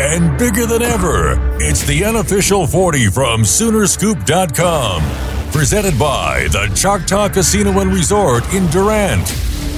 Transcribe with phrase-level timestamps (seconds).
[0.00, 1.34] And bigger than ever.
[1.58, 5.02] It's the unofficial 40 from Soonerscoop.com.
[5.50, 9.26] Presented by the Choctaw Casino and Resort in Durant.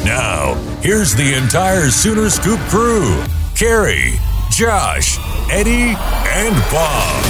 [0.04, 3.24] Now, here's the entire Sooner Scoop crew
[3.56, 4.12] Carey,
[4.50, 5.16] Josh,
[5.50, 7.24] Eddie, and Bob.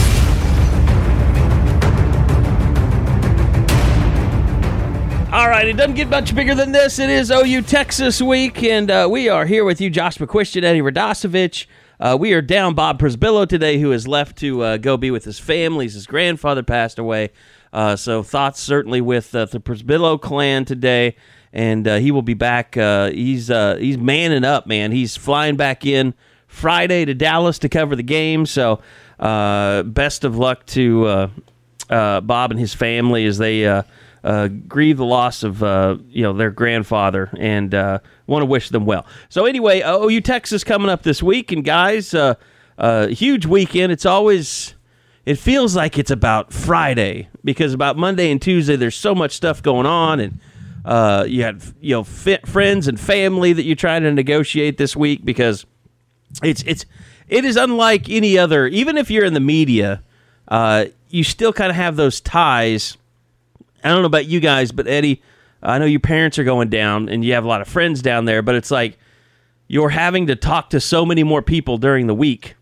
[5.32, 6.98] All right, it doesn't get much bigger than this.
[6.98, 10.80] It is OU Texas week, and uh, we are here with you, Josh McCuistion, Eddie
[10.80, 11.66] Radosevich.
[12.00, 15.24] Uh, we are down Bob Przybylo today, who has left to uh, go be with
[15.24, 15.86] his family.
[15.86, 17.28] His grandfather passed away.
[17.74, 21.14] Uh, so thoughts certainly with uh, the Przybylo clan today,
[21.52, 22.74] and uh, he will be back.
[22.74, 24.92] Uh, he's he's manning up, man.
[24.92, 26.14] He's flying back in
[26.46, 28.46] Friday to Dallas to cover the game.
[28.46, 28.80] So
[29.18, 31.30] best of luck to
[31.90, 33.82] Bob and his family as they
[34.22, 38.68] uh, grieve the loss of uh, you know their grandfather, and uh, want to wish
[38.68, 39.06] them well.
[39.28, 42.34] So anyway, uh, OU Texas coming up this week, and guys, uh,
[42.78, 43.92] uh, huge weekend.
[43.92, 44.74] It's always
[45.24, 49.62] it feels like it's about Friday because about Monday and Tuesday there's so much stuff
[49.62, 50.38] going on, and
[50.84, 55.24] uh, you had you know friends and family that you're trying to negotiate this week
[55.24, 55.64] because
[56.42, 56.84] it's it's
[57.28, 58.66] it is unlike any other.
[58.66, 60.02] Even if you're in the media,
[61.08, 62.98] you still kind of have those ties.
[63.82, 65.22] I don't know about you guys, but Eddie,
[65.62, 68.24] I know your parents are going down, and you have a lot of friends down
[68.24, 68.42] there.
[68.42, 68.98] But it's like
[69.68, 72.54] you're having to talk to so many more people during the week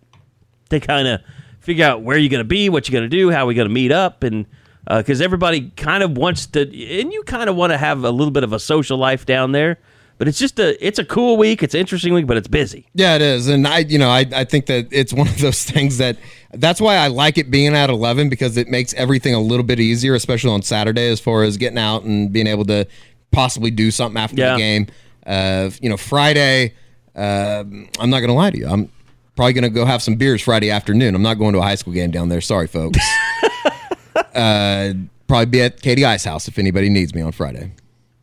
[0.70, 1.20] to kind of
[1.60, 3.68] figure out where you're going to be, what you're going to do, how we're going
[3.68, 4.46] to meet up, and
[4.86, 8.10] uh, because everybody kind of wants to, and you kind of want to have a
[8.10, 9.78] little bit of a social life down there.
[10.16, 11.62] But it's just a, it's a cool week.
[11.62, 12.88] It's an interesting week, but it's busy.
[12.94, 15.62] Yeah, it is, and I, you know, I, I think that it's one of those
[15.70, 16.16] things that
[16.52, 19.80] that's why I like it being at eleven because it makes everything a little bit
[19.80, 22.86] easier, especially on Saturday, as far as getting out and being able to
[23.30, 24.52] possibly do something after Yeah.
[24.54, 24.86] the game.
[25.26, 26.72] Uh, you know, Friday,
[27.14, 27.62] uh,
[27.98, 28.90] I'm not going to lie to you, I'm
[29.36, 31.14] probably going to go have some beers Friday afternoon.
[31.14, 32.40] I'm not going to a high school game down there.
[32.40, 32.98] Sorry, folks.
[34.34, 34.92] uh,
[35.26, 37.72] probably be at Katy Ice House if anybody needs me on Friday.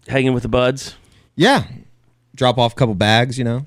[0.07, 0.95] Hanging with the buds.
[1.35, 1.63] Yeah,
[2.35, 3.37] drop off a couple bags.
[3.37, 3.65] You know,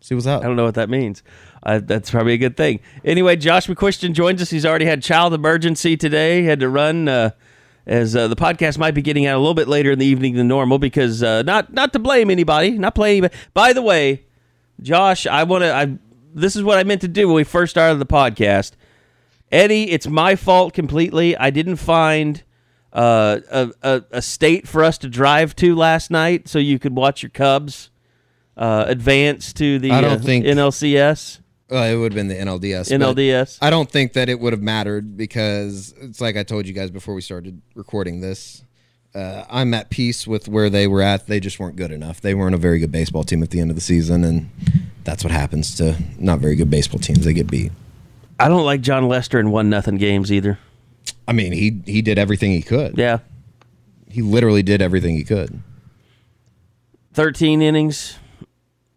[0.00, 0.42] see what's up.
[0.42, 1.22] I don't know what that means.
[1.66, 2.78] Uh, that's probably a good thing.
[3.04, 4.50] Anyway, Josh McCuistion joins us.
[4.50, 6.42] He's already had child emergency today.
[6.42, 7.30] He Had to run uh,
[7.86, 10.34] as uh, the podcast might be getting out a little bit later in the evening
[10.34, 13.34] than normal because uh, not not to blame anybody, not blame anybody.
[13.52, 14.26] By the way,
[14.80, 15.74] Josh, I want to.
[15.74, 15.98] I
[16.32, 18.72] this is what I meant to do when we first started the podcast.
[19.50, 21.36] Eddie, it's my fault completely.
[21.36, 22.44] I didn't find
[22.92, 26.94] uh, a, a a state for us to drive to last night so you could
[26.94, 27.90] watch your Cubs
[28.56, 31.40] uh, advance to the I don't uh, think- NLCS.
[31.70, 32.90] Uh, it would have been the NLDS.
[32.92, 33.58] NLDS.
[33.60, 36.90] I don't think that it would have mattered because it's like I told you guys
[36.92, 38.62] before we started recording this.
[39.14, 41.26] Uh, I'm at peace with where they were at.
[41.26, 42.20] They just weren't good enough.
[42.20, 44.50] They weren't a very good baseball team at the end of the season, and
[45.04, 47.24] that's what happens to not very good baseball teams.
[47.24, 47.72] They get beat.
[48.38, 50.58] I don't like Jon Lester in one nothing games either.
[51.26, 52.96] I mean, he he did everything he could.
[52.98, 53.18] Yeah,
[54.08, 55.62] He literally did everything he could.
[57.12, 58.18] thirteen innings,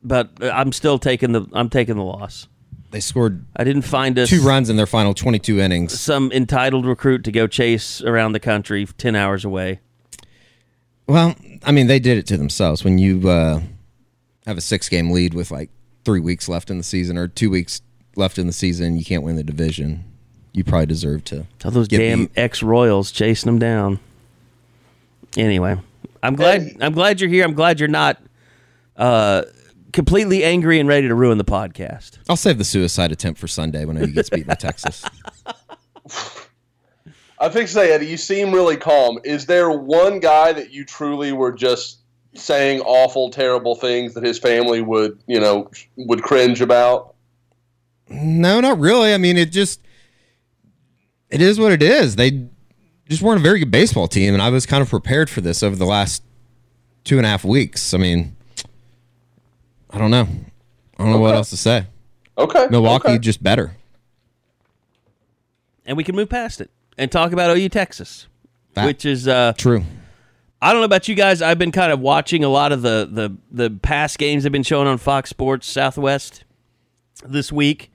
[0.04, 2.48] but I'm still taking the I'm taking the loss.
[2.92, 6.00] They scored I didn't find us two runs in their final 22 innings.
[6.00, 9.80] some entitled recruit to go chase around the country ten hours away.
[11.08, 12.84] Well, I mean, they did it to themselves.
[12.84, 13.62] When you uh,
[14.46, 15.70] have a six game lead with like
[16.06, 17.82] three weeks left in the season or two weeks
[18.16, 20.04] left in the season, you can't win the division.
[20.54, 21.46] You probably deserve to.
[21.64, 24.00] All those get damn ex Royals chasing them down.
[25.38, 25.78] Anyway,
[26.24, 27.44] I'm glad I'm glad you're here.
[27.46, 28.22] I'm glad you're not
[28.98, 29.44] uh,
[29.94, 32.18] completely angry and ready to ruin the podcast.
[32.28, 35.06] I'll save the suicide attempt for Sunday when he gets beat by Texas.
[37.42, 39.20] I think say Eddie, you seem really calm.
[39.24, 42.00] Is there one guy that you truly were just
[42.36, 47.16] saying awful, terrible things that his family would, you know, would cringe about?
[48.10, 49.14] No, not really.
[49.14, 49.82] I mean, it just
[51.30, 52.16] it is what it is.
[52.16, 52.48] They
[53.08, 55.64] just weren't a very good baseball team, and I was kind of prepared for this
[55.64, 56.24] over the last
[57.04, 57.94] two and a half weeks.
[57.94, 58.36] I mean,
[59.90, 60.28] I don't know.
[60.98, 61.88] I don't know what else to say.
[62.38, 62.68] Okay.
[62.70, 63.18] Milwaukee okay.
[63.20, 63.76] just better.
[65.86, 68.28] and we can move past it and talk about OU Texas,
[68.74, 69.84] That- which is uh, True.
[70.62, 71.42] I don't know about you guys.
[71.42, 74.64] I've been kind of watching a lot of the the the past games they've been
[74.64, 76.44] shown on Fox Sports Southwest
[77.26, 77.92] this week.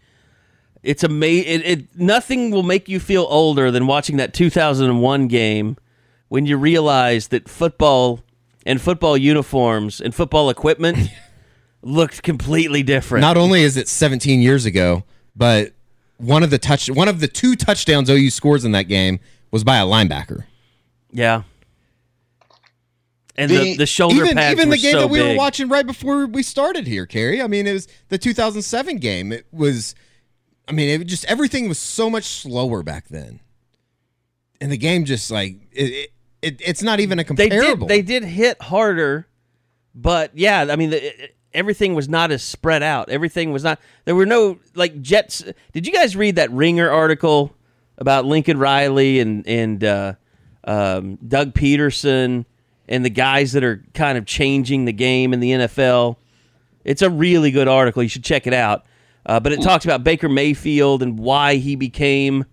[0.83, 1.61] It's amazing.
[1.61, 5.77] It, it nothing will make you feel older than watching that 2001 game
[6.29, 8.21] when you realize that football
[8.65, 10.97] and football uniforms and football equipment
[11.85, 13.21] looked completely different.
[13.21, 15.05] Not only is it 17 years ago,
[15.37, 15.73] but
[16.19, 19.21] one of the touch one of the two touchdowns OU scores in that game
[19.51, 20.45] was by a linebacker.
[21.13, 21.43] yeah.
[23.37, 25.33] And the, The- the shoulder even pads even the game so that we big.
[25.33, 27.43] were watching right before we started here, Carey.
[27.43, 29.33] I mean, it was the 2007 game.
[29.33, 29.97] It was,
[30.69, 33.41] I mean, it just everything was so much slower back then,
[34.61, 35.83] and the game just like it.
[35.93, 36.11] it,
[36.43, 37.89] it it's not even a they comparable.
[37.89, 39.27] did they did hit harder,
[39.97, 43.09] but yeah, I mean it- everything was not as spread out.
[43.09, 43.81] Everything was not.
[44.05, 45.45] There were no like Jets.
[45.73, 47.55] Did you guys read that Ringer article
[47.97, 50.15] about Lincoln Riley and and uh,
[50.65, 52.45] um, Doug Pederson
[52.89, 56.17] and the guys that are kind of changing the game in the NFL?
[56.85, 58.03] It's a really good article.
[58.03, 58.85] You should check it out.
[59.27, 62.45] Uh, but it talks about Baker Mayfield and why he became,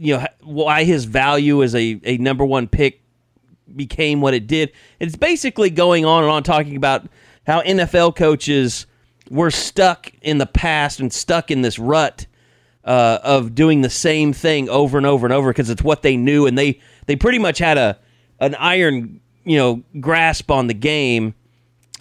[0.00, 3.02] you know, why his value as a, a number one pick
[3.74, 4.72] became what it did.
[4.98, 7.06] It's basically going on and on talking about
[7.46, 8.86] how NFL coaches
[9.30, 12.26] were stuck in the past and stuck in this rut
[12.84, 16.16] uh, of doing the same thing over and over and over because it's what they
[16.16, 17.98] knew and they they pretty much had a
[18.38, 21.34] an iron you know grasp on the game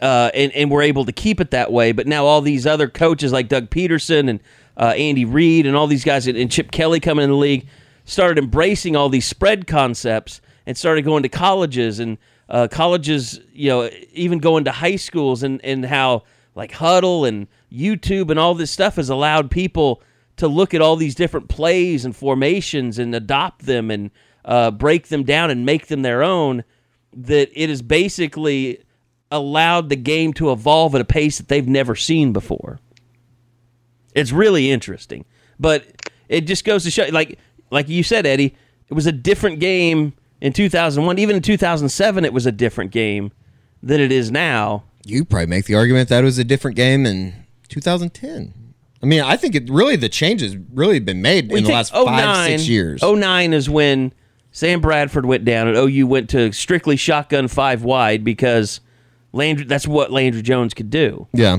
[0.02, 1.92] uh, and and were able to keep it that way.
[1.92, 4.40] But now all these other coaches like Doug Pederson and
[4.78, 7.68] uh, Andy Reid and all these guys and, and Chip Kelly coming in the league
[8.04, 12.18] started embracing all these spread concepts and started going to colleges and
[12.50, 17.48] uh, colleges, you know, even going to high schools and and how like Hudl and
[17.72, 20.02] YouTube and all this stuff has allowed people
[20.38, 24.12] to look at all these different plays and formations and adopt them and
[24.44, 26.64] uh, break them down and make them their own.
[27.14, 28.84] That it has basically
[29.32, 32.80] allowed the game to evolve at a pace that they've never seen before.
[34.14, 35.26] It's really interesting,
[35.60, 35.86] but
[36.30, 37.40] it just goes to show, like
[37.72, 38.56] like you said, Eddie,
[38.88, 40.14] it was a different game
[40.46, 41.18] in 2001.
[41.18, 43.32] Even in 2007, it was a different game
[43.82, 44.84] than it is now.
[45.04, 47.34] you probably make the argument that it was a different game in
[47.68, 48.54] 2010.
[49.02, 52.06] I mean, I think it really the changes really been made in the last oh
[52.06, 53.02] five six years.
[53.04, 54.14] 09 is when
[54.52, 58.80] Sam Bradford went down and OU went to strictly shotgun five wide because
[59.34, 59.66] Landry.
[59.66, 61.28] That's what Landry Jones could do.
[61.34, 61.58] yeah,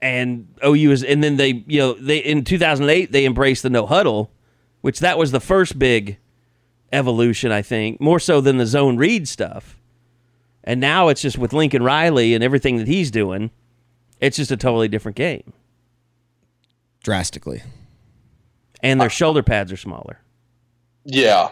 [0.00, 3.86] and OU is, and then they, you know, they in 2008 they embraced the no
[3.86, 4.30] huddle,
[4.80, 6.18] which that was the first big
[6.92, 9.76] evolution, I think, more so than the zone read stuff.
[10.64, 13.50] And now it's just with Lincoln Riley and everything that he's doing,
[14.20, 15.52] it's just a totally different game.
[17.02, 17.62] drastically.
[18.82, 20.20] And their uh, shoulder pads are smaller.
[21.04, 21.50] Yeah.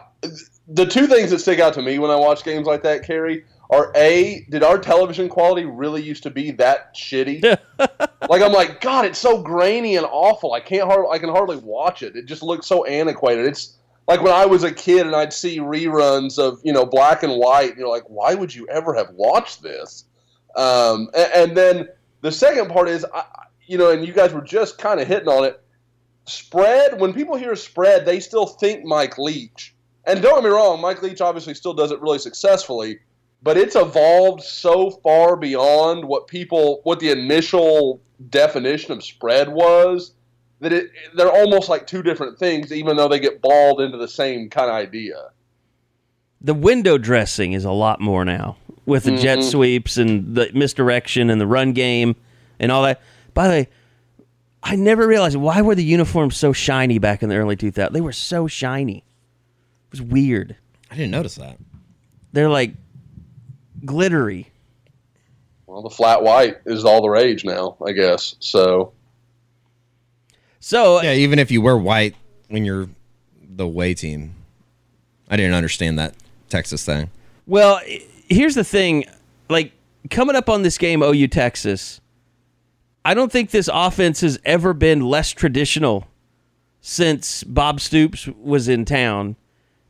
[0.68, 3.44] The two things that stick out to me when I watch games like that, Carey,
[3.70, 7.42] are A, did our television quality really used to be that shitty?
[7.78, 10.54] like I'm like, God, it's so grainy and awful.
[10.54, 12.16] I can't hardly I can hardly watch it.
[12.16, 13.46] It just looks so antiquated.
[13.46, 13.74] It's
[14.08, 17.34] like when I was a kid and I'd see reruns of, you know, black and
[17.34, 20.04] white, and you're like, why would you ever have watched this?
[20.56, 21.88] Um, and, and then
[22.22, 23.24] the second part is, I,
[23.66, 25.62] you know, and you guys were just kind of hitting on it.
[26.24, 29.74] Spread, when people hear spread, they still think Mike Leach.
[30.04, 33.00] And don't get me wrong, Mike Leach obviously still does it really successfully,
[33.42, 38.00] but it's evolved so far beyond what people, what the initial
[38.30, 40.14] definition of spread was,
[40.60, 44.08] that it, they're almost like two different things, even though they get balled into the
[44.08, 45.30] same kind of idea.
[46.40, 49.48] The window dressing is a lot more now with the jet mm-hmm.
[49.48, 52.16] sweeps and the misdirection and the run game
[52.58, 53.00] and all that.
[53.34, 53.68] By the way,
[54.62, 57.92] I never realized why were the uniforms so shiny back in the early 2000s.
[57.92, 58.98] They were so shiny.
[58.98, 60.56] It was weird.
[60.90, 61.58] I didn't notice that.
[62.32, 62.72] They're like
[63.84, 64.50] glittery.
[65.66, 68.36] Well, the flat white is all the rage now, I guess.
[68.40, 68.92] So,
[70.60, 72.14] So Yeah, even if you wear white
[72.48, 72.88] when you're
[73.48, 74.34] the way team,
[75.28, 76.14] I didn't understand that
[76.48, 77.10] Texas thing.
[77.46, 77.80] Well,
[78.28, 79.04] here's the thing.
[79.48, 79.72] Like,
[80.10, 82.00] coming up on this game, OU Texas,
[83.04, 86.06] I don't think this offense has ever been less traditional
[86.80, 89.36] since Bob Stoops was in town.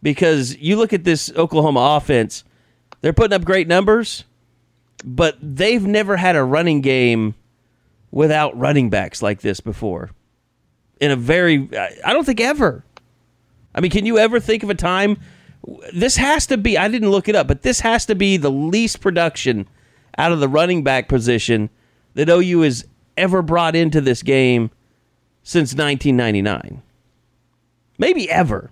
[0.01, 2.45] Because you look at this Oklahoma offense,
[3.01, 4.25] they're putting up great numbers,
[5.05, 7.35] but they've never had a running game
[8.13, 10.11] without running backs like this before.
[11.00, 11.69] In a very,
[12.05, 12.85] I- don't think ever.
[13.75, 15.19] I mean, can you ever think of a time?
[15.93, 18.50] This has to be, I didn't look it up, but this has to be the
[18.50, 19.69] least production
[20.17, 21.71] out of the running back position
[22.14, 22.87] that OU has
[23.17, 24.71] ever brought into this game
[25.43, 26.83] since 1999.
[27.99, 28.71] Maybe ever.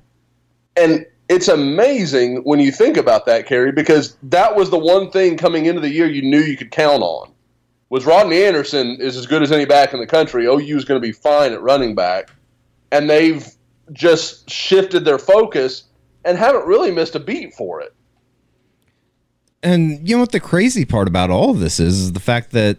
[0.76, 5.36] And it's amazing when you think about that, Carey, because that was the one thing
[5.36, 7.32] coming into the year you knew you could count on.
[7.88, 10.46] Was Rodney Anderson is as good as any back in the country.
[10.46, 12.30] OU is going to be fine at running back,
[12.90, 13.46] and they've
[13.92, 15.84] just shifted their focus
[16.24, 17.94] and haven't really missed a beat for it.
[19.62, 22.50] And you know what the crazy part about all of this is, is the fact
[22.52, 22.78] that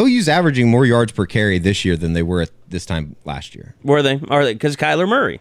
[0.00, 3.54] OU's averaging more yards per carry this year than they were at this time last
[3.54, 3.74] year.
[3.82, 4.20] Were they?
[4.28, 4.54] Are they?
[4.54, 5.40] Because Kyler Murray.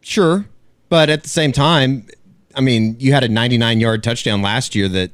[0.00, 0.46] Sure,
[0.88, 2.06] but at the same time,
[2.54, 5.10] I mean, you had a 99 yard touchdown last year that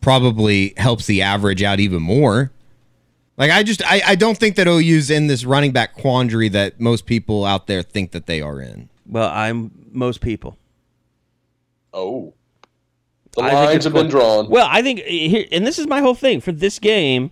[0.00, 2.50] probably helps the average out even more.
[3.36, 6.80] Like I just I, I don't think that OU's in this running back quandary that
[6.80, 8.88] most people out there think that they are in.
[9.06, 10.58] Well, I'm most people.
[11.94, 12.34] Oh.
[13.32, 14.48] The I lines have been going- drawn.
[14.48, 17.30] Well, I think eh, here, and this is my whole thing for this game.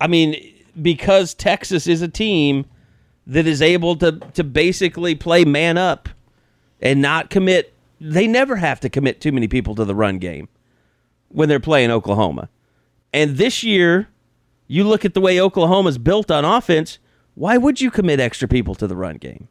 [0.00, 0.36] I mean,
[0.82, 2.66] because Texas is a team
[3.26, 6.10] that is able to to basically play man up
[6.80, 7.72] and not commit.
[7.98, 10.50] They never have to commit too many people to the run game
[11.28, 12.48] when they're playing Oklahoma.
[13.12, 14.08] And this year,
[14.66, 16.98] you look at the way Oklahoma's built on offense.
[17.34, 19.48] Why would you commit extra people to the run game?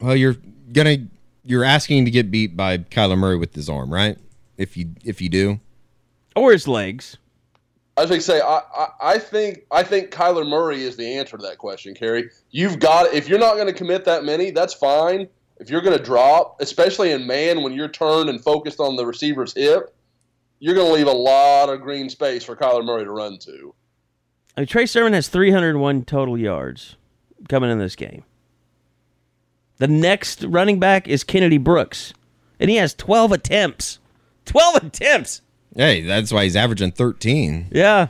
[0.00, 0.36] Well, you're
[0.72, 0.98] gonna
[1.44, 4.18] you're asking to get beat by Kyler Murray with his arm, right?
[4.56, 5.60] If you if you do,
[6.36, 7.16] Or his legs?
[7.96, 11.18] I was going to say, I, I, I think I think Kyler Murray is the
[11.18, 12.30] answer to that question, Carey.
[12.50, 15.26] You've got if you're not going to commit that many, that's fine.
[15.58, 19.04] If you're going to drop, especially in man, when you're turned and focused on the
[19.04, 19.92] receiver's hip,
[20.58, 23.74] you're going to leave a lot of green space for Kyler Murray to run to.
[24.56, 26.96] I mean, Trey Sermon has 301 total yards
[27.48, 28.24] coming in this game.
[29.76, 32.12] The next running back is Kennedy Brooks,
[32.58, 34.00] and he has 12 attempts.
[34.46, 35.42] 12 attempts.
[35.76, 37.68] hey, that's why he's averaging 13.
[37.70, 38.08] Yeah.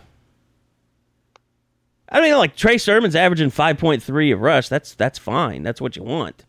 [2.09, 4.69] I mean, like Trey Sermon's averaging 5.3 of rush.
[4.71, 5.62] That's that's fine.
[5.62, 6.47] That's what you want.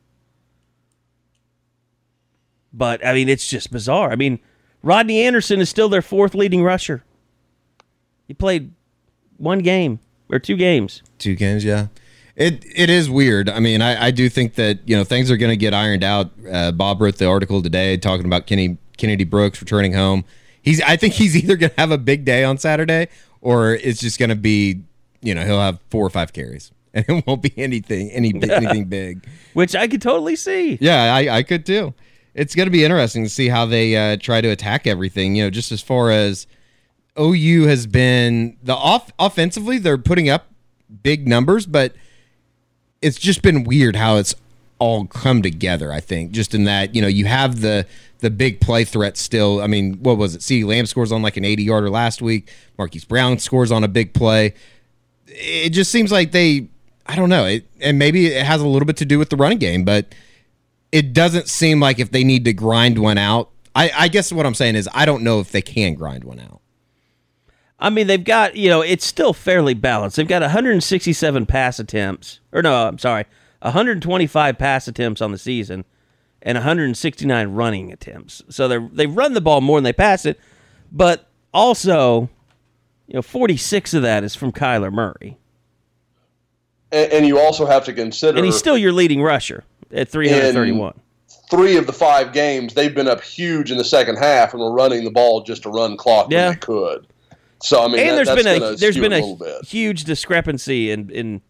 [2.72, 4.12] But I mean, it's just bizarre.
[4.12, 4.40] I mean,
[4.82, 7.04] Rodney Anderson is still their fourth leading rusher.
[8.28, 8.72] He played
[9.38, 11.02] one game or two games.
[11.18, 11.88] Two games, yeah.
[12.36, 13.50] It it is weird.
[13.50, 16.04] I mean, I, I do think that you know things are going to get ironed
[16.04, 16.32] out.
[16.50, 20.24] Uh, Bob wrote the article today talking about Kenny Kennedy Brooks returning home.
[20.62, 23.10] He's I think he's either going to have a big day on Saturday
[23.42, 24.82] or it's just going to be
[25.22, 28.86] you know he'll have four or five carries and it won't be anything any anything
[28.90, 29.28] big.
[29.54, 30.78] which I could totally see.
[30.80, 31.94] Yeah, I, I could too.
[32.40, 35.36] It's going to be interesting to see how they uh, try to attack everything.
[35.36, 36.48] You know, just as far as
[37.20, 40.48] OU has been the off offensively, they're putting up
[41.04, 41.94] big numbers, but
[43.02, 44.36] it's just been weird how it's
[44.80, 45.92] all come together.
[45.92, 47.86] I think just in that you know you have the
[48.20, 49.62] the big play threat still.
[49.62, 50.42] I mean, what was it?
[50.42, 50.64] C.
[50.64, 52.50] Lamb scores on like an eighty yarder last week.
[52.78, 54.54] Marquise Brown scores on a big play.
[55.28, 56.70] It just seems like they.
[57.06, 57.46] I don't know.
[57.46, 60.14] It, and maybe it has a little bit to do with the running game, but
[60.92, 63.52] it doesn't seem like if they need to grind one out.
[63.76, 66.40] I, I guess what I'm saying is I don't know if they can grind one
[66.40, 66.62] out.
[67.80, 70.18] I mean, they've got, you know, it's still fairly balanced.
[70.18, 73.26] They've got 167 pass attempts, or no, I'm sorry,
[73.62, 75.86] 125 pass attempts on the season
[76.42, 78.44] and 169 running attempts.
[78.50, 80.40] So they're, they've run the ball more than they pass it,
[80.92, 82.30] but also,
[83.08, 85.39] you know, 46 of that is from Kyler Murray.
[86.92, 90.94] And, and you also have to consider And he's still your leading rusher at 331.
[91.52, 94.72] three of the five games they've been up huge in the second half and were
[94.72, 96.46] running the ball just to run clock Yeah.
[96.48, 97.08] when they could.
[97.62, 99.66] So I mean, and that- there's that's been a gonna there's skew been a, a
[99.66, 101.42] huge discrepancy in in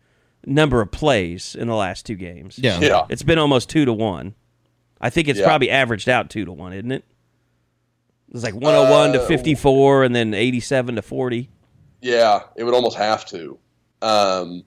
[0.45, 2.57] number of plays in the last two games.
[2.57, 2.79] Yeah.
[2.79, 4.33] Yeah, It's been almost two to one.
[5.01, 5.45] I think it's Yeah.
[5.45, 7.03] probably averaged out two to one, isn't it?
[8.33, 11.49] It's like 101 to Uh, 54 and then 87 to 40.
[12.01, 13.57] yeah, it would almost have to.
[14.01, 14.63] Um,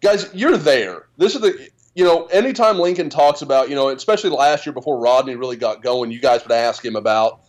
[0.00, 1.06] guys, you're there.
[1.16, 4.98] This is the you know, anytime Lincoln talks about you know, especially last year before
[4.98, 7.40] Rodney really got going, you guys would ask him about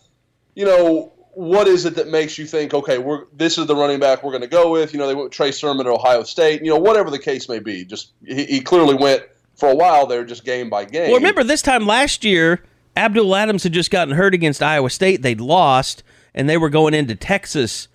[0.54, 4.00] you know what is it that makes you think okay, we're this is the running
[4.00, 4.92] back we're going to go with.
[4.92, 6.62] You know, they went with Trey Sermon at Ohio State.
[6.62, 9.22] You know, whatever the case may be, just he, he clearly went
[9.54, 11.10] for a while there, just game by game.
[11.10, 12.62] Well, remember this time last year,
[12.96, 15.22] Abdul Adams had just gotten hurt against Iowa State.
[15.22, 16.02] They'd lost,
[16.34, 17.88] and they were going into Texas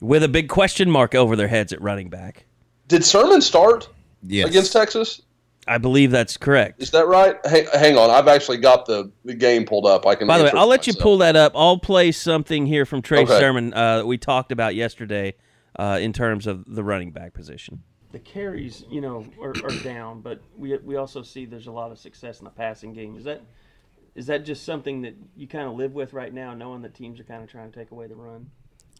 [0.00, 2.44] with a big question mark over their heads at running back.
[2.88, 3.88] Did Sermon start
[4.22, 4.48] Yes.
[4.48, 5.22] against Texas?
[5.66, 6.82] I believe that's correct.
[6.82, 7.36] Is that right?
[7.46, 10.06] Hang, hang on, I've actually got the, the game pulled up.
[10.06, 10.26] I can.
[10.26, 11.52] By the way, I'll let you pull that up.
[11.54, 13.38] I'll play something here from Trey Okay.
[13.38, 15.34] Sermon uh, that we talked about yesterday
[15.78, 17.82] uh, in terms of the running back position.
[18.10, 21.92] The carries, you know, are, are down, but we we also see there's a lot
[21.92, 23.16] of success in the passing game.
[23.16, 23.40] Is that
[24.14, 27.20] is that just something that you kind of live with right now, knowing that teams
[27.20, 28.50] are kind of trying to take away the run?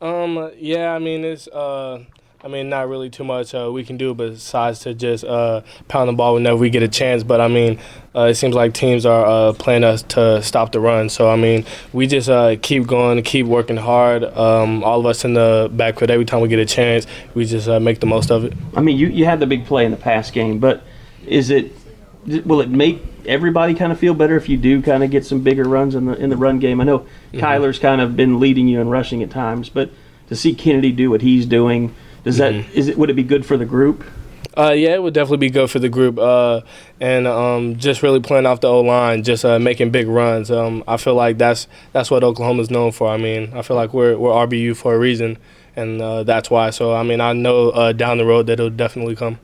[0.00, 2.04] Um, yeah, I mean it's uh,
[2.44, 6.08] I mean not really too much uh, we can do besides to just uh, pound
[6.08, 7.22] the ball whenever we get a chance.
[7.22, 7.78] But I mean,
[8.16, 11.08] uh, it seems like teams are uh, playing us to stop the run.
[11.08, 14.24] So I mean, we just uh, keep going, keep working hard.
[14.24, 17.68] Um, all of us in the backfield, every time we get a chance, we just
[17.68, 18.54] uh, make the most of it.
[18.74, 20.82] I mean, you, you had the big play in the pass game, but
[21.24, 21.72] is it
[22.26, 25.42] will it make everybody kind of feel better if you do kind of get some
[25.42, 26.80] bigger runs in the in the run game?
[26.80, 29.90] I know Kyler's kind of been leading you in rushing at times, but
[30.26, 33.44] to see Kennedy do what he's doing, does that is it would it be good
[33.44, 34.04] for the group?
[34.56, 36.60] Uh, yeah, it would definitely be good for the group, uh,
[37.00, 40.50] and um, just really playing off the O line, just uh, making big runs.
[40.50, 43.08] Um, I feel like that's that's what Oklahoma's known for.
[43.08, 45.38] I mean, I feel like we're we're RBU for a reason,
[45.74, 46.68] and uh, that's why.
[46.68, 49.38] So I mean, I know uh, down the road that it'll definitely come.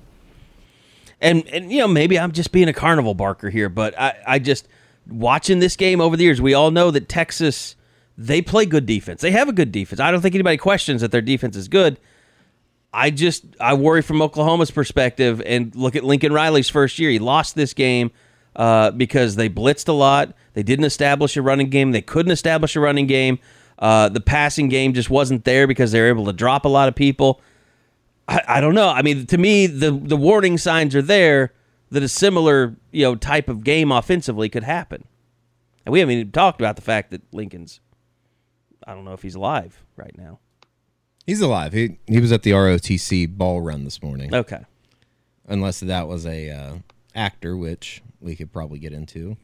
[1.21, 4.39] And and you know maybe I'm just being a carnival barker here, but I I
[4.39, 4.69] just
[5.07, 7.77] watching this game over the years, we all know that Texas
[8.19, 9.21] they play good defense.
[9.21, 10.01] They have a good defense.
[10.01, 11.99] I don't think anybody questions that their defense is good.
[12.93, 17.11] I just I worry from Oklahoma's perspective and look at Lincoln Riley's first year.
[17.11, 18.11] He lost this game
[18.57, 20.35] uh, because they blitzed a lot.
[20.55, 21.93] They didn't establish a running game.
[21.93, 23.39] They couldn't establish a running game.
[23.79, 26.89] Uh, the passing game just wasn't there because they were able to drop a lot
[26.89, 27.41] of people.
[28.27, 28.89] I, I don't know.
[28.89, 31.53] I mean, to me, the the warning signs are there
[31.91, 35.05] that a similar you know type of game offensively could happen.
[35.87, 37.81] And we haven't even talked about the fact that Lincoln's.
[38.87, 40.41] I don't know if he's alive right now.
[41.29, 41.75] He's alive.
[41.75, 44.35] He he was at the ROTC ball run this morning.
[44.35, 44.65] Okay.
[45.47, 46.75] Unless that was a uh,
[47.15, 49.37] actor, which we could probably get into.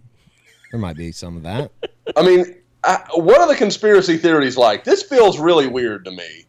[0.71, 1.73] There might be some of that.
[2.17, 4.85] I mean, I, what are the conspiracy theories like?
[4.85, 6.47] This feels really weird to me.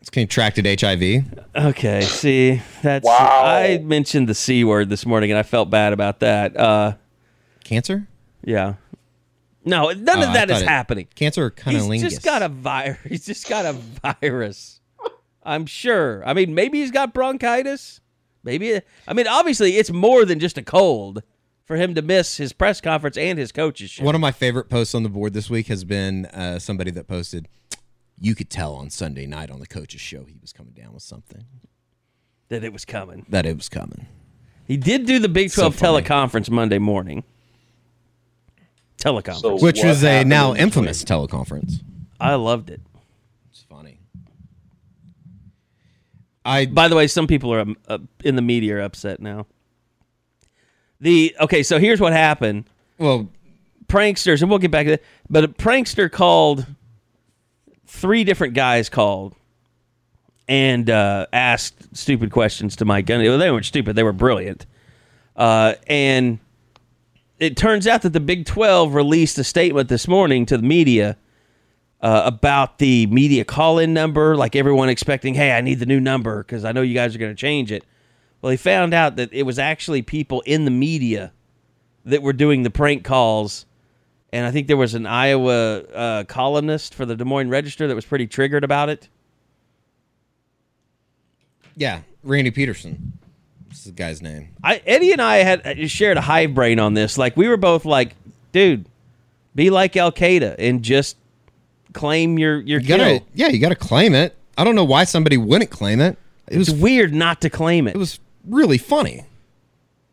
[0.00, 1.24] It's contracted HIV.
[1.56, 3.42] Okay, see, that's Wow.
[3.44, 6.56] I mentioned the c word this morning, and I felt bad about that.
[6.56, 6.92] Uh,
[7.64, 8.06] Cancer?
[8.44, 8.74] yeah,
[9.64, 11.08] no, none Oh, of that is it- happening.
[11.14, 12.00] Cancer or He's cunnilingus?
[12.00, 12.98] just got a virus.
[13.08, 14.80] He's just got a virus.
[15.42, 16.22] I'm sure.
[16.26, 18.00] I mean, maybe he's got bronchitis.
[18.44, 18.78] Maybe.
[19.08, 21.22] I mean, obviously, it's more than just a cold
[21.64, 24.04] for him to miss his press conference and his coach's show.
[24.04, 27.06] One of my favorite posts on the board this week has been uh, somebody that
[27.08, 27.48] posted,
[28.18, 31.02] "You could tell on Sunday night on the coach's show he was coming down with
[31.02, 31.44] something.
[32.48, 33.24] that it was coming.
[33.30, 34.06] That it was coming."
[34.66, 36.02] He did do the Big 12 funny.
[36.02, 37.24] teleconference Monday morning.
[39.00, 39.40] Teleconference.
[39.40, 40.86] So- Which What was a now in between?
[40.86, 41.82] infamous teleconference.
[42.20, 42.80] I loved it.
[43.50, 43.98] It's funny.
[46.44, 49.46] I By the way, some people are um, uh, in the media are upset now.
[51.00, 52.64] The okay, so here's what happened.
[52.98, 53.28] well,
[53.86, 55.02] Pranksters, and we'll get back to that.
[55.28, 56.66] But a prankster called.
[57.86, 59.34] Three different guys called
[60.46, 63.28] and uh, asked stupid questions to Mike Gundy.
[63.28, 64.64] Well, they weren't stupid; they were brilliant.
[65.34, 66.38] Uh, and
[67.40, 71.16] it turns out that the Big Twelve released a statement this morning to the media
[72.02, 76.42] uh, about the media call-in number, like everyone expecting, "Hey, I need the new number
[76.42, 77.84] because I know you guys are going to change it."
[78.40, 81.32] Well, they found out that it was actually people in the media
[82.04, 83.64] that were doing the prank calls,
[84.32, 87.94] and I think there was an Iowa uh, columnist for the Des Moines Register that
[87.94, 89.08] was pretty triggered about it.
[91.76, 93.18] yeah, Randy Peterson.
[93.70, 94.48] This is the guy's name.
[94.62, 97.16] I Eddie and I had uh, shared a hive brain on this.
[97.16, 98.14] Like we were both like,
[98.52, 98.84] "Dude,
[99.54, 101.16] be like Al Qaeda and just
[101.92, 104.36] claim your your You gotta, yeah, you got to claim it.
[104.58, 106.18] I don't know why somebody wouldn't claim it.
[106.48, 107.94] It was It's weird not to claim it.
[107.94, 109.24] it was really funny.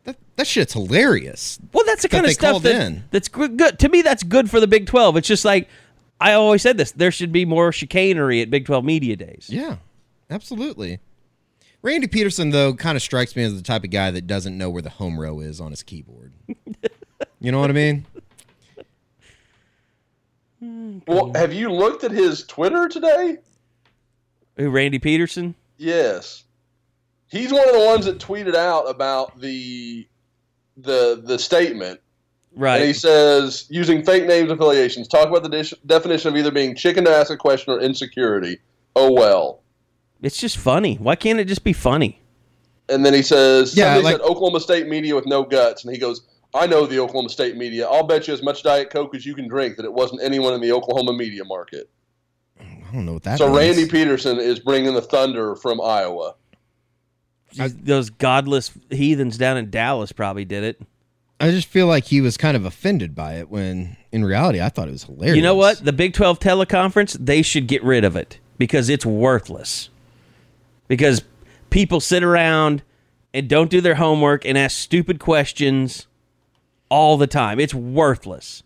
[0.04, 1.58] That that shit's hilarious.
[1.72, 3.04] Well, that's the that kind of stuff that, in.
[3.10, 3.78] that's good, good.
[3.80, 5.16] To me, that's good for the Big 12.
[5.16, 5.68] It's just like,
[6.20, 9.48] I always said this there should be more chicanery at Big 12 Media Days.
[9.50, 9.76] Yeah,
[10.30, 11.00] absolutely.
[11.82, 14.70] Randy Peterson though kind of strikes me as the type of guy that doesn't know
[14.70, 16.32] where the home row is on his keyboard.
[17.40, 18.06] you know what I mean?
[21.06, 23.38] Well, have you looked at his Twitter today?
[24.56, 25.54] Who, Randy Peterson?
[25.76, 26.44] Yes.
[27.30, 30.08] He's one of the ones that tweeted out about the
[30.76, 32.00] the the statement.
[32.56, 32.78] Right.
[32.78, 36.74] And he says, using fake names affiliations, talk about the dish, definition of either being
[36.74, 38.58] chicken to ask a question or insecurity.
[38.96, 39.60] Oh well.
[40.22, 40.96] It's just funny.
[40.96, 42.20] Why can't it just be funny?
[42.88, 45.84] And then he says, Yeah, somebody like- said Oklahoma State media with no guts.
[45.84, 46.22] And he goes,
[46.54, 47.86] I know the Oklahoma State media.
[47.86, 50.54] I'll bet you as much Diet Coke as you can drink that it wasn't anyone
[50.54, 51.90] in the Oklahoma media market.
[52.58, 53.36] I don't know what that.
[53.38, 53.58] so means.
[53.76, 56.34] Randy Peterson is bringing the thunder from Iowa.
[57.56, 60.80] Those godless heathens down in Dallas probably did it.
[61.40, 64.68] I just feel like he was kind of offended by it when in reality I
[64.70, 65.36] thought it was hilarious.
[65.36, 65.84] You know what?
[65.84, 69.88] The Big 12 teleconference, they should get rid of it because it's worthless.
[70.88, 71.22] Because
[71.70, 72.82] people sit around
[73.34, 76.06] and don't do their homework and ask stupid questions
[76.88, 77.60] all the time.
[77.60, 78.62] It's worthless.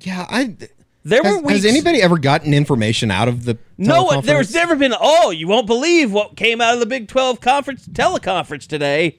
[0.00, 0.56] Yeah, I
[1.04, 1.52] There Has, were weeks.
[1.62, 4.54] has anybody ever gotten information out of the No, one- there was teleconference?
[4.54, 4.94] never been.
[5.00, 9.18] Oh, you won't believe what came out of the Big Twelve conference teleconference today.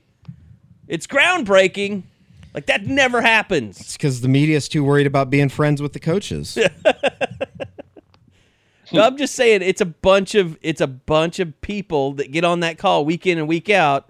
[0.88, 2.04] It's groundbreaking.
[2.54, 3.80] Like that never happens.
[3.80, 6.58] It's because the media is too worried about being friends with the coaches.
[8.94, 12.44] No, I'm just saying it's a bunch of it's a bunch of people that get
[12.44, 14.10] on that call week in and week out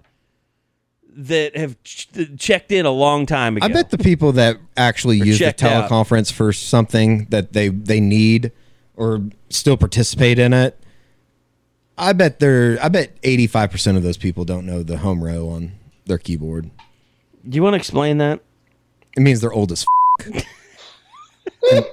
[1.16, 3.64] that have ch- checked in a long time ago.
[3.64, 5.88] I bet the people that actually Or use the checked out.
[5.90, 8.52] teleconference for something that they they need
[8.96, 10.78] or still participate in it.
[11.96, 12.76] I bet they're.
[12.82, 15.72] I bet eighty five percent of those people don't know the home row on
[16.06, 16.70] their keyboard.
[17.48, 18.40] Do you want to explain that?
[19.16, 19.86] It means they're old as.
[21.72, 21.84] F-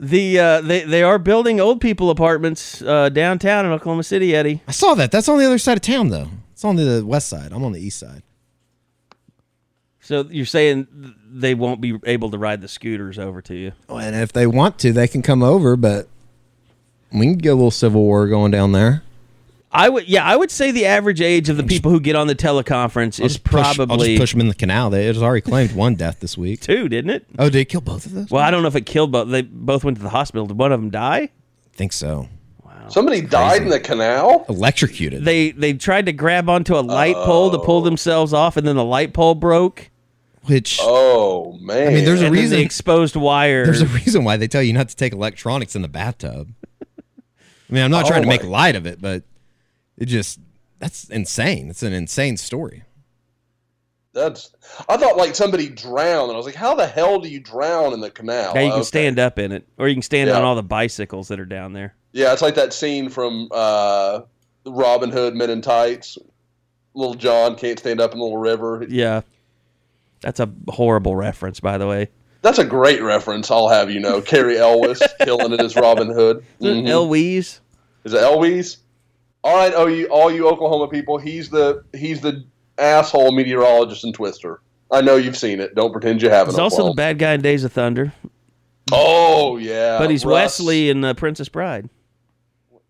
[0.00, 4.62] The uh, they they are building old people apartments uh, downtown in Oklahoma City, Eddie.
[4.66, 5.12] I saw that.
[5.12, 6.28] That's on the other side of town, though.
[6.52, 7.52] It's on the west side.
[7.52, 8.22] I'm on the east side.
[10.00, 10.88] So you're saying
[11.30, 13.72] they won't be able to ride the scooters over to you?
[13.90, 15.76] Oh, and if they want to, they can come over.
[15.76, 16.08] But
[17.12, 19.02] we can get a little civil war going down there.
[19.72, 22.26] I would, yeah, I would say the average age of the people who get on
[22.26, 24.90] the teleconference is Just push- I'll probably just push them in the canal.
[24.90, 26.60] They it has already claimed one death this week.
[26.60, 27.26] two, didn't it?
[27.38, 28.30] Oh, did it kill both of those?
[28.30, 29.28] Well, I don't know if it killed both.
[29.28, 30.46] They both went to the hospital.
[30.46, 31.18] Did one of them die?
[31.18, 31.30] I
[31.76, 32.28] think so.
[32.64, 32.88] Wow.
[32.88, 34.44] Somebody died in the canal.
[34.48, 35.24] Electrocuted.
[35.24, 37.62] They they tried to grab onto a light pole to Oh.
[37.62, 39.88] pull themselves off, and then the light pole broke.
[40.46, 41.86] which Oh man!
[41.88, 42.58] I mean, there's a and then reason.
[42.58, 43.64] the exposed wire.
[43.66, 46.52] There's a reason why they tell you not to take electronics in the bathtub.
[46.72, 49.22] I mean, I'm not Oh trying to oh, make light of it, but
[50.00, 50.40] it just
[50.80, 51.70] that's insane.
[51.70, 52.82] It's an insane story.
[54.12, 54.50] That's.
[54.88, 57.92] I thought like somebody drowned, and I was like, "How the hell do you drown
[57.92, 58.84] in the canal?" yeah, you can Okay.
[58.86, 60.36] stand up in it, or you can stand Yeah.
[60.38, 61.94] on all the bicycles that are down there.
[62.12, 64.22] Yeah, it's like that scene from uh,
[64.66, 66.18] Robin Hood Men in Tights.
[66.94, 68.84] Little John can't stand up in the little river.
[68.88, 69.20] Yeah,
[70.22, 72.08] that's a horrible reference, by the way.
[72.42, 73.48] That's a great reference.
[73.48, 74.20] I'll have you know.
[74.20, 76.44] Cary Elwes killing it as Robin Hood.
[76.60, 76.88] Mhm.
[76.88, 77.60] Elwes.
[78.02, 78.78] Is it Elwes?
[79.42, 81.18] All right, oh you all you Oklahoma people.
[81.18, 82.44] He's the he's the
[82.78, 84.60] asshole meteorologist in Twister.
[84.90, 85.74] I know you've seen it.
[85.74, 86.54] Don't pretend you haven't.
[86.54, 88.12] He's also the bad guy in Days of Thunder,
[88.92, 90.58] Oh yeah, but he's Russ.
[90.58, 91.88] Wesley in uh, Princess Bride.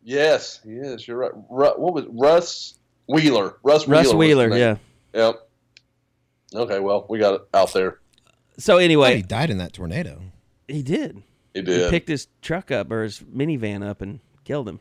[0.02, 1.06] Yes, he is.
[1.06, 1.32] You're right.
[1.50, 2.74] Ru- what was Russ
[3.06, 3.56] Wheeler?
[3.62, 3.98] Russ Wheeler.
[3.98, 4.76] Russ was Wheeler, yeah.
[5.14, 5.48] Yep.
[6.54, 7.98] Okay, well, we got it out there.
[8.58, 10.20] So anyway, He died in that tornado.
[10.66, 11.22] he did.
[11.54, 11.84] He did.
[11.84, 14.80] He picked his truck up or his minivan up and killed him.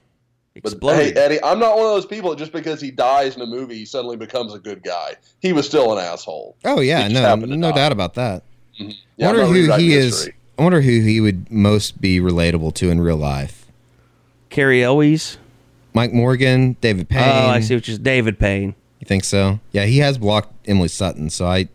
[0.55, 1.15] But Exploded.
[1.15, 3.75] hey, Eddie, I'm not one of those people just because he dies in a movie,
[3.75, 5.15] he suddenly becomes a good guy.
[5.39, 6.57] He was still an asshole.
[6.65, 7.75] Oh yeah, no, no die.
[7.75, 8.43] doubt about that.
[8.79, 8.91] Mm-hmm.
[9.17, 10.15] Yeah, I wonder who rewriting he is.
[10.15, 10.35] history.
[10.57, 13.67] I wonder who he would most be relatable to in real life.
[14.49, 15.37] Cary Elwes.
[15.93, 17.23] Mike Morgan, David Payne.
[17.23, 18.75] Oh, I see, which is David Payne.
[18.99, 19.59] You think so?
[19.71, 21.69] Yeah, he has blocked Emily Sutton, so I.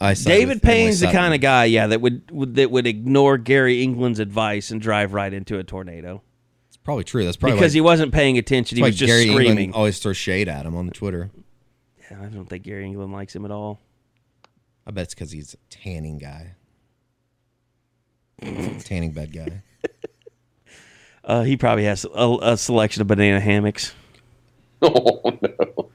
[0.00, 2.86] I David with Emily Payne's the kind of guy, yeah, that would, would that would
[2.86, 6.29] ignore Gary England's advice and drive right into a tornado It's
[6.90, 7.24] probably true.
[7.24, 8.76] That's probably because why, he wasn't paying attention.
[8.76, 9.46] He that's why was just Gary screaming.
[9.46, 11.30] England always throws shade at him on the Twitter.
[12.10, 13.78] Yeah, I don't think Gary England likes him at all.
[14.84, 16.56] I bet it's because he's a tanning guy,
[18.40, 19.62] tanning bed guy.
[21.22, 23.94] Uh, he probably has a, a selection of banana hammocks.
[24.82, 25.90] Oh no!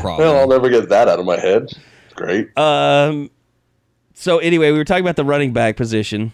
[0.00, 0.24] Probably.
[0.24, 1.72] Well, I'll never get that out of my head.
[2.14, 2.56] Great.
[2.56, 3.30] Um.
[4.12, 6.32] So anyway, we were talking about the running back position.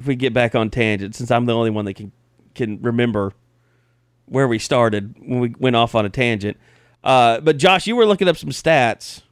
[0.00, 2.10] If we get back on tangent, since I'm the only one that can
[2.54, 3.32] can remember
[4.26, 6.56] where we started when we went off on a tangent.
[7.02, 9.22] Uh, but Josh, you were looking up some stats.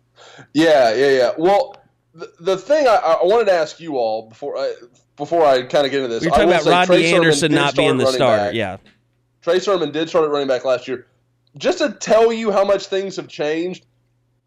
[0.52, 1.30] Yeah, yeah, yeah.
[1.38, 1.76] Well,
[2.14, 4.74] the, the thing I, I wanted to ask you all before I
[5.16, 7.76] before I kind of get into this, we are talking about Rodney Trey Anderson not
[7.76, 8.44] being the starter.
[8.44, 8.54] back.
[8.54, 8.76] Yeah.
[9.40, 11.06] Trey Sermon did start at running back last year.
[11.58, 13.86] Just to tell you how much things have changed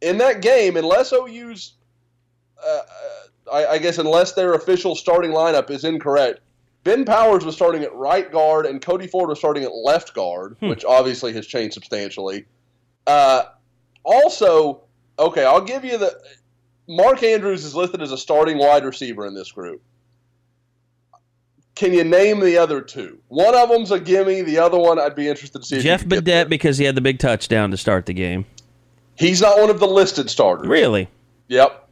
[0.01, 1.73] in that game, unless OU's,
[2.65, 6.39] uh, uh, I, I guess, unless their official starting lineup is incorrect,
[6.85, 10.55] Ben Powers was starting at right guard and Cody Ford was starting at left guard,
[10.59, 12.45] which obviously has changed substantially.
[13.07, 13.45] Uh,
[14.03, 14.81] also,
[15.19, 16.17] okay, I'll give you the.
[16.87, 19.81] Mark Andrews is listed as a starting wide receiver in this group.
[21.73, 23.17] Can you name the other two?
[23.29, 24.43] One of them's a gimme.
[24.43, 25.81] The other one, I'd be interested to see.
[25.81, 26.45] Jeff you could get there.
[26.45, 28.45] Badet because he had the big touchdown to start the game.
[29.15, 30.67] He's not one of the listed starters.
[30.67, 31.09] Really?
[31.47, 31.84] Yep.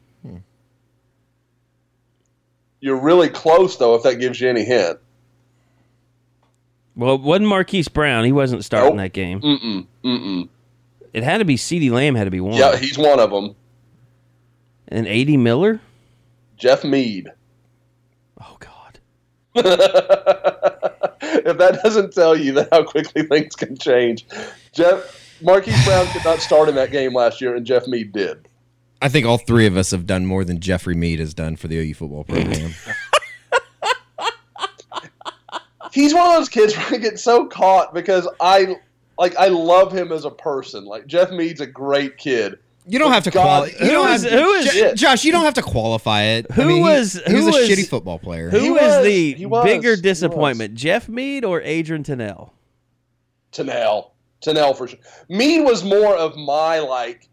[2.84, 5.00] You're really close though, if that gives you any hint.
[6.98, 8.26] Well, it wasn't Marquise Brown.
[8.26, 9.06] He wasn't starting Nope.
[9.06, 9.40] that game.
[9.40, 9.88] Mm-mm.
[10.04, 10.50] Mm-mm.
[11.14, 12.16] It had to be CeeDee Lamb.
[12.16, 12.56] Had to be one.
[12.58, 13.56] Yeah, he's one of them.
[14.90, 15.38] And A.D.
[15.38, 15.80] Miller.
[16.58, 17.32] Jeff Mead.
[18.42, 19.00] Oh God.
[19.56, 19.64] if
[21.58, 24.26] that doesn't tell you that how quickly things can change,
[24.74, 28.46] Jeff Marquise Brown could not start in that game last year, and Jeff Mead did.
[29.04, 31.68] I think all three of us have done more than Jeffrey Mead has done for
[31.68, 32.72] the OU football program.
[35.92, 38.78] He's one of those kids where I get so caught because I
[39.20, 40.86] like I love him as a person.
[40.86, 42.58] Like Jeff Mead's a great kid.
[42.88, 43.78] You don't have to God, qualify.
[43.78, 45.24] who You don't is- have who is- J- Josh?
[45.24, 46.48] You don't have to qualify it.
[46.50, 48.50] I Who mean, he- was- He, was who a was- shitty football player.
[48.50, 52.54] Who He is was, the was, bigger disappointment, Jeff Mead or Adrian Tennell?
[53.54, 54.10] Tanel.
[54.42, 55.00] Tanel for sure.
[55.30, 57.30] Mead was more of my like,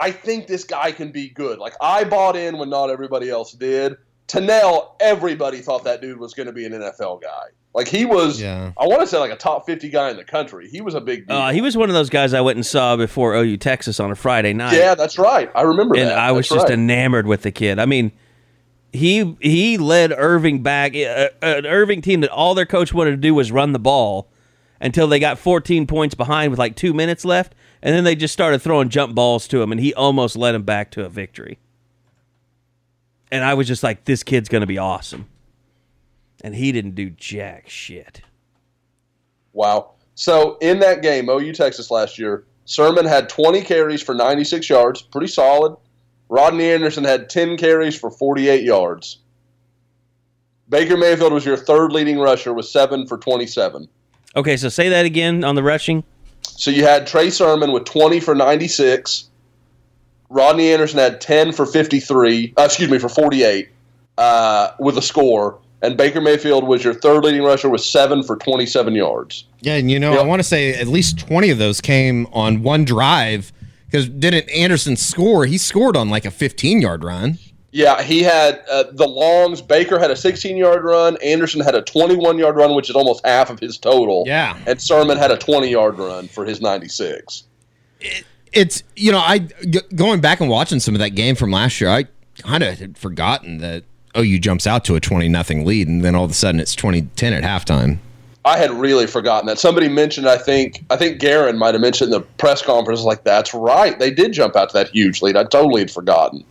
[0.00, 1.58] I think this guy can be good.
[1.58, 3.96] Like I bought in when not everybody else did.
[4.28, 7.46] Tanel, everybody thought that dude was going to be an NFL guy.
[7.74, 8.72] Like he was, Yeah.
[8.78, 10.68] I want to say like a top fifty guy in the country.
[10.68, 11.36] He was a big deal.
[11.36, 14.10] Uh, he was one of those guys I went and saw before OU Texas on
[14.10, 14.74] a Friday night.
[14.76, 15.50] yeah, that's right.
[15.54, 16.18] I remember and that.
[16.18, 16.78] I was That's just right.
[16.78, 17.78] enamored with the kid.
[17.78, 18.10] I mean,
[18.92, 23.16] he he led Irving back, uh, an Irving team that all their coach wanted to
[23.18, 24.28] do was run the ball
[24.80, 28.32] until they got 14 points behind with like two minutes left, and then they just
[28.32, 31.58] started throwing jump balls to him, and he almost led him back to a victory.
[33.32, 35.28] And I was just like, this kid's going to be awesome.
[36.42, 38.22] And he didn't do jack shit.
[39.52, 39.92] Wow.
[40.14, 45.02] So in that game, OU Texas last year, Sermon had 20 carries for 96 yards,
[45.02, 45.76] pretty solid.
[46.28, 49.18] Rodney Anderson had 10 carries for 48 yards.
[50.68, 53.88] Baker Mayfield was your third leading rusher with seven for 27.
[54.36, 56.04] Okay, so say that again on the rushing.
[56.42, 59.28] So you had Trey Sermon with 20 for 96.
[60.28, 62.54] Rodney Anderson had 10 for 53.
[62.56, 63.68] Uh, excuse me, for 48
[64.18, 65.58] uh, with a score.
[65.82, 69.44] And Baker Mayfield was your third leading rusher with seven for 27 yards.
[69.60, 70.20] Yeah, and you know, Yep.
[70.20, 73.52] I want to say at least 20 of those came on one drive
[73.86, 75.46] because didn't Anderson score?
[75.46, 77.38] He scored on like a 15 yard run.
[77.72, 79.62] Yeah, he had uh, the longs.
[79.62, 81.16] Baker had a 16 yard run.
[81.22, 84.24] Anderson had a 21 yard run, which is almost half of his total.
[84.26, 84.58] Yeah.
[84.66, 87.44] And Sermon had a 20 yard run for his 96.
[88.52, 91.80] It's, you know, I g- going back and watching some of that game from last
[91.80, 92.06] year, I
[92.38, 93.84] kind of had forgotten that
[94.16, 96.74] OU jumps out to a 20 nothing lead and then all of a sudden it's
[96.74, 97.98] 20 10 at halftime.
[98.44, 99.58] I had really forgotten that.
[99.58, 103.22] Somebody mentioned, I think, I think Garen might have mentioned in the press conference, like,
[103.22, 103.98] that's right.
[103.98, 105.36] They did jump out to that huge lead.
[105.36, 106.42] I totally had forgotten.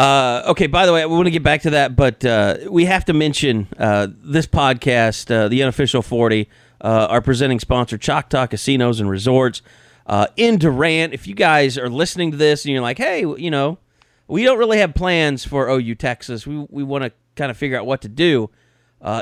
[0.00, 2.86] Uh, okay, by the way, we want to get back to that, but uh, we
[2.86, 6.48] have to mention uh, this podcast, uh, the unofficial 40,
[6.80, 9.60] uh, our presenting sponsor, Choctaw Casinos and Resorts
[10.38, 11.12] in Durant.
[11.12, 13.76] If you guys are listening to this and you're like, hey, you know,
[14.26, 17.78] we don't really have plans for OU Texas, we, we want to kind of figure
[17.78, 18.48] out what to do.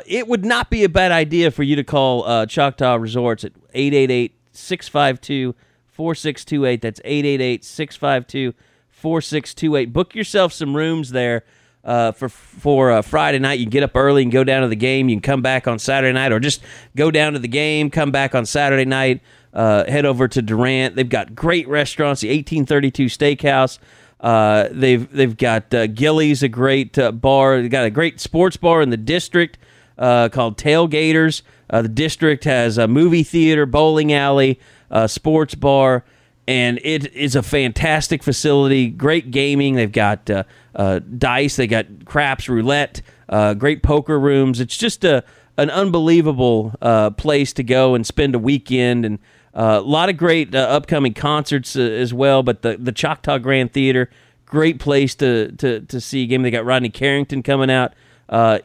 [0.07, 4.33] It would not be a bad idea for you to call Choctaw Resorts at 888
[4.53, 5.57] 652
[5.91, 6.81] 4628.
[6.81, 8.55] That's 888 652
[8.99, 9.93] 4628.
[9.93, 11.45] Book yourself some rooms there
[11.85, 13.59] uh, for for uh, Friday night.
[13.59, 15.09] You can get up early and go down to the game.
[15.09, 16.61] You can come back on Saturday night or just
[16.97, 19.23] go down to the game, come back on Saturday night,
[19.55, 20.97] uh, head over to Durant.
[20.97, 23.79] They've got great restaurants, the 1832 Steakhouse.
[24.21, 27.61] Uh, they've they've got uh, Gilley's, a great uh, bar.
[27.63, 29.59] They've got a great sports bar in the district
[29.97, 31.43] uh, called Tailgaters.
[31.71, 34.59] Uh, the district has a movie theater, bowling alley,
[34.91, 36.05] uh, sports bar,
[36.49, 38.89] and it is a fantastic facility.
[38.89, 39.75] Great gaming.
[39.75, 41.57] They've got uh, uh, dice.
[41.57, 44.59] They got craps, roulette, uh, great poker rooms.
[44.59, 45.23] It's just a
[45.59, 49.21] an unbelievable uh, place to go and spend a weekend and.
[49.55, 53.73] Uh, a lot of great uh, upcoming concerts as well, but the the Choctaw Grand
[53.73, 54.09] Theater,
[54.47, 56.43] great place to to to see a game.
[56.43, 57.93] They got Rodney Carrington coming out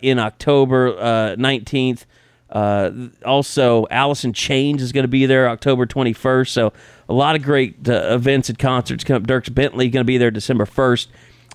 [0.01, 2.05] in October nineteenth.
[2.53, 6.49] Also, Alice in Chains is going to be there October 21st.
[6.49, 6.73] So,
[7.13, 9.23] a lot of great uh, events and concerts come up.
[9.23, 11.07] Dierks Bentley going to be there December 1st.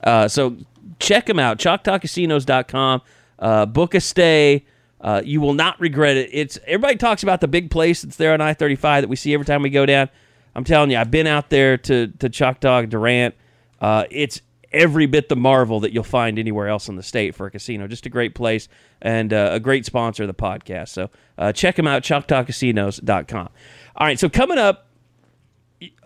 [0.04, 0.56] Uh, so,
[1.00, 1.58] check them out.
[1.58, 3.02] ChoctawCasinos.com.
[3.38, 4.64] Uh, book a stay.
[5.00, 6.30] Uh, you will not regret it.
[6.32, 9.14] It's everybody talks about the big place that's there on I thirty five that we
[9.14, 10.08] see every time we go down.
[10.56, 13.36] I'm telling you, I've been out there to to Choctaw Durant.
[13.80, 14.40] Uh, it's
[14.72, 17.86] every bit the marvel that you'll find anywhere else in the state for a casino.
[17.86, 18.68] Just a great place
[19.00, 20.88] and uh, a great sponsor of the podcast.
[20.88, 23.48] So uh, check them out, ChoctawCasinos.com.
[23.96, 24.87] All right, so coming up,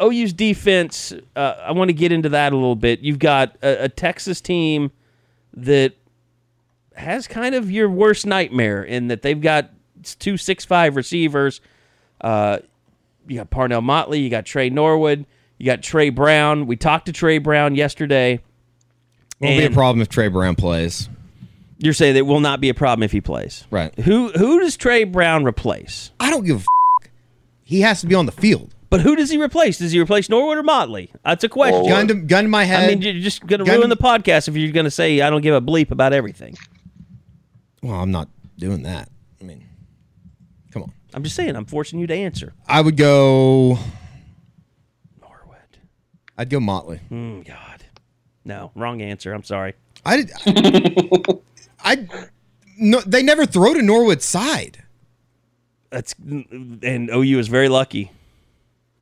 [0.00, 1.12] OU's defense.
[1.34, 3.00] Uh, I want to get into that a little bit.
[3.00, 4.90] You've got a, a Texas team
[5.54, 5.94] that
[6.94, 9.70] has kind of your worst nightmare in that they've got
[10.18, 11.60] two six five receivers.
[12.20, 12.58] Uh,
[13.26, 15.26] you got Parnell Motley, you got Tre Norwood,
[15.58, 16.66] you got Tre Brown.
[16.66, 18.40] We talked to Tre Brown yesterday.
[19.40, 21.08] Won't be a problem if Tre Brown plays.
[21.78, 23.66] You're saying that will not be a problem if he plays.
[23.70, 23.92] Right.
[24.00, 26.12] Who who does Tre Brown replace?
[26.20, 27.10] I don't give a f-
[27.64, 28.71] He has to be on the field.
[28.92, 29.78] But who does he replace?
[29.78, 31.10] Does he replace Norwood or Motley?
[31.24, 31.86] That's a question.
[31.88, 32.84] Gun to, gun to my head.
[32.84, 35.30] I mean, you're just going to ruin the podcast if you're going to say I
[35.30, 36.58] don't give a bleep about everything.
[37.82, 38.28] well, I'm not
[38.58, 39.08] doing that.
[39.40, 39.66] I mean,
[40.72, 40.92] come on.
[41.14, 41.56] I'm just saying.
[41.56, 42.52] I'm forcing you to answer.
[42.68, 43.78] I would go.
[45.18, 45.78] Norwood.
[46.36, 47.00] I'd go Motley.
[47.10, 47.86] Mm, God.
[48.44, 49.32] No, wrong answer.
[49.32, 49.72] I'm sorry.
[50.04, 50.26] I,
[51.82, 52.06] I,
[52.76, 54.82] no, they never throw to Norwood's side.
[55.88, 58.12] That's and OU is very lucky.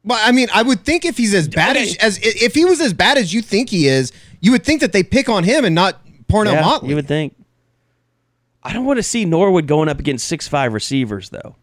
[0.04, 1.90] But I mean, I would think if he's as bad Okay.
[2.00, 4.80] as, as if he was as bad as you think he is, you would think
[4.80, 6.88] that they pick on him and not Parnell Yeah, Motley.
[6.90, 7.36] you would think.
[8.62, 11.56] I don't want to see Norwood going up against six five receivers though.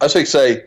[0.00, 0.64] I should say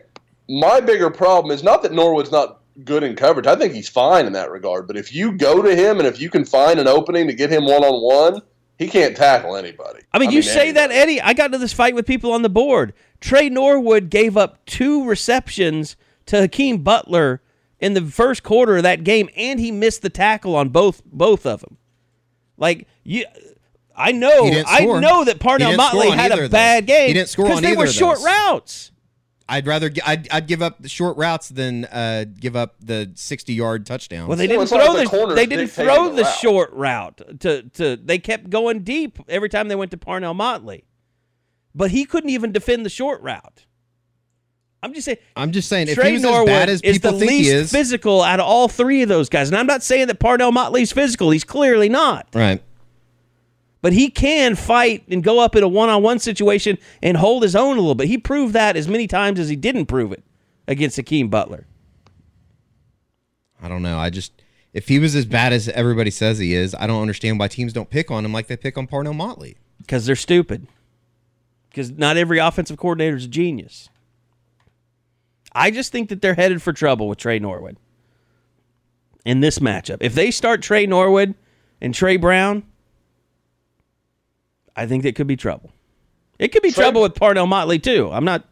[0.48, 3.46] my bigger problem is not that Norwood's not good in coverage.
[3.46, 4.86] I think he's fine in that regard.
[4.86, 7.50] But if you go to him and if you can find an opening to get
[7.50, 8.42] him one on one,
[8.78, 10.00] he can't tackle anybody.
[10.12, 10.90] I mean, you say that.
[10.90, 11.20] Eddie.
[11.20, 12.92] I got into this fight with people on the board.
[13.20, 17.42] Tre Norwood gave up two receptions to Hakeem Butler
[17.80, 21.44] in the first quarter of that game, and he missed the tackle on both both
[21.46, 21.76] of them.
[22.56, 23.26] Like you,
[23.96, 26.50] I know, I know that Parnell Motley had a of those.
[26.50, 27.08] bad game.
[27.08, 28.90] He didn't score on they were short routes.
[29.46, 33.52] I'd rather I'd, I'd give up the short routes than uh, give up the sixty
[33.52, 34.26] yard touchdown.
[34.26, 36.38] Well, they didn't it's throw like the, the they didn't throw the the route.
[36.38, 40.84] short route to to they kept going deep every time they went to Parnell Motley.
[41.74, 43.66] But he couldn't even defend the short route.
[44.84, 46.98] I'm just saying I'm just saying if Tre he was Norwood as bad as is
[46.98, 49.48] people the think least he is, physical out of all three of those guys.
[49.48, 51.30] And I'm not saying that Parnell Motley's physical.
[51.30, 52.28] He's clearly not.
[52.34, 52.62] right?
[53.80, 57.76] But he can fight and go up in a one-on-one situation and hold his own
[57.76, 58.08] a little bit.
[58.08, 60.22] He proved that as many times as he didn't prove it
[60.68, 61.66] against Hakeem Butler.
[63.62, 63.98] I don't know.
[63.98, 64.32] I just
[64.74, 67.72] if he was as bad as everybody says he is, I don't understand why teams
[67.72, 69.56] don't pick on him like they pick on Parnell Motley.
[69.78, 70.66] Because they're stupid.
[71.70, 73.88] Because not every offensive coordinator is a genius.
[75.54, 77.76] I just think that they're headed for trouble with Tre Norwood
[79.24, 79.98] in this matchup.
[80.00, 81.34] If they start Tre Norwood
[81.80, 82.64] and Tre Brown,
[84.76, 85.70] I think that could be trouble.
[86.38, 88.10] It could be Tre- trouble with Parnell Motley too.
[88.12, 88.44] I'm not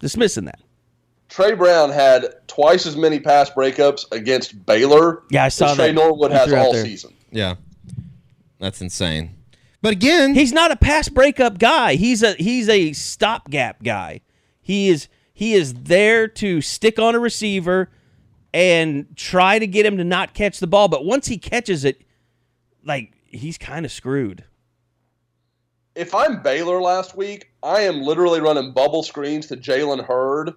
[0.00, 0.60] dismissing that.
[1.28, 5.92] Tre Brown had twice as many pass breakups against Baylor Yeah, I saw as Tre.
[5.92, 6.84] Norwood has all there.
[6.84, 7.12] season.
[7.30, 7.56] Yeah,
[8.58, 9.34] that's insane.
[9.80, 11.94] But again, He's not a pass breakup guy.
[11.94, 14.22] He's a he's a stopgap guy.
[14.60, 15.06] He is
[15.38, 17.88] he is there to stick on a receiver
[18.52, 20.88] and try to get him to not catch the ball.
[20.88, 22.02] But once he catches it,
[22.84, 24.42] like he's kind of screwed.
[25.94, 30.54] If I'm Baylor last week, I am literally running bubble screens to Jalen Hurd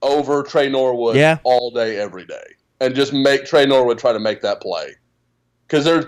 [0.00, 1.36] over Tre Norwood Yeah.
[1.44, 4.92] all day, every day, and just make Tre Norwood try to make that play.
[5.66, 6.06] Because there's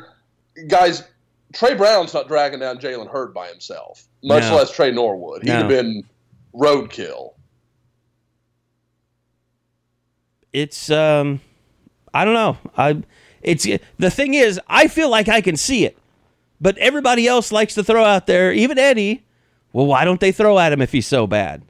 [0.69, 1.03] guys,
[1.53, 4.57] Tre Brown's not dragging down Jalen Hurd by himself, much No.
[4.57, 5.43] less Tre Norwood.
[5.43, 5.57] He'd No.
[5.59, 6.05] have been
[6.55, 7.35] roadkill.
[10.53, 11.41] It's um,
[12.15, 12.57] I don't know.
[12.77, 13.03] I
[13.43, 13.67] it's
[13.99, 15.97] the thing is, I feel like I can see it,
[16.61, 19.25] but everybody else likes to throw out there, even Eddie.
[19.73, 21.63] Well, why don't they throw at him if he's so bad?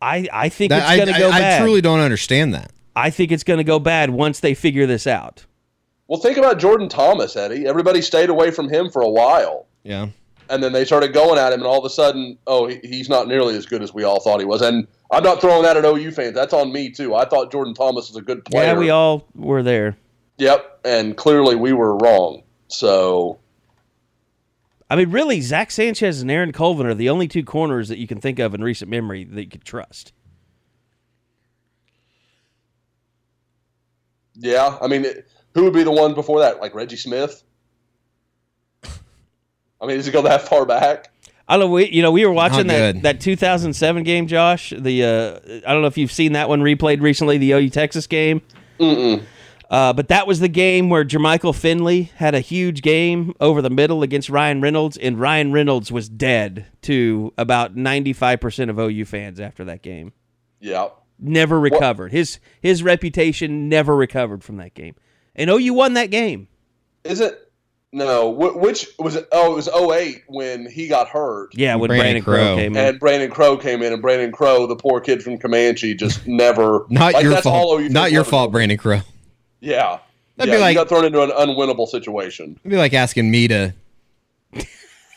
[0.00, 1.62] I I think that, it's going to go I, bad.
[1.62, 2.72] I truly don't understand that.
[2.94, 5.46] I think it's going to go bad once they figure this out.
[6.08, 7.66] Well, think about Jordan Thomas, Eddie.
[7.66, 9.66] Everybody stayed away from him for a while.
[9.82, 10.08] Yeah,
[10.50, 13.08] and then they started going at him, and all of a sudden, oh, he, he's
[13.08, 14.62] not nearly as good as we all thought he was.
[14.62, 16.34] And I'm not throwing that at OU fans.
[16.34, 17.14] That's on me too.
[17.14, 18.74] I thought Jordan Thomas was a good player.
[18.74, 19.96] Yeah, we all were there.
[20.38, 22.42] Yep, and clearly we were wrong.
[22.68, 23.38] So
[24.90, 28.06] I mean, really, Zach Sanchez and Aaron Colvin are the only two corners that you
[28.06, 30.12] can think of in recent memory that you could trust.
[34.38, 35.04] yeah, I mean,
[35.54, 36.60] who would be the one before that?
[36.60, 37.42] Like Reggie Smith.
[39.80, 41.10] I mean, does it go that far back?
[41.48, 41.72] I don't know.
[41.72, 43.02] We, you know, we were watching Not that, good.
[43.02, 44.72] that 2007 game, Josh.
[44.76, 48.06] The uh, I don't know if you've seen that one replayed recently, the OU Texas
[48.06, 48.42] game.
[48.78, 49.22] Mm-mm.
[49.70, 53.70] Uh, but that was the game where Jermichael Finley had a huge game over the
[53.70, 59.38] middle against Ryan Reynolds, and Ryan Reynolds was dead to about 95% of OU fans
[59.40, 60.12] after that game.
[60.60, 60.88] Yeah.
[61.18, 62.12] Never recovered.
[62.12, 64.94] His his reputation never recovered from that game.
[65.34, 66.48] And OU won that game.
[67.04, 67.47] Is it?
[67.92, 68.28] No.
[68.30, 69.26] Which was it?
[69.32, 71.50] Oh, it was 08 when he got hurt.
[71.54, 72.56] Yeah, when Brandon Brandon, Crow Crow.
[72.56, 72.84] came in.
[72.84, 76.84] And Brandon Crow came in, and Brandon Crow, the poor kid from Comanche, just never.
[76.90, 77.80] not like, your that's all fault.
[77.82, 78.52] OU Not your fault.
[78.52, 79.00] Brandon Crow.
[79.60, 79.98] Yeah.
[80.36, 82.56] That'd yeah, be like- you got thrown into an unwinnable situation.
[82.60, 83.74] It'd be like asking me to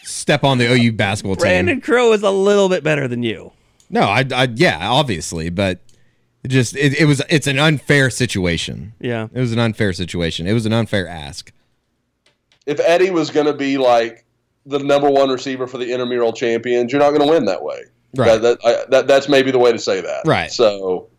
[0.04, 1.42] step on the OU basketball team.
[1.44, 3.52] Brandon Crow is a little bit better than you.
[3.90, 5.80] No, I, I, yeah, obviously, but
[6.44, 8.94] it just it, it was it's an unfair situation.
[9.00, 9.28] Yeah.
[9.34, 10.48] It was an unfair situation.
[10.48, 11.52] It was an unfair ask.
[12.66, 14.26] If Eddie was going to be like
[14.66, 17.82] the number one receiver for the intramural champions, you're not going to win that way.
[18.16, 18.42] Right.
[18.42, 20.24] That, that, I, that that's maybe the way to say that.
[20.26, 20.52] Right.
[20.52, 21.10] So,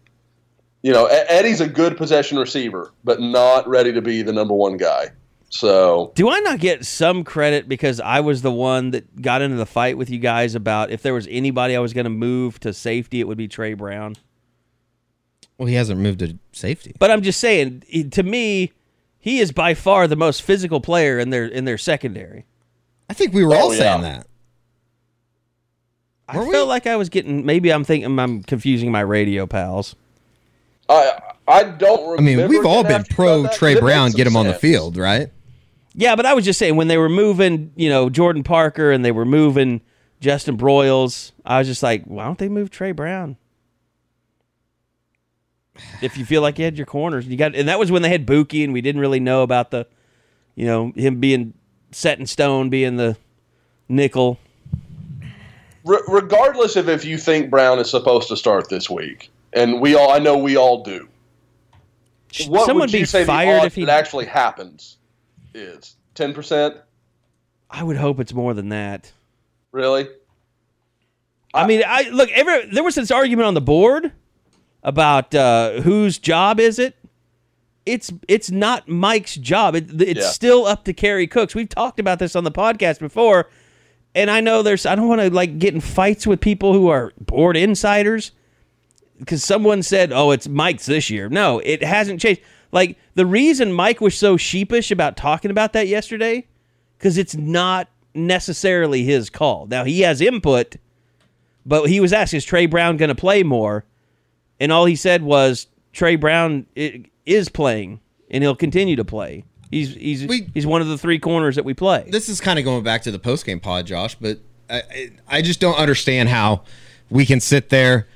[0.82, 4.76] you know, Eddie's a good possession receiver, but not ready to be the number one
[4.76, 5.08] guy.
[5.48, 9.56] So Do I not get some credit because I was the one that got into
[9.56, 12.58] the fight with you guys about if there was anybody I was going to move
[12.60, 14.14] to safety, it would be Tre Brown.
[15.58, 16.94] Well, he hasn't moved to safety.
[16.98, 17.82] But I'm just saying,
[18.12, 18.72] to me,
[19.22, 22.44] he is by far the most physical player in their in their secondary.
[23.08, 24.08] I think we were all Oh, saying yeah.
[24.18, 24.26] that.
[26.28, 26.52] I Were we?
[26.52, 27.46] felt like I was getting.
[27.46, 29.94] Maybe I'm thinking I'm confusing my radio pals.
[30.88, 32.18] I I don't.
[32.18, 35.30] I mean, we've all been pro Tre Brown, get him some on the field, right?
[35.94, 39.04] Yeah, but I was just saying when they were moving, you know, Jordan Parker and
[39.04, 39.82] they were moving
[40.20, 43.36] Justin Broyles, I was just like, why don't they move Tre Brown?
[46.00, 48.08] If you feel like you had your corners, you got, and that was when they
[48.08, 49.86] had Buki, and we didn't really know about the,
[50.56, 51.54] you know, him being
[51.92, 53.16] set in stone, being the
[53.88, 54.38] nickel.
[55.84, 59.94] Re- regardless of if you think Brown is supposed to start this week, and we
[59.94, 61.08] all, I know we all do.
[62.48, 63.82] What Someone would you say fired the odds if he.
[63.82, 64.96] it actually happens?
[65.54, 66.76] Is ten percent
[67.70, 69.12] I would hope it's more than that.
[69.70, 70.08] really?
[71.54, 72.30] I mean, I look.
[72.30, 74.12] Every there was this argument on the board
[74.82, 76.96] about uh, whose job is it.
[77.84, 79.74] It's it's not Mike's job.
[79.74, 80.26] It, it's Yeah.
[80.28, 81.54] still up to Kerry Cooks.
[81.54, 83.48] We've talked about this on the podcast before,
[84.14, 84.86] and I know there's.
[84.86, 88.30] I don't want to like get in fights with people who are board insiders
[89.18, 92.40] because someone said, "Oh, it's Mike's this year." No, it hasn't changed.
[92.70, 96.46] Like the reason Mike was so sheepish about talking about that yesterday,
[96.98, 99.66] because it's not necessarily his call.
[99.66, 100.76] Now he has input,
[101.66, 103.84] but he was asked, "Is Tre Brown going to play more?"
[104.62, 106.66] And all he said was, "Tre Brown
[107.26, 107.98] is playing,
[108.30, 109.42] and he'll continue to play.
[109.72, 112.60] He's he's We- he's one of the three corners that we play." This is kind
[112.60, 114.38] of going back to the postgame pod, Josh, but
[114.70, 116.62] I, I I just don't understand how
[117.10, 118.06] we can sit there,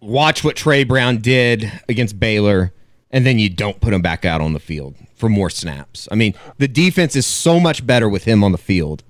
[0.00, 2.72] watch what Tre Brown did against Baylor,
[3.10, 6.06] and then you don't put him back out on the field for more snaps.
[6.12, 9.02] I mean, the defense is so much better with him on the field.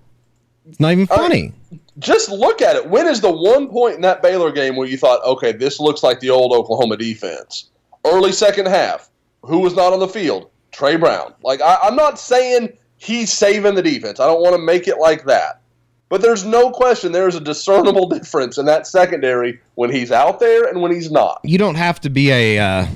[0.66, 1.52] It's not even uh, funny.
[1.98, 2.88] Just look at it.
[2.88, 6.02] When is the one point in that Baylor game where you thought, okay, this looks
[6.02, 7.70] like the old Oklahoma defense?
[8.04, 9.10] Early second half.
[9.42, 10.50] Who was not on the field?
[10.70, 11.34] Tre Brown.
[11.42, 14.20] Like I, I'm not saying he's saving the defense.
[14.20, 15.60] I don't want to make it like that.
[16.08, 20.40] But there's no question there is a discernible difference in that secondary when he's out
[20.40, 21.40] there and when he's not.
[21.44, 22.86] you don't have to be a uh,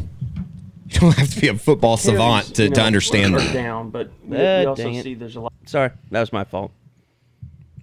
[0.89, 3.53] you don't have to be a football savant to, to understand that.
[3.53, 5.53] down, but we, Ah, we also see there's a lot.
[5.67, 6.71] Sorry, that was my fault.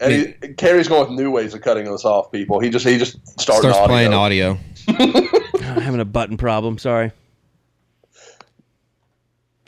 [0.01, 2.59] And he, Carey's going with new ways of cutting us off, people.
[2.59, 3.87] He just he just started Starts audio.
[3.87, 4.57] playing audio.
[4.87, 6.77] I'm having a button problem.
[6.77, 7.11] Sorry.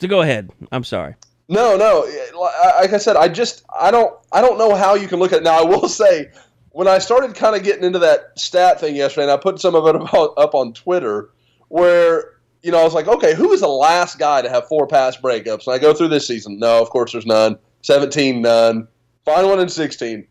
[0.00, 0.50] So go ahead.
[0.72, 1.14] I'm sorry.
[1.48, 2.06] No, no.
[2.38, 5.38] Like I said, I just I don't I don't know how you can look at
[5.38, 5.44] it.
[5.44, 6.30] Now I will say,
[6.70, 9.74] when I started kind of getting into that stat thing yesterday, and I put some
[9.74, 11.30] of it about, up on Twitter,
[11.68, 14.86] where you know I was like, okay, who was the last guy to have four
[14.86, 15.66] pass breakups?
[15.66, 16.58] And I go through this season.
[16.58, 17.58] No, of course there's none.
[17.82, 18.88] Seventeen, none.
[19.24, 20.26] Final one in sixteen.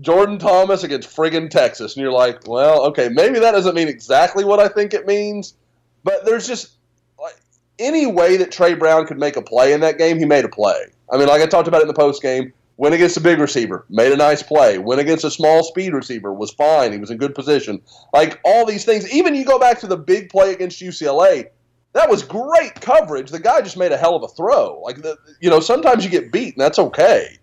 [0.00, 4.44] Jordan Thomas against friggin' Texas, and you're like, well, okay, maybe that doesn't mean exactly
[4.44, 5.54] what I think it means,
[6.02, 6.76] but there's just
[7.20, 7.36] like
[7.78, 10.48] any way that Tre Brown could make a play in that game, he made a
[10.48, 10.86] play.
[11.12, 13.38] I mean, like I talked about it in the post game, went against a big
[13.38, 14.78] receiver, made a nice play.
[14.78, 16.92] Went against a small speed receiver, was fine.
[16.92, 17.82] He was in good position.
[18.14, 19.12] Like all these things.
[19.12, 21.48] Even you go back to the big play against UCLA.
[21.92, 23.30] That was great coverage.
[23.30, 24.80] The guy just made a hell of a throw.
[24.80, 27.36] Like the, you know, sometimes you get beat, and that's okay.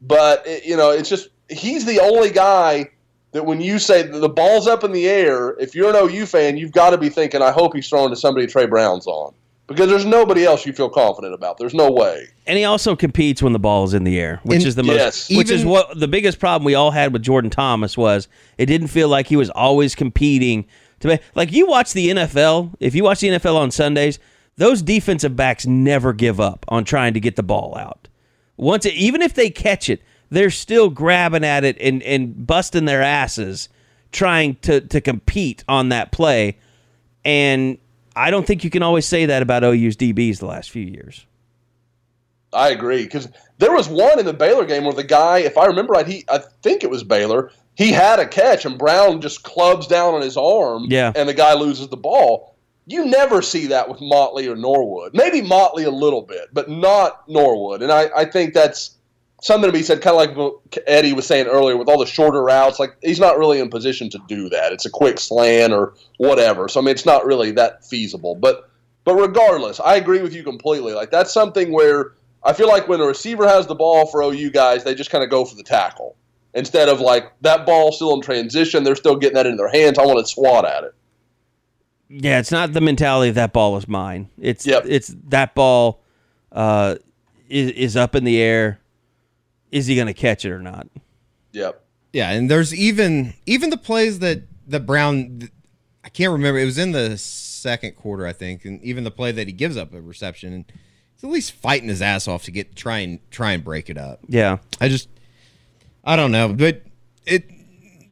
[0.00, 2.90] But it, you know, it's just he's the only guy
[3.32, 6.56] that when you say the ball's up in the air, if you're an OU fan,
[6.56, 9.34] you've got to be thinking, I hope he's throwing to somebody Tre Brown's on.
[9.66, 11.58] Because there's nobody else you feel confident about.
[11.58, 12.26] There's no way.
[12.46, 14.82] And he also competes when the ball is in the air, which And- is the
[14.82, 14.96] most.
[14.96, 15.28] Yes.
[15.30, 18.28] Which is what the biggest problem we all had with Jordan Thomas was.
[18.56, 20.64] It didn't feel like he was always competing
[21.00, 22.70] to be like you watch the NFL.
[22.80, 24.18] If you watch the NFL on Sundays,
[24.56, 28.07] those defensive backs never give up on trying to get the ball out.
[28.58, 32.84] Once, it, even if they catch it, they're still grabbing at it and and busting
[32.84, 33.70] their asses
[34.12, 36.58] trying to to compete on that play.
[37.24, 37.78] And
[38.14, 41.24] I don't think you can always say that about OU's DBs the last few years.
[42.52, 43.28] I agree because
[43.58, 46.24] there was one in the Baylor game where the guy, if I remember right, he
[46.28, 47.50] I think it was Baylor.
[47.74, 51.12] He had a catch and Brown just clubs down on his arm, Yeah.
[51.14, 52.56] and the guy loses the ball.
[52.88, 55.12] You never see that with Motley or Norwood.
[55.14, 57.82] Maybe Motley a little bit, but not Norwood.
[57.82, 58.96] And I, I think that's
[59.42, 62.42] something to be said, kind of like Eddie was saying earlier with all the shorter
[62.42, 62.78] routes.
[62.78, 64.72] Like he's not really in position to do that.
[64.72, 66.68] It's a quick slant or whatever.
[66.68, 68.34] So I mean, it's not really that feasible.
[68.34, 68.70] But
[69.04, 70.92] but regardless, I agree with you completely.
[70.92, 72.12] Like that's something where
[72.42, 75.24] I feel like when a receiver has the ball for OU guys, they just kind
[75.24, 76.16] of go for the tackle
[76.54, 78.84] instead of like that ball still in transition.
[78.84, 79.98] They're still getting that in their hands.
[79.98, 80.94] I want to swat at it.
[82.08, 84.30] Yeah, it's not the mentality of that ball is mine.
[84.40, 84.84] It's Yep.
[84.86, 86.02] it's that ball
[86.52, 86.96] uh,
[87.48, 88.80] is is up in the air.
[89.70, 90.88] Is he going to catch it or not?
[91.52, 91.84] Yep.
[92.12, 95.50] Yeah, and there's even even the plays that that Brown
[96.02, 96.58] I can't remember.
[96.58, 99.76] It was in the second quarter, I think, and even the play that he gives
[99.76, 100.52] up a reception.
[100.54, 100.64] And
[101.14, 103.98] he's at least fighting his ass off to get try and try and break it
[103.98, 104.20] up.
[104.26, 104.58] Yeah.
[104.80, 105.10] I just
[106.04, 106.82] I don't know, but
[107.26, 107.50] it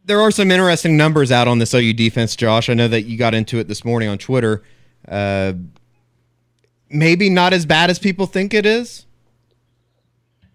[0.06, 2.70] there are some interesting numbers out on this OU defense, Josh.
[2.70, 4.62] I know that you got into it this morning on Twitter.
[5.06, 5.52] Uh,
[6.88, 9.04] maybe not as bad as people think it is.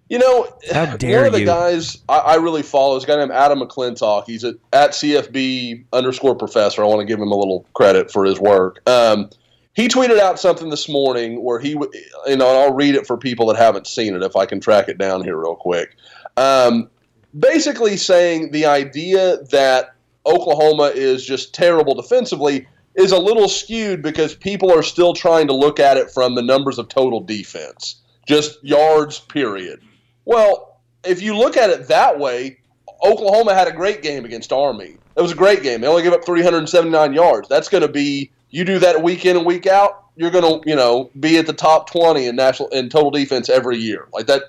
[0.08, 0.54] You know,
[0.98, 1.46] dare one of the you.
[1.46, 4.26] guys I, I really follow is a guy named Adam McClintock.
[4.26, 6.84] He's at, at CFB underscore professor.
[6.84, 8.82] I want to give him a little credit for his work.
[8.90, 9.30] Um,
[9.74, 13.16] he tweeted out something this morning where he, you know, and I'll read it for
[13.16, 15.96] people that haven't seen it if I can track it down here real quick.
[16.36, 16.90] Um,
[17.38, 24.36] basically saying the idea that Oklahoma is just terrible defensively is a little skewed because
[24.36, 28.64] people are still trying to look at it from the numbers of total defense, just
[28.64, 29.80] yards, period.
[30.26, 32.60] Well, if you look at it that way,
[33.04, 34.98] Oklahoma had a great game against Army.
[35.16, 35.82] It was a great game.
[35.82, 37.50] They only gave up 379 yards.
[37.50, 40.70] That's going to be you do that week in and week out, you're going to,
[40.70, 44.08] you know, be at the top 20 in national in total defense every year.
[44.14, 44.44] Like that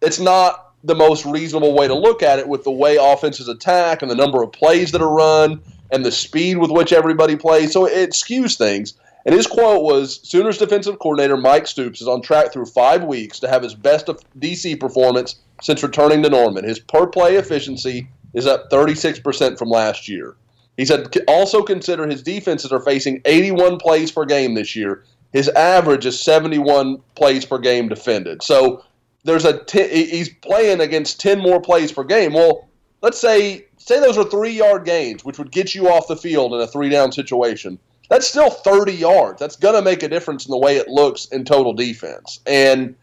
[0.00, 4.02] it's not the most reasonable way to look at it with the way offenses attack
[4.02, 5.60] and the number of plays that are run
[5.90, 7.72] and the speed with which everybody plays.
[7.72, 8.94] So it skews things.
[9.26, 13.38] And his quote was Sooners defensive coordinator Mike Stoops is on track through five weeks
[13.40, 14.06] to have his best
[14.38, 16.64] DC performance since returning to Norman.
[16.64, 20.36] His per play efficiency is up 36% from last year.
[20.76, 25.04] He said also consider his defenses are facing 81 plays per game this year.
[25.32, 28.42] His average is 71 plays per game defended.
[28.42, 28.82] So
[29.24, 32.32] there's a he's playing against 10 more plays per game.
[32.32, 32.68] Well,
[33.02, 36.60] let's say say those are 3-yard gains, which would get you off the field in
[36.60, 37.78] a 3-down situation.
[38.08, 39.38] That's still 30 yards.
[39.38, 42.40] That's going to make a difference in the way it looks in total defense.
[42.44, 42.96] And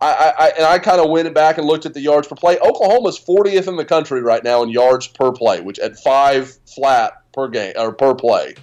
[0.00, 2.58] I, I and I kind of went back and looked at the yards per play.
[2.58, 7.22] Oklahoma's 40th in the country right now in yards per play, which at 5 flat
[7.32, 8.54] per game or per play,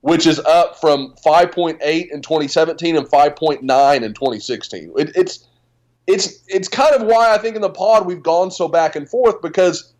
[0.00, 1.78] which is up from 5.8
[2.10, 4.92] in 2017 and 5.9 in 2016.
[4.96, 5.46] It, it's
[6.06, 9.08] it's it's kind of why I think in the pod we've gone so back and
[9.08, 9.94] forth because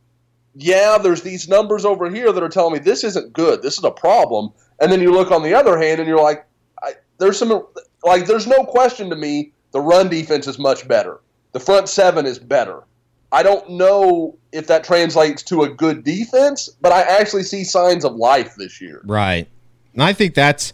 [0.54, 3.62] yeah, there's these numbers over here that are telling me this isn't good.
[3.62, 4.52] This is a problem.
[4.80, 6.46] And then you look on the other hand and you're like,
[6.82, 7.66] I, there's some
[8.04, 11.20] like there's no question to me the run defense is much better.
[11.52, 12.82] The front seven is better.
[13.32, 18.04] I don't know if that translates to a good defense, but I actually see signs
[18.04, 19.00] of life this year.
[19.04, 19.48] Right.
[19.92, 20.72] And I think that's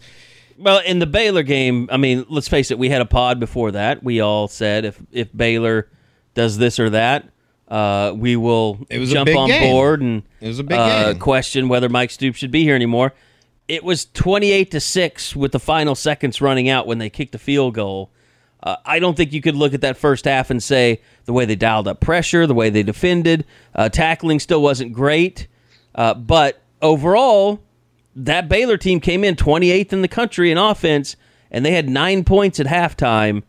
[0.61, 3.71] Well, in the Baylor game, I mean, let's face it, we had a pod before
[3.71, 4.03] that.
[4.03, 5.89] We all said if if Baylor
[6.33, 7.29] does this or that,
[7.67, 9.73] uh, we will It was a jump big on game.
[9.73, 13.13] board and It was a big uh, question whether Mike Stoops should be here anymore.
[13.67, 17.31] It was twenty eight to six with the final seconds running out when they kicked
[17.31, 18.11] the field goal.
[18.61, 21.45] Uh, I don't think you could look at that first half and say the way
[21.45, 25.47] they dialed up pressure, the way they defended, uh, tackling still wasn't great,
[25.95, 27.59] uh, but overall
[28.15, 31.15] that Baylor team came in 28th in the country in offense,
[31.49, 33.43] and they had nine points at halftime.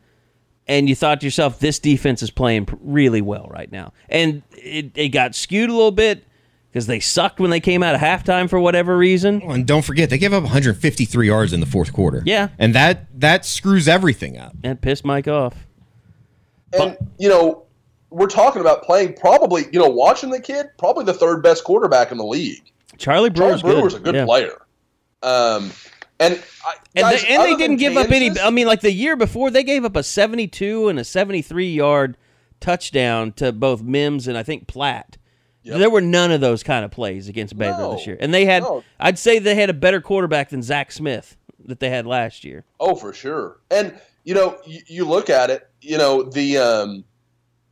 [0.69, 3.93] And you thought to yourself, this defense is playing really well right now.
[4.09, 6.25] And it, it got skewed a little bit
[6.71, 9.43] because they sucked when they came out of halftime for whatever reason.
[9.43, 12.23] and don't forget they gave up 153 yards in the fourth quarter.
[12.25, 12.49] Yeah.
[12.59, 14.55] And that that screws everything up.
[14.63, 15.67] And pissed Mike off.
[16.73, 17.65] And you know,
[18.09, 22.13] we're talking about playing probably, you know, watching the kid, probably the third best quarterback
[22.13, 22.72] in the league.
[23.03, 24.01] Charlie Brewer's Charles Brewer's good.
[24.01, 24.25] a good Yeah.
[24.25, 24.63] player.
[25.23, 25.71] Um,
[26.21, 28.31] and I, And guys, they, and they didn't give up any.
[28.41, 32.17] I mean, like the year before, they gave up a 72 and a 73 yard
[32.61, 35.17] touchdown to both Mims and I think Platt.
[35.65, 35.79] Yep.
[35.79, 37.93] There were none of those kind of plays against Baylor No.
[37.97, 38.63] this year, and they had.
[38.65, 38.83] No.
[38.99, 41.37] I'd say they had a better quarterback than Zach Smith
[41.67, 42.65] that they had last year.
[42.81, 43.61] Oh, for sure.
[43.71, 43.95] And
[44.25, 45.69] you know, you, you look at it.
[45.81, 47.05] You know, the um,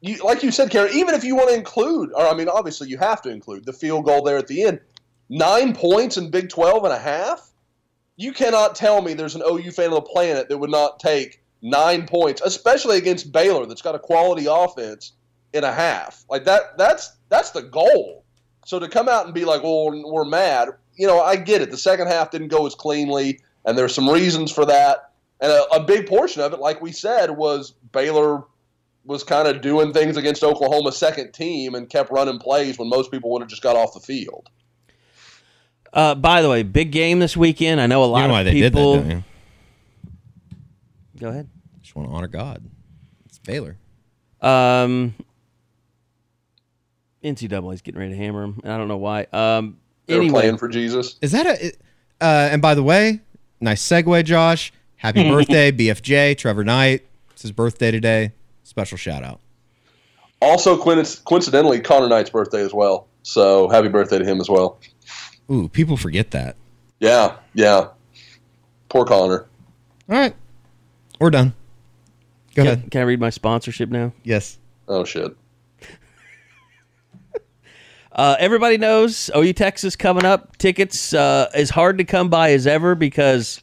[0.02, 0.92] you like you said, Karen.
[0.94, 3.72] Even if you want to include, or I mean, obviously you have to include the
[3.72, 4.78] field goal there at the end.
[5.32, 7.52] Nine points in Big 12 and a half.
[8.16, 11.40] You cannot tell me there's an OU fan on the planet that would not take
[11.62, 15.12] nine points, especially against Baylor, that's got a quality offense
[15.52, 16.24] in a half.
[16.28, 16.76] Like that.
[16.76, 18.24] That's that's the goal.
[18.66, 21.70] So to come out and be like, "Well, we're mad," you know, I get it.
[21.70, 25.12] The second half didn't go as cleanly, and there's some reasons for that.
[25.40, 28.44] And a, a big portion of it, like we said, was Baylor
[29.04, 33.10] was kind of doing things against Oklahoma's second team and kept running plays when most
[33.10, 34.48] people would have just got off the field.
[35.92, 37.80] Uh, by the way, big game this weekend.
[37.80, 38.96] I know a lot You know why of they did that, people.
[38.96, 39.24] don't you?
[41.18, 41.48] Go ahead.
[41.82, 42.62] Just want to honor God.
[43.26, 43.76] It's Baylor.
[44.40, 45.14] Um,
[47.22, 49.26] NCAA's getting ready to hammer him, and I don't know why.
[49.32, 49.76] Um,
[50.06, 51.16] They were anyway, playing for Jesus.
[51.20, 51.72] Is that a?
[52.20, 53.20] Uh, and by the way,
[53.60, 54.72] nice segue, Josh.
[54.96, 57.06] Happy birthday, BFJ Trevor Knight.
[57.32, 58.32] It's his birthday today.
[58.62, 59.40] Special shout out.
[60.42, 63.08] Also, coincidentally, Connor Knight's birthday as well.
[63.22, 64.78] So happy birthday to him as well.
[65.50, 66.56] Ooh, people forget that.
[67.00, 67.88] Yeah, yeah.
[68.88, 69.46] Poor Connor.
[70.08, 70.34] All right,
[71.18, 71.54] we're done.
[72.54, 72.90] Go Can, ahead.
[72.90, 74.12] can I read my sponsorship now?
[74.24, 74.58] Yes.
[74.88, 75.34] Oh shit.
[78.12, 80.56] Uh, everybody knows OU Texas coming up.
[80.58, 83.62] Tickets uh, as hard to come by as ever because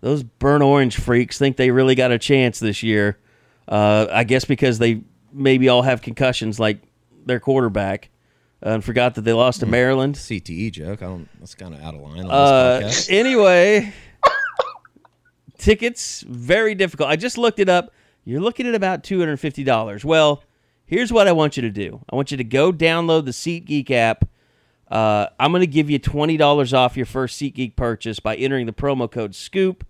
[0.00, 3.16] those burnt orange freaks think they really got a chance this year.
[3.68, 6.80] Uh, I guess because they maybe all have concussions like
[7.24, 8.10] their quarterback
[8.64, 10.16] and forgot that they lost to Maryland.
[10.16, 11.02] CTE joke.
[11.02, 11.28] I don't.
[11.38, 13.92] That's kind of out of line on Uh, anyway,
[15.58, 17.08] tickets very difficult.
[17.08, 17.92] I just looked it up.
[18.24, 20.04] You're looking at about two hundred fifty dollars.
[20.04, 20.42] Well,
[20.86, 22.00] here's what I want you to do.
[22.10, 24.24] I want you to go download the SeatGeek app.
[24.90, 28.66] Uh, I'm going to give you twenty dollars off your first SeatGeek purchase by entering
[28.66, 29.84] the promo code Scoop.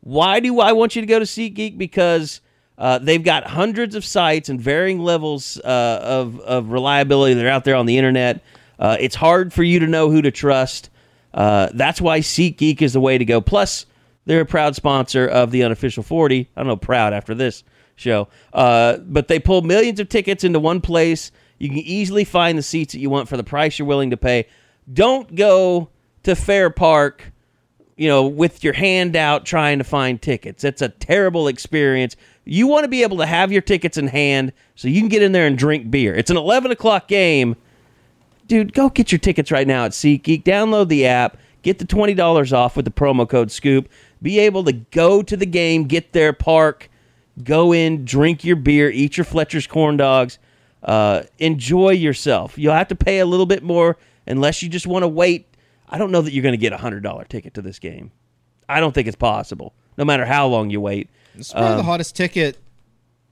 [0.00, 1.78] Why do I want you to go to SeatGeek?
[1.78, 2.40] Because
[2.78, 7.50] uh, they've got hundreds of sites and varying levels uh, of, of reliability that are
[7.50, 8.42] out there on the internet.
[8.78, 10.90] Uh, it's hard for you to know who to trust.
[11.32, 13.40] Uh, that's why SeatGeek is the way to go.
[13.40, 13.86] Plus,
[14.26, 16.48] they're a proud sponsor of the unofficial 40.
[16.54, 17.64] I don't know, proud after this
[17.94, 18.28] show.
[18.52, 21.32] Uh, but they pull millions of tickets into one place.
[21.58, 24.16] You can easily find the seats that you want for the price you're willing to
[24.18, 24.48] pay.
[24.92, 25.88] Don't go
[26.24, 27.32] to Fair Park
[27.96, 30.64] you know, with your hand out trying to find tickets.
[30.64, 32.14] It's a terrible experience.
[32.46, 35.20] You want to be able to have your tickets in hand so you can get
[35.20, 36.14] in there and drink beer.
[36.14, 37.56] It's an 11 o'clock game.
[38.46, 40.44] Dude, go get your tickets right now at SeatGeek.
[40.44, 41.38] Download the app.
[41.62, 43.88] Get the $20 off with the promo code SCOOP.
[44.22, 46.88] Be able to go to the game, get there, park,
[47.42, 50.38] go in, drink your beer, eat your Fletcher's corn dogs,
[50.84, 52.56] uh, enjoy yourself.
[52.56, 53.96] You'll have to pay a little bit more
[54.28, 55.48] unless you just want to wait.
[55.88, 58.12] I don't know that you're going to get a hundred dollar ticket to this game.
[58.68, 61.10] I don't think it's possible, no matter how long you wait.
[61.36, 62.58] It's probably the hottest ticket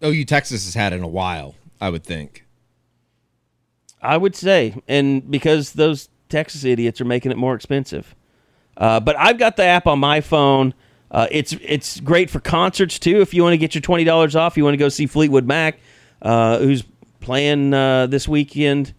[0.05, 1.55] OU Texas has had in a while.
[1.81, 2.45] I would think.
[4.01, 8.15] I would say, and because those Texas idiots are making it more expensive.
[8.77, 10.75] Uh, but I've got the app on my phone.
[11.11, 13.21] Uh, it's it's great for concerts too.
[13.21, 15.47] If you want to get your twenty dollars off, you want to go see Fleetwood
[15.47, 15.79] Mac,
[16.23, 16.83] uh, who's
[17.21, 18.93] playing uh, this weekend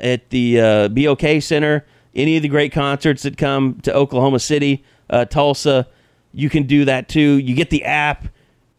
[0.00, 1.86] at the uh, BOK Center.
[2.14, 5.88] Any of the great concerts that come to Oklahoma City, uh, Tulsa,
[6.34, 7.38] you can do that too.
[7.38, 8.26] You get the app;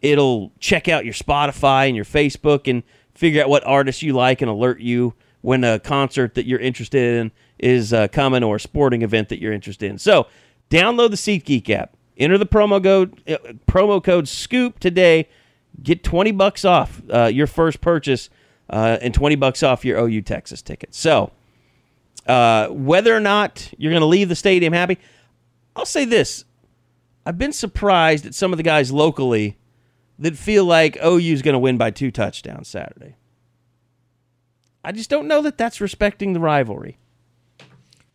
[0.03, 2.83] it'll check out your Spotify and your Facebook and
[3.15, 7.19] figure out what artists you like and alert you when a concert that you're interested
[7.19, 9.97] in is uh, coming or a sporting event that you're interested in.
[9.97, 10.27] So,
[10.69, 11.95] download the SeatGeek app.
[12.17, 13.37] Enter the promo code uh,
[13.67, 15.27] promo code Scoop today.
[15.81, 18.29] Get twenty bucks off uh, your first purchase
[18.69, 20.93] uh, and twenty bucks off your OU Texas ticket.
[20.93, 21.31] So,
[22.27, 24.99] uh, whether or not you're going to leave the stadium happy,
[25.75, 26.45] I'll say this:
[27.25, 29.57] I've been surprised at some of the guys locally
[30.19, 33.15] that feel like OU is going to win by two touchdowns Saturday.
[34.83, 36.97] I just don't know that that's respecting the rivalry.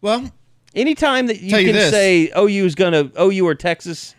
[0.00, 0.30] Well,
[0.74, 4.14] Anytime that you Tell you can say OU is going to OU or Texas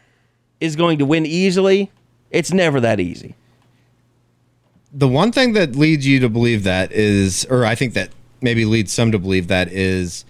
[0.60, 1.92] is going to win easily,
[2.32, 3.36] it's never that easy.
[4.92, 8.10] the one thing that leads you to believe that is, or I think that
[8.42, 10.26] maybe leads some to believe that is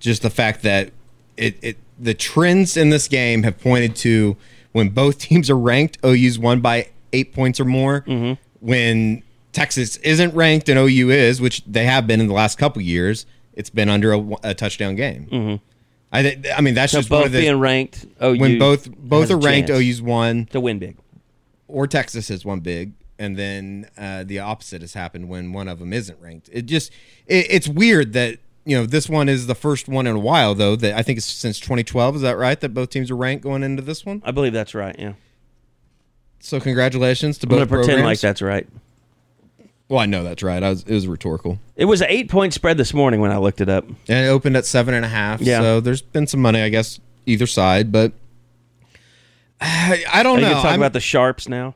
[0.00, 0.90] just the fact that
[1.36, 4.36] it, it the trends in this game have pointed to
[4.72, 8.04] when both teams are ranked, OU's won by eight points or more.
[8.60, 12.80] When Texas isn't ranked and OU is, which they have been in the last couple
[12.82, 15.60] years, it's been under a, a touchdown game.
[16.12, 16.46] I think.
[16.56, 19.30] I mean, that's So just one both of the being ranked, OU when both both
[19.30, 20.96] are ranked, chance OU's won to win big.
[21.68, 25.78] or Texas has one big, and then uh, the opposite has happened when one of
[25.78, 26.48] them isn't ranked.
[26.52, 26.90] It just
[27.26, 30.54] it, it's weird that you know this one is the first one in a while
[30.54, 32.16] though that I think it's since 2012.
[32.16, 32.58] Is that right?
[32.60, 34.22] That both teams are ranked going into this one.
[34.24, 34.94] I believe that's right.
[34.98, 35.14] Yeah,
[36.40, 38.66] So congratulations to I'm going both to pretend like that's right.
[39.88, 40.62] Well, I know that's right.
[40.62, 43.38] I was, it was rhetorical, It was an eight point spread this morning when I
[43.38, 43.84] looked it up.
[43.88, 45.40] and it opened at seven and a half.
[45.40, 45.60] Yeah.
[45.60, 48.12] So there's been some money, I guess, either side, but.
[49.60, 50.50] I, I don't you know.
[50.52, 51.74] going to talk about the sharps now?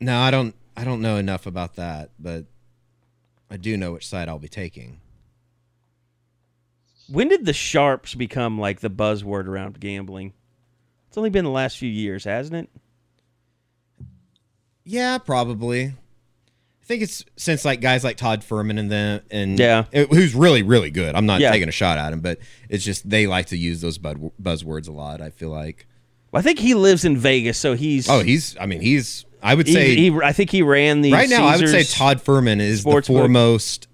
[0.00, 0.54] No, I don't.
[0.76, 2.44] I don't know enough about that, but
[3.48, 5.00] I do know which side I'll be taking.
[7.08, 10.32] When did the sharps become like the buzzword around gambling?
[11.08, 12.70] It's only been the last few years, hasn't it?
[14.84, 15.84] Yeah, probably.
[15.86, 19.84] I think it's since like guys like Todd Fuhrman and them, and Yeah.
[19.90, 21.14] it- who's really really good.
[21.16, 21.50] I'm not Yeah.
[21.50, 22.38] taking a shot at him, but
[22.68, 25.20] it's just they like to use those bud, buzzwords a lot.
[25.20, 25.86] I feel like.
[26.32, 28.56] I think he lives in Vegas, so he's Oh, he's.
[28.60, 29.24] I mean, he's.
[29.42, 31.46] I would say he- I think he ran the right now.
[31.46, 33.88] I would say Todd Fuhrman is the foremost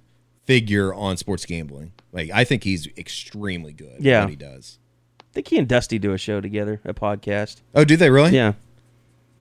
[0.44, 1.92] figure on sports gambling.
[2.12, 3.94] Like I think he's extremely good.
[3.94, 4.20] at Yeah.
[4.22, 4.78] what he does.
[5.20, 7.62] I think he and Dusty do a show together, a podcast.
[7.74, 8.32] Oh, do they really?
[8.32, 8.52] Yeah,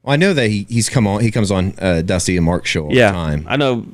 [0.03, 1.19] Well, I know that he, he's come on.
[1.21, 3.11] He comes on uh, Dusty and Mark show all yeah.
[3.11, 3.45] the time.
[3.47, 3.85] I know.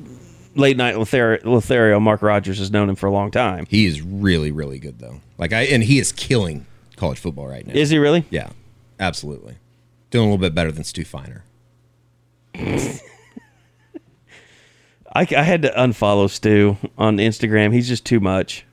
[0.54, 3.66] Late night Lothario, Lothario, Mark Rogers has known him for a long time.
[3.68, 5.20] He is really really good though.
[5.38, 6.66] Like I and he is killing
[6.96, 7.74] college football right now.
[7.74, 8.24] Is he really?
[8.30, 8.50] Yeah,
[8.98, 9.58] absolutely.
[10.10, 11.44] Doing a little bit better than Stu Feiner.
[15.14, 17.72] I, I had to unfollow Stu on Instagram.
[17.72, 18.64] He's just too much.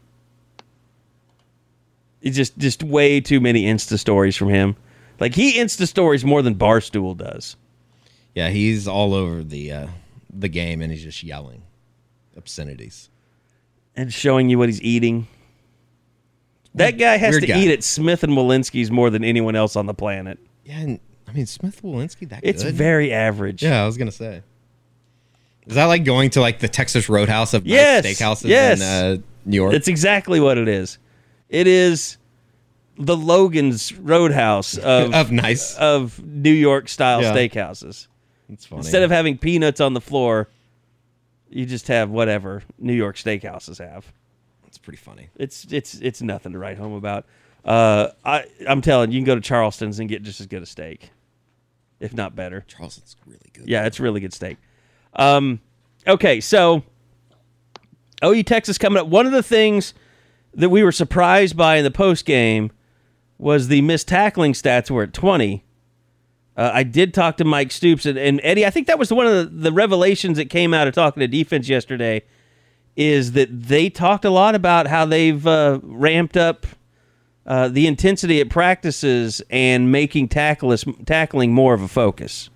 [2.25, 4.75] It's just just way too many Insta stories from him.
[5.19, 7.55] Like he Insta stories more than Barstool does.
[8.33, 9.87] Yeah, he's all over the uh,
[10.29, 11.61] the game and he's just yelling
[12.35, 13.09] obscenities.
[13.95, 15.27] and showing you what he's eating.
[16.73, 17.59] That guy has Weird to guy.
[17.59, 20.37] eat at Smith and Wollensky's more than anyone else on the planet.
[20.65, 22.73] Yeah, and I mean Smith Wollensky that It's good?
[22.73, 23.63] very average.
[23.63, 24.41] Yeah, I was gonna say.
[25.67, 28.81] Is that like going to like the Texas Roadhouse of Yes, nice steakhouses yes.
[28.81, 29.73] in uh, New York?
[29.73, 30.97] It's exactly what it is.
[31.49, 32.17] It is
[32.97, 35.75] the Logan's Roadhouse of of nice.
[35.77, 37.33] of New York style Yeah.
[37.33, 38.07] steakhouses.
[38.49, 38.79] It's funny.
[38.79, 40.49] Instead of having peanuts on the floor,
[41.49, 44.11] you just have whatever New York steakhouses have.
[44.67, 45.29] it's pretty funny.
[45.37, 47.25] It's it's it's nothing to write home about.
[47.63, 50.61] Uh, I I'm telling you, you can go to Charleston's and get just as good
[50.61, 51.09] a steak,
[51.99, 52.63] if not better.
[52.67, 53.67] Charleston's really good.
[53.67, 54.57] Yeah, it's really good steak.
[55.13, 55.59] Um,
[56.07, 56.83] okay, so
[58.23, 59.07] OU Texas coming up.
[59.07, 59.93] One of the things
[60.55, 62.71] that we were surprised by in the post game
[63.37, 65.63] was the missed tackling stats were at 20.
[66.57, 68.65] Uh, I did talk to Mike Stoops and, and Eddie.
[68.65, 71.27] I think that was one of the, the revelations that came out of talking to
[71.27, 72.23] defense yesterday.
[72.95, 76.65] Is that they talked a lot about how they've uh, ramped up
[77.45, 82.49] uh, the intensity at practices and making tackles, tackling more of a focus.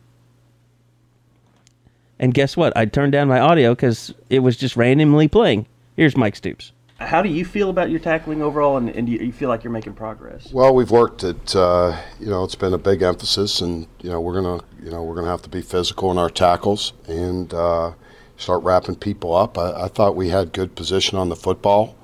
[2.19, 2.75] And guess what?
[2.75, 5.67] I turned down my audio because it was just randomly playing.
[5.97, 6.71] Here's Mike Stoops.
[6.99, 9.71] How do you feel about your tackling overall, and, and do you feel like you're
[9.71, 10.51] making progress?
[10.51, 14.19] Well, we've worked at uh, you know it's been a big emphasis, and you know
[14.19, 17.93] we're gonna you know we're gonna have to be physical in our tackles and uh,
[18.35, 19.57] start wrapping people up.
[19.57, 21.95] I, I thought we had good position on the football,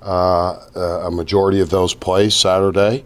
[0.00, 3.04] uh, a majority of those plays Saturday,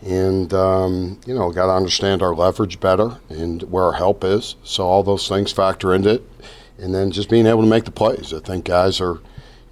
[0.00, 4.54] and um, you know got to understand our leverage better and where our help is.
[4.62, 6.22] So all those things factor into it,
[6.78, 8.32] and then just being able to make the plays.
[8.32, 9.18] I think guys are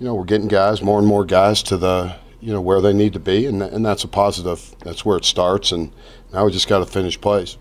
[0.03, 2.92] you know, we're getting guys, more and more guys to the, you know, where they
[2.92, 4.74] need to be, and, and that's a positive.
[4.80, 5.92] That's where it starts, and
[6.32, 7.57] now we just got to finish plays.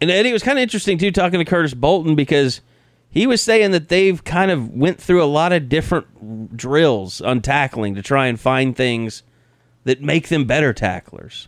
[0.00, 2.62] And Eddie it was kind of interesting too, talking to Curtis Bolton because
[3.08, 7.42] he was saying that they've kind of went through a lot of different drills on
[7.42, 9.22] tackling to try and find things
[9.84, 11.46] that make them better tacklers.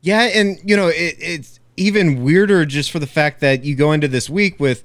[0.00, 3.92] Yeah, and you know it, it's even weirder just for the fact that you go
[3.92, 4.82] into this week with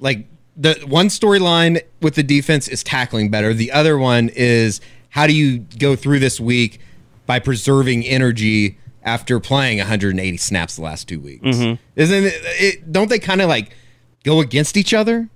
[0.00, 0.26] like
[0.58, 3.54] the one storyline with the defense is tackling better.
[3.54, 4.80] The other one is
[5.10, 6.80] how do you go through this week
[7.26, 11.46] by preserving energy after playing 180 snaps the last two weeks?
[11.46, 12.92] Isn't it, it?
[12.92, 13.74] Don't they kind of like
[14.24, 15.28] go against each other?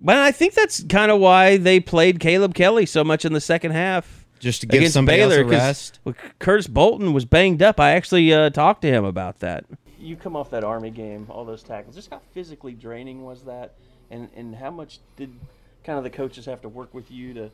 [0.00, 3.40] But I think that's kind of why they played Caleb Kelly so much in the
[3.40, 4.26] second half.
[4.38, 5.98] Just to give against somebody else Baylor, a 'cause, rest?
[6.04, 7.80] well, Curtis Bolton was banged up.
[7.80, 9.64] I actually uh, talked to him about that.
[9.98, 11.94] You come off that Army game, all those tackles.
[11.94, 13.74] Just how physically draining was that,
[14.10, 15.32] and and how much did
[15.84, 17.50] kind of the coaches have to work with you to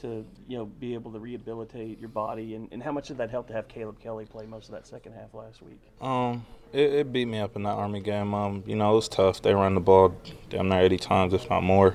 [0.00, 3.30] to you know be able to rehabilitate your body, and, and how much did that
[3.30, 5.80] help to have Caleb Kelly play most of that second half last week?
[6.00, 8.34] Um, it, it beat me up in that Army game.
[8.34, 9.42] Um, you know, it was tough.
[9.42, 10.14] They ran the ball
[10.50, 11.94] damn near 80 times, if not more.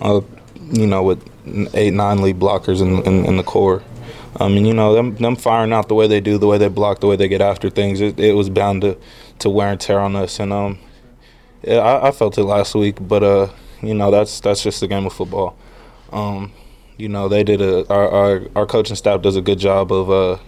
[0.00, 0.20] Uh,
[0.70, 1.28] you know, with
[1.74, 3.82] eight, nine lead blockers in, in, in the core.
[4.40, 6.68] Um, and you know, them them firing out the way they do, the way they
[6.68, 8.96] block, the way they get after things, it, it was bound to,
[9.40, 10.40] to wear and tear on us.
[10.40, 10.78] And um,
[11.62, 13.48] yeah, I, I felt it last week, but uh,
[13.82, 15.56] you know, that's that's just the game of football.
[16.12, 16.52] Um,
[16.96, 20.10] you know, they did a our, our our coaching staff does a good job of
[20.10, 20.42] uh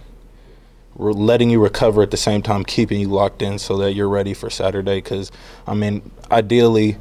[0.95, 4.09] re- letting you recover at the same time, keeping you locked in so that you're
[4.09, 4.97] ready for Saturday.
[4.97, 5.31] Because
[5.67, 6.97] I mean, ideally,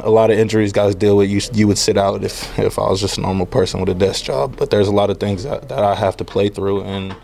[0.00, 1.30] a lot of injuries guys deal with.
[1.30, 3.94] You you would sit out if if I was just a normal person with a
[3.94, 4.56] desk job.
[4.56, 7.14] But there's a lot of things that, that I have to play through, and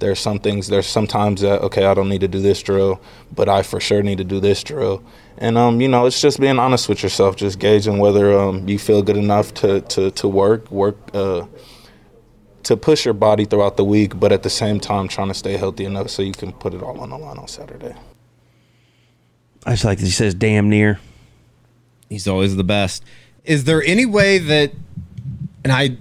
[0.00, 0.68] there's some things.
[0.68, 3.00] There's sometimes that okay, I don't need to do this drill,
[3.34, 5.02] but I for sure need to do this drill.
[5.42, 8.78] And um, you know, it's just being honest with yourself, just gauging whether um you
[8.78, 11.46] feel good enough to to to work work uh
[12.62, 15.56] to push your body throughout the week, but at the same time trying to stay
[15.56, 17.92] healthy enough so you can put it all on the line on Saturday.
[19.66, 21.00] I just like that he says damn near.
[22.08, 23.04] He's always the best.
[23.44, 24.72] Is there any way that,
[25.64, 25.96] and I,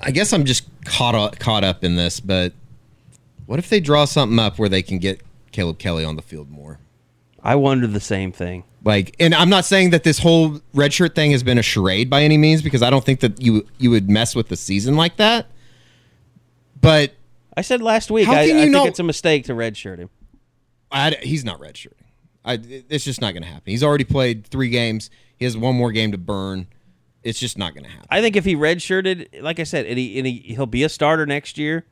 [0.00, 2.52] I guess I'm just caught up, caught up in this, but
[3.46, 5.20] what if they draw something up where they can get
[5.52, 6.80] Caleb Kelly on the field more?
[7.44, 8.64] I wonder the same thing.
[8.82, 12.22] Like, and I'm not saying that this whole redshirt thing has been a charade by
[12.22, 15.16] any means, because I don't think that you you would mess with the season like
[15.16, 15.46] that.
[16.80, 17.14] But
[17.56, 18.26] I said last week.
[18.26, 20.10] How I, can I you think know- it's a mistake to redshirt him.
[20.90, 22.04] I, he's not redshirting.
[22.44, 23.70] I, it's just not going to happen.
[23.70, 25.10] He's already played three games.
[25.36, 26.68] He has one more game to burn.
[27.24, 28.06] It's just not going to happen.
[28.10, 30.88] I think if he redshirted, like I said, and he, and he he'll be a
[30.88, 31.84] starter next year.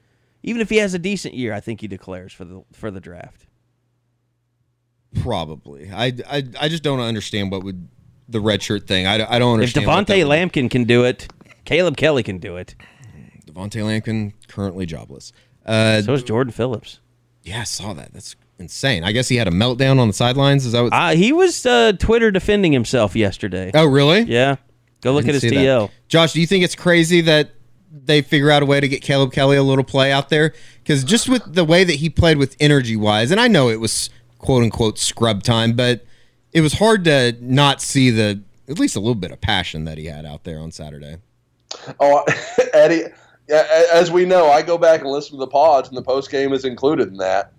[0.45, 3.01] Even if he has a decent year, I think he declares for the for the
[3.01, 3.47] draft.
[5.21, 5.91] Probably.
[5.91, 7.89] I, I, I just don't understand what would
[8.29, 9.07] the red shirt thing.
[9.07, 9.87] I, I don't If understand.
[9.87, 11.29] that Devontae Lampkin can do it,
[11.65, 12.75] Caleb Kelly can do it.
[13.47, 15.33] Devontae Lampkin currently jobless.
[15.67, 17.01] Uh, So is Jordan Phillips.
[17.43, 18.13] yeah, I saw that.
[18.15, 19.05] That's insane.
[19.05, 20.65] I guess he had a meltdown on the sidelines.
[20.65, 20.93] Is that what?
[20.93, 23.71] Uh, he was uh, Twitter defending himself yesterday.
[23.75, 24.23] oh, really?
[24.23, 24.57] Yeah.
[25.03, 25.91] Go look at his see that.
[26.09, 27.51] Josh, do you think it's crazy that
[27.93, 30.55] they figure out a way to get Caleb Kelly a little play out there?
[30.83, 33.81] Because just with the way that he played with energy wise, and I know it
[33.81, 34.11] was
[34.43, 36.05] quote unquote scrub time, but
[36.53, 39.99] it was hard to not see the at least a little bit of passion that
[39.99, 41.17] he had out there on Saturday.
[41.99, 42.25] Oh,
[42.75, 43.05] Eddie,
[43.49, 46.53] as we know, I go back and listen to the pods, and the post game
[46.53, 47.53] is included in that.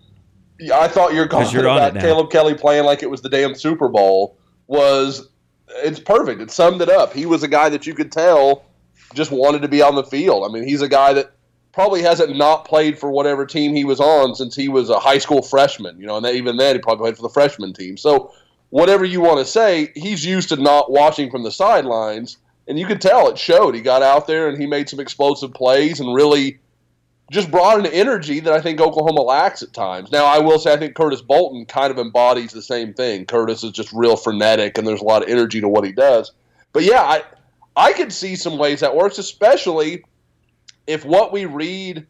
[0.73, 1.95] I thought your comment you're about.
[1.95, 5.29] Caleb Kelly playing like it was the damn Super Bowl was
[5.67, 6.41] it's perfect.
[6.41, 7.11] It summed it up.
[7.11, 8.65] He was a guy that you could tell
[9.13, 10.43] just wanted to be on the field.
[10.47, 11.32] I mean, he's a guy that
[11.73, 15.17] probably hasn't not played for whatever team he was on since he was a high
[15.17, 15.99] school freshman.
[15.99, 17.97] You know, and even then he probably played for the freshman team.
[17.97, 18.31] So
[18.69, 22.85] whatever you want to say, he's used to not watching from the sidelines, and you
[22.85, 23.75] could tell it showed.
[23.75, 26.59] He got out there and he made some explosive plays and really
[27.31, 30.11] just brought an energy that I think Oklahoma lacks at times.
[30.11, 33.25] Now, I will say I think Curtis Bolton kind of embodies the same thing.
[33.25, 36.31] Curtis is just real frenetic and there's a lot of energy to what he does.
[36.71, 37.23] But yeah, I
[37.75, 40.03] I could see some ways that works, especially
[40.87, 42.05] if what we read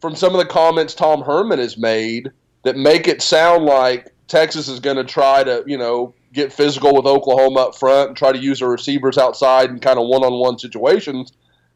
[0.00, 2.30] from some of the comments Tom Herman has made
[2.64, 6.94] that make it sound like Texas is going to try to, you know, get physical
[6.94, 10.58] with Oklahoma up front and try to use their receivers outside in kind of one-on-one
[10.58, 11.32] situations,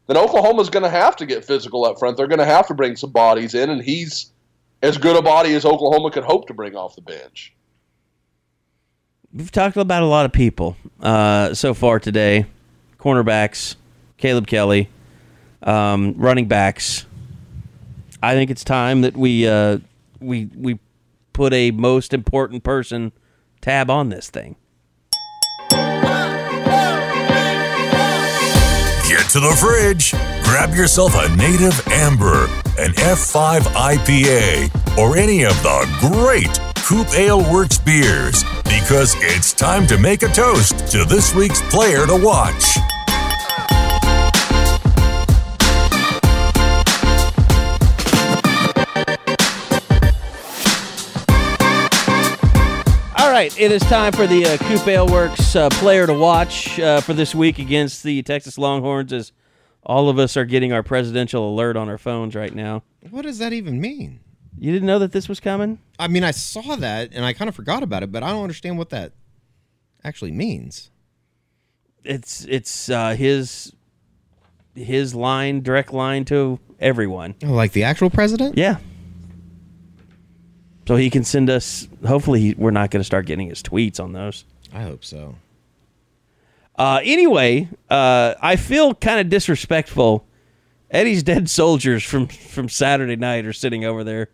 [0.07, 2.17] then Oklahoma's going to have to get physical up front.
[2.17, 4.31] They're going to have to bring some bodies in, and he's
[4.83, 7.53] as good a body as Oklahoma could hope to bring off the bench.
[9.33, 12.45] We've talked about a lot of people uh, so far today
[12.99, 13.75] cornerbacks,
[14.17, 14.89] Caleb Kelly,
[15.63, 17.05] um, running backs.
[18.23, 19.79] I think it's time that we uh,
[20.19, 20.79] we we
[21.33, 23.11] put a most important person
[23.61, 24.55] tab on this thing.
[29.07, 30.11] Get to the fridge.
[30.43, 32.45] Grab yourself a native amber,
[32.77, 39.87] an F5 IPA, or any of the great Coop Ale Works beers because it's time
[39.87, 42.77] to make a toast to this week's player to watch.
[53.41, 57.01] Right, it is time for the uh, Coop Ale Works uh, player to watch uh,
[57.01, 59.11] for this week against the Texas Longhorns.
[59.11, 59.31] As
[59.81, 62.83] all of us are getting our presidential alert on our phones right now.
[63.09, 64.19] What does that even mean?
[64.59, 65.79] You didn't know that this was coming?
[65.97, 68.43] I mean, I saw that and I kind of forgot about it, but I don't
[68.43, 69.11] understand what that
[70.03, 70.91] actually means.
[72.03, 73.73] It's it's uh, his
[74.75, 77.33] his line, direct line to everyone.
[77.43, 78.55] Oh, like the actual president?
[78.55, 78.77] Yeah.
[80.91, 81.87] So he can send us.
[82.05, 84.43] Hopefully, we're not going to start getting his tweets on those.
[84.73, 85.35] I hope so.
[86.75, 90.25] Uh, anyway, uh, I feel kind of disrespectful.
[90.89, 94.31] Eddie's dead soldiers from from Saturday night are sitting over there,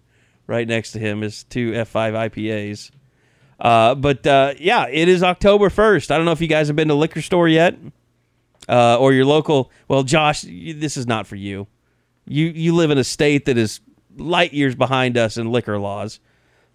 [0.47, 1.21] right next to him.
[1.21, 2.89] His two F5 IPAs.
[3.59, 6.09] Uh, but uh, yeah, it is October first.
[6.09, 7.77] I don't know if you guys have been to liquor store yet,
[8.67, 9.71] uh, or your local.
[9.87, 11.67] Well, Josh, you, this is not for you.
[12.25, 13.79] You you live in a state that is
[14.15, 16.19] light years behind us in liquor laws.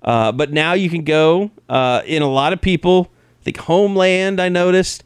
[0.02, 3.10] Uh, but now you can go uh, in a lot of people.
[3.40, 5.04] I think Homeland, I noticed,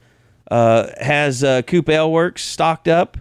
[0.51, 3.19] uh, has uh, Coop Ale Works stocked up.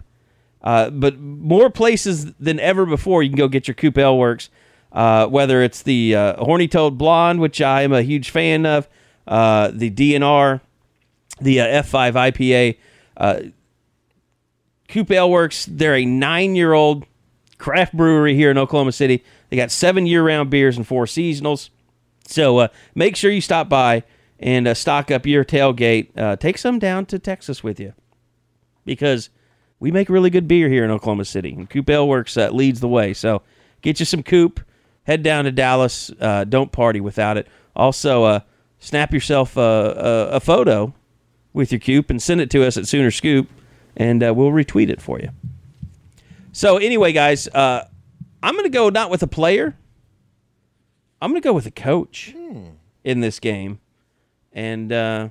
[0.62, 4.48] Uh, but more places than ever before, you can go get your Coop Ale Works.
[4.92, 8.88] Uh, whether it's the uh, Horny Toad Blonde, which I am a huge fan of,
[9.26, 10.60] the DNR,
[11.40, 12.76] the uh, F5
[13.18, 13.52] IPA.
[14.88, 17.04] Coop Ale Works, they're a nine year old
[17.58, 19.22] craft brewery here in Oklahoma City.
[19.48, 21.70] They got seven year round beers and four seasonals.
[22.26, 24.02] So uh, make sure you stop by
[24.38, 26.16] and uh, stock up your tailgate.
[26.16, 27.94] Uh, take some down to Texas with you
[28.84, 29.30] because
[29.78, 31.52] we make really good beer here in Oklahoma City.
[31.52, 33.14] And Coop Ale Works uh, leads the way.
[33.14, 33.42] So
[33.82, 34.60] get you some Coop.
[35.04, 36.10] Head down to Dallas.
[36.20, 37.46] Uh, don't party without it.
[37.76, 38.40] Also, uh,
[38.80, 40.92] snap yourself a, a, a photo
[41.52, 43.48] with your Coop and send it to us at Sooner Scoop,
[43.96, 45.30] and we'll retweet it for you.
[46.52, 47.46] So anyway, guys,
[48.42, 49.76] I'm going to go not with a player.
[51.20, 52.34] I'm going to go with a coach
[53.04, 53.80] in this game,
[54.52, 55.28] and uh,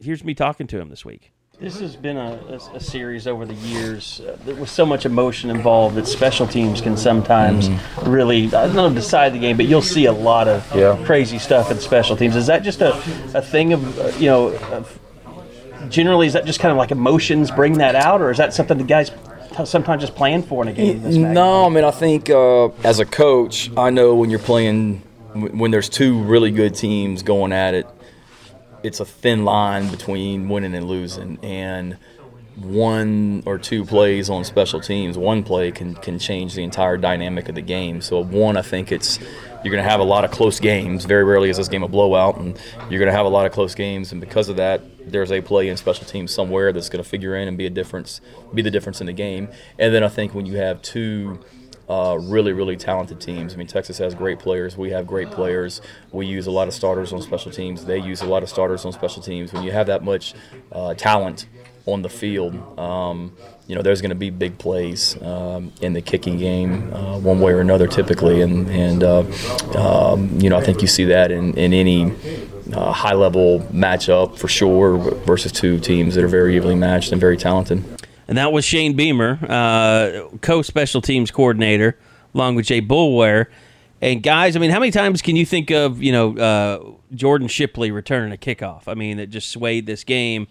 [0.00, 1.32] here's me talking to him this week.
[1.60, 5.50] This has been a, a, a series over the years uh, was so much emotion
[5.50, 7.68] involved that special teams can sometimes
[8.06, 10.98] really I don't know decide the game, but you'll see a lot of Yeah.
[11.04, 12.34] crazy stuff in special teams.
[12.34, 12.96] Is that just a,
[13.34, 14.48] a thing of uh, you know?
[14.72, 14.98] Of,
[15.90, 18.78] generally, is that just kind of like emotions bring that out, or is that something
[18.78, 19.10] the guys
[19.50, 21.02] t- sometimes just playing for in a game?
[21.02, 21.16] This?
[21.16, 25.58] No, I mean I think uh, as a coach, I know when you're playing when
[25.58, 27.86] when there's two really good teams going at it,
[28.82, 31.96] it's a thin line between winning and losing, and
[32.56, 37.48] one or two plays on special teams, one play can can change the entire dynamic
[37.48, 38.00] of the game.
[38.00, 39.18] So one, I think it's
[39.62, 41.04] you're going to have a lot of close games.
[41.04, 42.58] Very rarely is this game a blowout, and
[42.88, 44.12] you're going to have a lot of close games.
[44.12, 47.36] And because of that, there's a play in special teams somewhere that's going to figure
[47.36, 48.20] in and be a difference,
[48.54, 49.48] be the difference in the game.
[49.78, 51.40] And then I think when you have two
[51.90, 53.52] uh, really, really talented teams.
[53.52, 54.76] I mean, Texas has great players.
[54.76, 55.80] We have great players.
[56.12, 57.84] We use a lot of starters on special teams.
[57.84, 59.52] They use a lot of starters on special teams.
[59.52, 60.34] When you have that much
[60.70, 61.46] uh, talent
[61.86, 63.36] on the field, um,
[63.70, 67.38] you know, there's going to be big plays um, in the kicking game, uh, one
[67.38, 68.42] way or another, typically.
[68.42, 69.22] And, and uh,
[69.78, 72.12] um, you know, I think you see that in, in any
[72.74, 77.20] uh, high level matchup for sure versus two teams that are very evenly matched and
[77.20, 77.84] very talented.
[78.26, 81.96] And that was Shane Beamer, uh, co special teams coordinator,
[82.34, 83.46] along with Jay Boulware.
[84.00, 87.46] And guys, I mean, how many times can you think of you know uh, Jordan
[87.46, 88.88] Shipley returning a kickoff?
[88.88, 90.48] I mean, that just swayed this game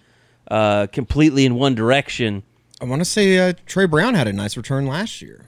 [0.50, 2.44] uh, completely in one direction.
[2.82, 5.46] I want to say uh, Tre Brown had a nice return last year,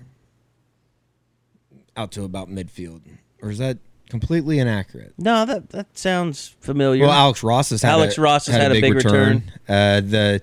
[1.96, 3.02] out to about midfield,
[3.42, 3.78] or is that
[4.10, 5.14] completely inaccurate?
[5.18, 7.04] No, that that sounds familiar.
[7.04, 9.44] Well, Alex Ross has had Alex a, Ross has had, a big, return.
[9.68, 10.42] Uh, the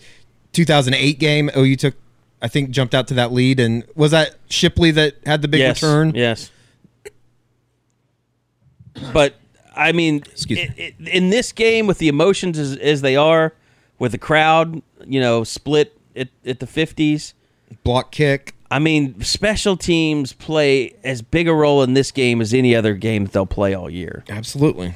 [0.53, 1.95] 2008 game, OU took,
[2.41, 5.61] I think, jumped out to that lead, and was that Shipley that had the big
[5.61, 6.13] yes, return?
[6.15, 6.51] Yes.
[9.13, 9.35] But
[9.77, 13.53] I mean, it, it, in this game, with the emotions as, as they are,
[13.99, 17.35] with the crowd, you know, split at, at the 50s,
[17.85, 18.55] block kick.
[18.71, 22.95] I mean, special teams play as big a role in this game as any other
[22.95, 24.25] game that they'll play all year.
[24.29, 24.95] Absolutely.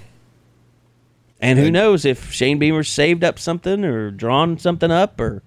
[1.40, 5.42] And who knows if Shane Beamer saved up something or drawn something up, or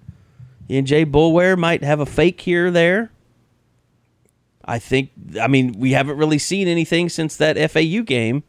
[0.68, 3.10] and Jay Boulware might have a fake here or there.
[4.62, 5.10] I think.
[5.40, 8.42] I mean, we haven't really seen anything since that FAU game.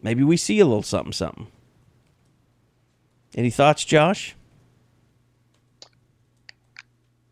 [0.00, 1.48] Maybe we see a little something, something.
[3.34, 4.34] Any thoughts, Josh?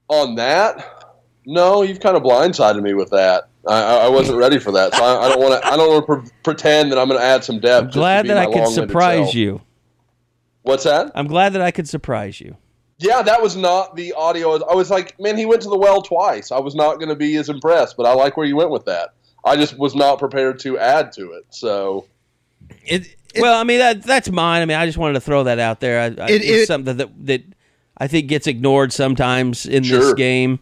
[0.09, 3.49] On that, no, you've kind of blindsided me with that.
[3.67, 5.67] I, I wasn't ready for that, so I, I don't want to.
[5.67, 7.87] I don't want to pre- pretend that I'm going to add some depth.
[7.87, 9.35] I'm glad that I could surprise self.
[9.35, 9.63] you.
[10.63, 11.13] What's that?
[11.15, 12.57] I'm glad that I could surprise you.
[12.99, 14.63] Yeah, that was not the audio.
[14.67, 16.53] I was like, man, he went to the well twice.
[16.53, 18.85] I was not going to be as impressed, but I like where you went with
[18.85, 19.15] that.
[19.45, 21.45] I just was not prepared to add to it.
[21.51, 22.07] So,
[22.87, 24.63] it, it well, I mean that that's mine.
[24.63, 26.01] I mean, I just wanted to throw that out there.
[26.01, 27.43] I, I, It- it's it- something that that
[27.97, 30.59] I think gets ignored sometimes in this game.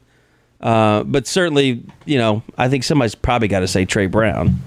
[0.61, 4.61] Uh, but certainly, you know, I think somebody's probably got to say Tre Brown.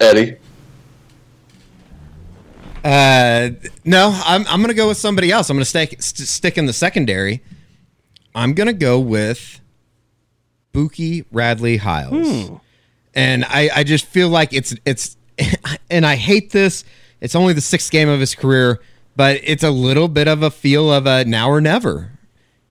[0.00, 0.36] Eddie.
[2.84, 3.50] Uh,
[3.84, 5.48] no, I'm I'm gonna go with somebody else.
[5.48, 7.42] I'm gonna stick st- stick in the secondary.
[8.34, 9.60] I'm gonna go with
[10.72, 12.50] Bookie Radley Hiles,
[13.14, 15.16] and I I just feel like it's it's,
[15.90, 16.84] and I hate this.
[17.22, 18.82] It's only the sixth game of his career,
[19.16, 22.12] but it's a little bit of a feel of a now or never.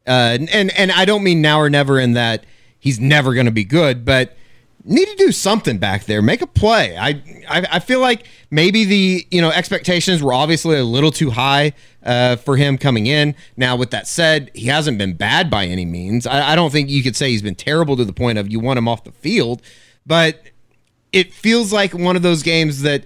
[0.06, 2.46] Uh, and and I don't mean now or never in that
[2.80, 4.36] he's never going to be good, but
[4.84, 6.22] need to do something back there.
[6.22, 6.98] Make a play.
[6.98, 7.10] I,
[7.50, 11.72] I I feel like maybe the you know expectations were obviously a little too high
[12.04, 13.36] uh, for him coming in.
[13.56, 16.28] Now, with that said, he hasn't been bad by any means.
[16.28, 18.60] I, I don't think you could say he's been terrible to the point of you
[18.60, 19.62] want him off the field,
[20.06, 20.42] but
[21.14, 23.06] it feels like one of those games that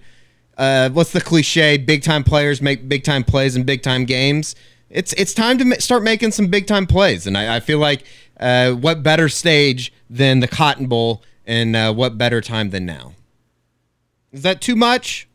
[0.57, 1.77] uh, what's the cliche?
[1.77, 4.55] Big time players make big time plays in big time games.
[4.89, 7.79] It's it's time to ma- start making some big time plays, and I, I feel
[7.79, 8.05] like
[8.39, 13.13] uh, what better stage than the Cotton Bowl, and uh, what better time than now?
[14.31, 15.27] Is that too much?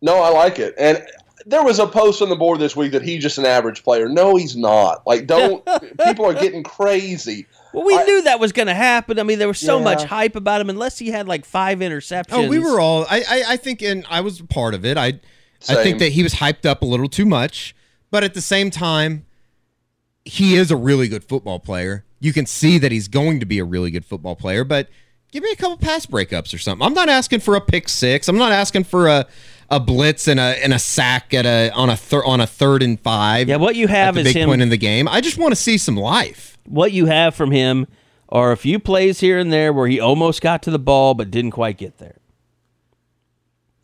[0.00, 0.74] No, I like it.
[0.78, 1.04] And
[1.46, 4.08] there was a post on the board this week that he's just an average player.
[4.08, 5.06] No, he's not.
[5.06, 5.64] Like, don't.
[6.04, 7.46] people are getting crazy.
[7.72, 9.18] Well, we knew that was going to happen.
[9.18, 9.84] I mean, there was so Yeah.
[9.84, 10.70] much hype about him.
[10.70, 12.26] Unless he had like five interceptions.
[12.32, 13.04] Oh, we were all.
[13.10, 14.96] I, I, I think, and I was part of it.
[14.96, 15.20] I,
[15.68, 17.74] I think that he was hyped up a little too much,
[18.10, 19.26] but at the same time,
[20.24, 22.04] he is a really good football player.
[22.20, 24.88] You can see that he's going to be a really good football player, but
[25.32, 26.84] give me a couple pass breakups or something.
[26.86, 28.28] I'm not asking for a pick six.
[28.28, 29.26] I'm not asking for a
[29.70, 32.82] a blitz and a and a sack at a on a thir- on a third
[32.82, 33.48] and five.
[33.48, 35.06] Yeah, what you have at the is big him- point in the game.
[35.08, 36.56] I just want to see some life.
[36.66, 37.86] what you have from him
[38.30, 41.30] are a few plays here and there where he almost got to the ball but
[41.30, 42.16] didn't quite get there,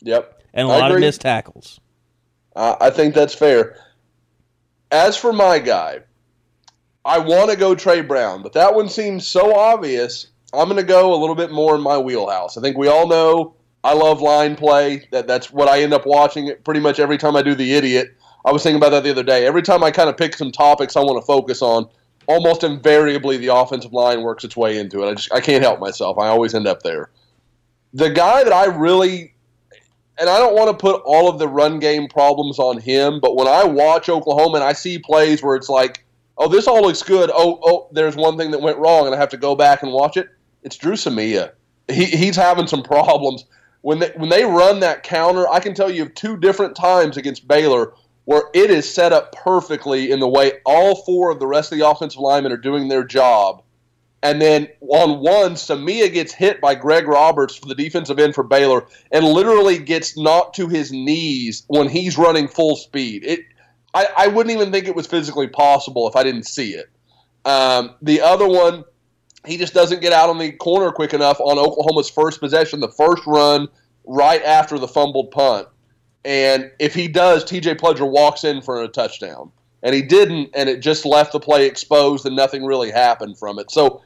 [0.01, 0.41] Yep.
[0.53, 1.79] and a I lot of missed tackles.
[2.55, 3.77] Uh, I think that's fair.
[4.91, 5.99] As for my guy,
[7.03, 10.27] I want to go Tre Brown, but that one seems so obvious.
[10.53, 12.55] I'm going to go a little bit more in my wheelhouse.
[12.57, 13.55] I think we all know
[13.85, 15.07] I love line play.
[15.11, 18.17] That that's what I end up watching pretty much every time I do the idiot.
[18.43, 19.45] I was thinking about that the other day.
[19.45, 21.87] Every time I kind of pick some topics I want to focus on,
[22.25, 25.11] almost invariably the offensive line works its way into it.
[25.11, 26.17] I just I can't help myself.
[26.17, 27.11] I always end up there.
[27.93, 29.35] The guy that I really
[30.17, 33.35] and I don't want to put all of the run game problems on him, but
[33.35, 36.03] when I watch Oklahoma and I see plays where it's like,
[36.39, 37.29] oh, this all looks good.
[37.31, 39.91] Oh, oh, there's one thing that went wrong, and I have to go back and
[39.91, 40.29] watch it.
[40.63, 41.51] It's Dru Samia.
[41.91, 43.45] He, he's having some problems
[43.85, 45.47] when they when they run that counter.
[45.47, 49.31] I can tell you of two different times against Baylor where it is set up
[49.31, 52.87] perfectly in the way all four of the rest of the offensive linemen are doing
[52.87, 53.61] their job.
[54.23, 58.43] And then on one, Samia gets hit by Greg Roberts for the defensive end for
[58.43, 63.23] Baylor and literally gets knocked to his knees when he's running full speed.
[63.23, 63.41] It,
[63.93, 66.89] I, I wouldn't even think it was physically possible if I didn't see it.
[67.45, 68.83] Um, the other one,
[69.45, 72.89] he just doesn't get out on the corner quick enough on Oklahoma's first possession, the
[72.89, 73.67] first run
[74.05, 75.67] right after the fumbled punt.
[76.23, 79.51] And if he does, TJ Pledger walks in for a touchdown.
[79.83, 83.59] And he didn't, and it just left the play exposed, and nothing really happened from
[83.59, 83.69] it.
[83.69, 84.01] So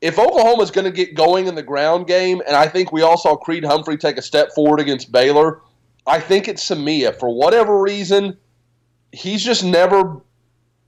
[0.00, 3.18] if Oklahoma's going to get going in the ground game, and I think we all
[3.18, 5.60] saw Creed Humphrey take a step forward against Baylor,
[6.06, 7.14] I think it's Samia.
[7.18, 8.38] For whatever reason,
[9.12, 10.22] he's just never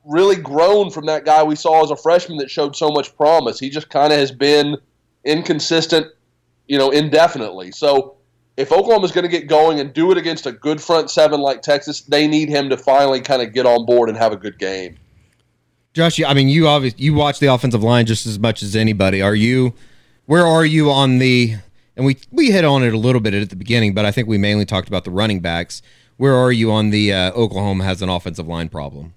[0.05, 3.59] really grown from that guy we saw as a freshman that showed so much promise.
[3.59, 4.77] He just kind of has been
[5.25, 6.07] inconsistent,
[6.67, 7.73] you know, indefinitely.
[7.73, 8.17] So
[8.57, 11.63] if Oklahoma's going to get going and do it against a good front seven like
[11.63, 14.59] Texas, they need him to finally kind of get on board and have a good
[14.59, 14.97] game.
[15.93, 19.21] Josh, I mean, you obviously you watch the offensive line just as much as anybody.
[19.23, 19.75] Are you?
[20.27, 21.57] Where are you on the?
[21.97, 24.29] And we we hit on it a little bit at the beginning, but I think
[24.29, 25.83] we mainly talked about the running backs.
[26.17, 29.15] Where are you on the uh, Oklahoma has an offensive line problem?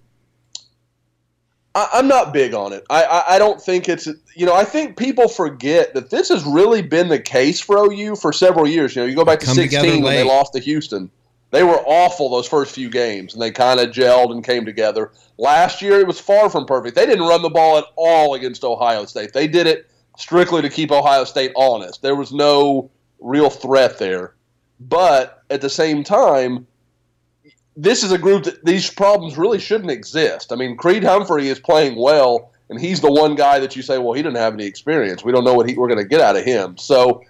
[1.75, 2.85] I, am not big on it.
[2.89, 6.43] I, I, I don't think it's you know I think people forget that this has
[6.43, 8.95] really been the case for OU for several years.
[8.95, 11.09] You know, you go back to 16 when they lost to Houston.
[11.51, 15.11] They were awful those first few games, and they kind of gelled and came together.
[15.37, 16.95] Last year, it was far from perfect.
[16.95, 19.33] They didn't run the ball at all against Ohio State.
[19.33, 22.01] They did it strictly to keep Ohio State honest.
[22.01, 24.33] There was no real threat there.
[24.79, 26.65] But at the same time,
[27.75, 30.51] this is a group that these problems really shouldn't exist.
[30.51, 33.97] I mean, Creed Humphrey is playing well, and he's the one guy that you say,
[33.97, 35.23] well, he didn't have any experience.
[35.23, 36.77] We don't know what he, we're going to get out of him.
[36.77, 37.23] So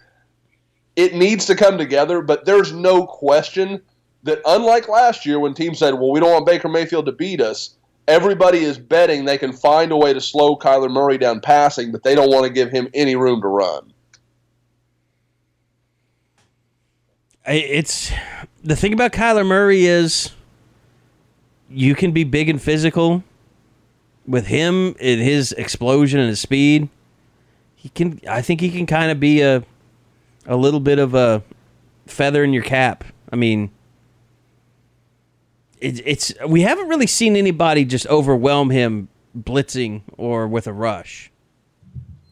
[0.95, 3.81] it needs to come together, but there's no question
[4.23, 7.41] that unlike last year when teams said, well, we don't want Baker Mayfield to beat
[7.41, 7.75] us,
[8.07, 12.03] everybody is betting they can find a way to slow Kyler Murray down passing, but
[12.03, 13.92] they don't want to give him any room to run.
[17.45, 18.11] It's
[18.63, 20.31] the thing about Kyler Murray is
[21.69, 23.23] you can be big and physical
[24.25, 26.87] with him and his explosion and his speed.
[27.75, 29.63] He can I think he can kind of be a
[30.45, 31.43] a little bit of a
[32.05, 33.03] feather in your cap.
[33.31, 33.71] I mean,
[35.79, 41.29] it, it's we haven't really seen anybody just overwhelm him blitzing or with a rush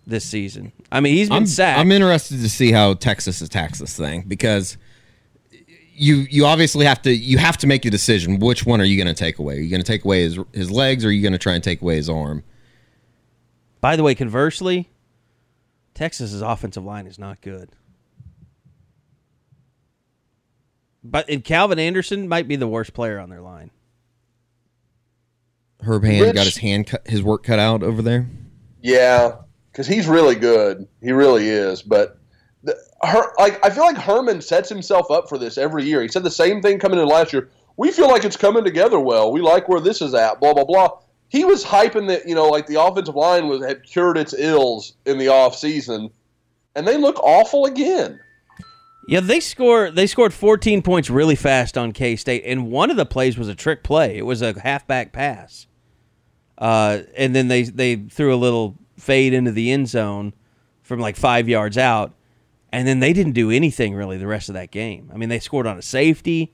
[0.08, 0.72] this season.
[0.92, 1.80] I mean, he's been I'm, sacked.
[1.80, 4.78] I'm interested to see how Texas attacks this thing because
[5.94, 8.40] you you obviously have to you have to make a decision.
[8.40, 9.58] Which one are you going to take away?
[9.58, 11.54] Are you going to take away his his legs, or are you going to try
[11.54, 12.44] and take away his arm?
[13.82, 14.90] By the way, conversely,
[15.94, 17.70] Texas's offensive line is not good.
[21.04, 23.72] But and Calvin Anderson might be the worst player on their line.
[25.82, 28.30] Herb Hand Rich, got his hand cut, his work cut out over there.
[28.82, 29.38] Yeah,
[29.72, 30.88] because he's really good.
[31.02, 31.82] He really is.
[31.82, 32.21] But the,
[33.04, 36.02] her, like I feel like Herman sets himself up for this every year.
[36.02, 37.50] He said the same thing coming in last year.
[37.78, 39.32] We feel like it's coming together well.
[39.32, 40.40] We like where this is at.
[40.40, 40.90] Blah blah blah.
[41.30, 44.94] He was hyping that you know like the offensive line was had cured its ills
[45.06, 46.10] in the off season,
[46.76, 48.20] and they look awful again.
[49.08, 49.90] Yeah, they score.
[49.90, 53.48] They scored 14 points really fast on K State, and one of the plays was
[53.48, 54.18] a trick play.
[54.18, 55.66] It was a halfback pass,
[56.58, 60.34] uh, and then they they threw a little fade into the end zone
[60.84, 62.14] from like five yards out,
[62.72, 65.10] and then they didn't do anything really the rest of that game.
[65.14, 66.54] I mean, they scored on a safety,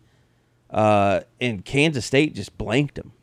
[0.70, 3.14] uh, and Kansas State just blanked them.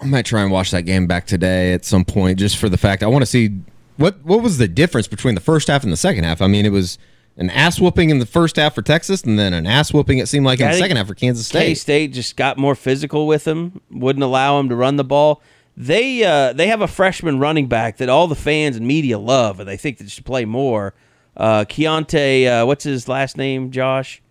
[0.00, 2.78] I might try and watch that game back today at some point, just for the
[2.78, 3.60] fact I want to see
[3.96, 6.42] what what was the difference between the first half and the second half.
[6.42, 6.98] I mean, it was
[7.36, 10.28] an ass whooping in the first half for Texas, and then an ass whooping it
[10.28, 11.66] seemed like in the second half for Kansas State.
[11.66, 15.40] K State just got more physical with them, wouldn't allow them to run the ball.
[15.76, 19.60] They uh, they have a freshman running back that all the fans and media love,
[19.60, 20.94] and they think they should play more.
[21.36, 23.70] Uh, Keaontay, uh, what's his last name?
[23.70, 24.22] Josh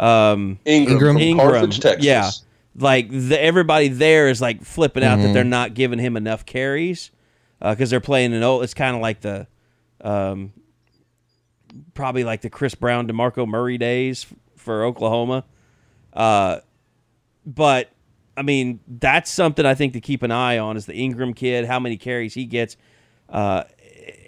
[0.00, 2.04] um, Ingram, Ingram, Carthage, Texas.
[2.04, 2.30] Yeah,
[2.76, 5.28] like the, everybody there is like flipping out mm-hmm.
[5.28, 7.10] that they're not giving him enough carries
[7.60, 8.64] because uh, they're playing an old.
[8.64, 9.46] It's kind of like the
[10.00, 10.52] um,
[11.92, 14.26] probably like the Chris Brown, DeMarco Murray days
[14.56, 15.44] for Oklahoma.
[16.14, 16.60] Uh,
[17.44, 17.90] but
[18.36, 21.66] I mean, that's something I think to keep an eye on is the Ingram kid,
[21.66, 22.78] how many carries he gets.
[23.28, 23.64] Uh,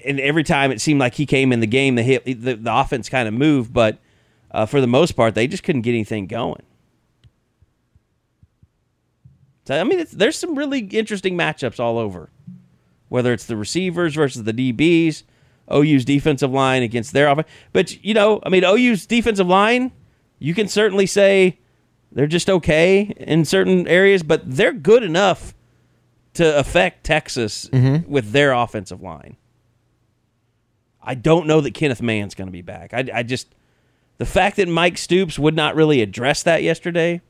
[0.04, 2.74] and every time it seemed like he came in the game, the hit, the, the
[2.74, 3.98] offense kind of moved, but
[4.50, 6.62] uh, for the most part, they just couldn't get anything going.
[9.66, 12.30] So I mean, it's, there's some really interesting matchups all over.
[13.08, 15.22] Whether it's the receivers versus the DBs,
[15.72, 19.92] OU's defensive line against their offense, but you know, I mean, OU's defensive line,
[20.38, 21.58] you can certainly say
[22.10, 25.54] they're just okay in certain areas, but they're good enough
[26.34, 27.68] to affect Texas
[28.06, 29.36] with their offensive line.
[31.02, 32.94] I don't know that Kenneth Mann's going to be back.
[32.94, 33.48] I, I just
[34.18, 37.20] the fact that Mike Stoops would not really address that yesterday,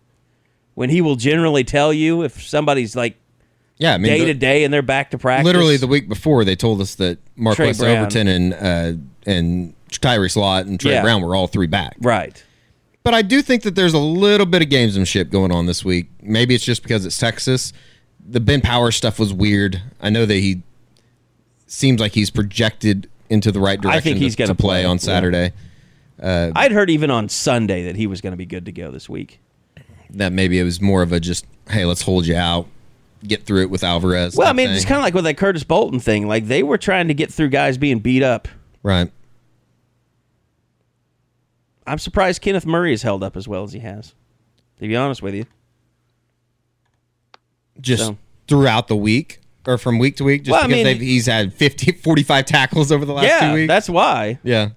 [0.75, 3.17] when he will generally tell you if somebody's like
[3.79, 5.45] Yeah, I mean, day to day and they're back to practice.
[5.47, 7.97] literally the week before they told us that Mark Tre West Brown.
[7.99, 8.93] Overton and uh,
[9.25, 11.03] and Tyree Slot and Tre Yeah.
[11.03, 11.97] Brown were all three back.
[12.01, 12.43] right.
[13.05, 16.09] But I do think that there's a little bit of gamesmanship going on this week.
[16.23, 17.73] Maybe it's just because it's Texas.
[18.25, 19.83] The Ben Power stuff was weird.
[20.01, 20.63] I know that he
[21.67, 24.85] seems like he's projected into the right direction I think to- he's gonna play play,
[24.85, 25.01] on yeah.
[25.01, 25.53] Saturday.
[26.23, 28.93] Uh, I'd heard even on Sunday that he was going to be good to go
[28.93, 29.41] this week.
[30.11, 32.69] That maybe it was more of a just, hey, let's hold you out,
[33.27, 34.37] get through it with Alvarez.
[34.37, 34.77] Well, I mean, thing.
[34.77, 36.29] it's kind of like with that Curtis Bolton thing.
[36.29, 38.47] Like they were trying to get through guys being beat up.
[38.85, 39.11] right.
[41.87, 44.15] I'm surprised Kenneth Murray has held up as well as he has.
[44.81, 45.47] To be honest with you,
[47.81, 51.01] Just So- throughout the week or from week to week, just Well, I because mean-
[51.01, 53.69] he's had 50, 45 tackles over the last two yeah, weeks.
[53.69, 54.39] that's why.
[54.43, 54.71] yeah.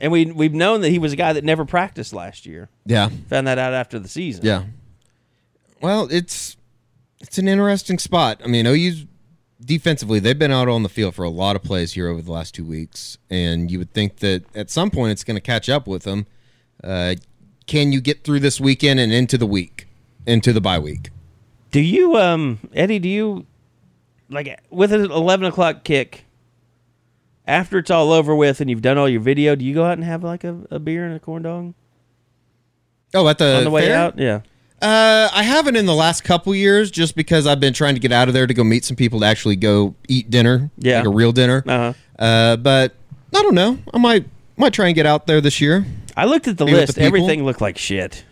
[0.00, 2.68] And we we've known that he was a guy that never practiced last year.
[2.84, 3.08] Yeah.
[3.28, 4.44] Found that out after the season.
[4.44, 4.64] Yeah.
[5.80, 6.56] Well, it's
[7.20, 8.40] it's an interesting spot.
[8.44, 9.06] I mean, OU's
[9.64, 12.32] defensively, they've been out on the field for a lot of plays here over the
[12.32, 15.68] last two weeks, and you would think that at some point it's going to catch
[15.68, 16.26] up with them.
[16.82, 17.14] Uh,
[17.68, 19.86] can you get through this weekend and into the week,
[20.26, 21.10] into the bye week?
[21.70, 22.98] Do you, um, Eddie?
[22.98, 23.46] Do you
[24.32, 26.24] like with an eleven o'clock kick?
[27.46, 29.94] After it's all over with and you've done all your video, do you go out
[29.94, 31.74] and have like a, a beer and a corn dog
[33.14, 33.96] Oh, at the on the way fair?
[33.98, 34.16] out?
[34.18, 34.40] Yeah.
[34.80, 38.10] Uh, I haven't in the last couple years, just because I've been trying to get
[38.12, 40.98] out of there to go meet some people to actually go eat dinner, Yeah.
[40.98, 41.62] like a real dinner.
[41.66, 41.92] Uh-huh.
[42.18, 42.94] Uh, but
[43.34, 43.78] I don't know.
[43.92, 44.26] I might
[44.56, 45.84] might try and get out there this year.
[46.16, 46.94] I looked at the list.
[46.96, 47.02] the?
[47.02, 48.24] Everything looked like shit.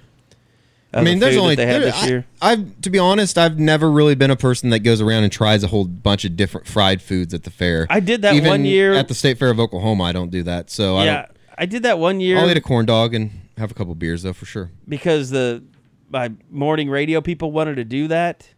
[0.92, 2.26] I mean, there's only there- this year.
[2.42, 5.32] I, I've to be honest, I've never really been a person that goes around and
[5.32, 7.86] tries a whole bunch of different fried foods at the fair.
[7.88, 8.92] I did that Even one year.
[8.94, 10.04] at the State Fair of Oklahoma.
[10.04, 11.36] I don't do that, so I yeah, don't.
[11.58, 12.38] I did that one year.
[12.38, 14.70] I'll eat a corn dog and have a couple beers though for sure.
[14.88, 15.62] because the
[16.08, 18.48] my morning radio people wanted to do that,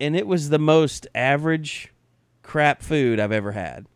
[0.00, 1.92] and it was the most average
[2.42, 3.86] crap food I've ever had.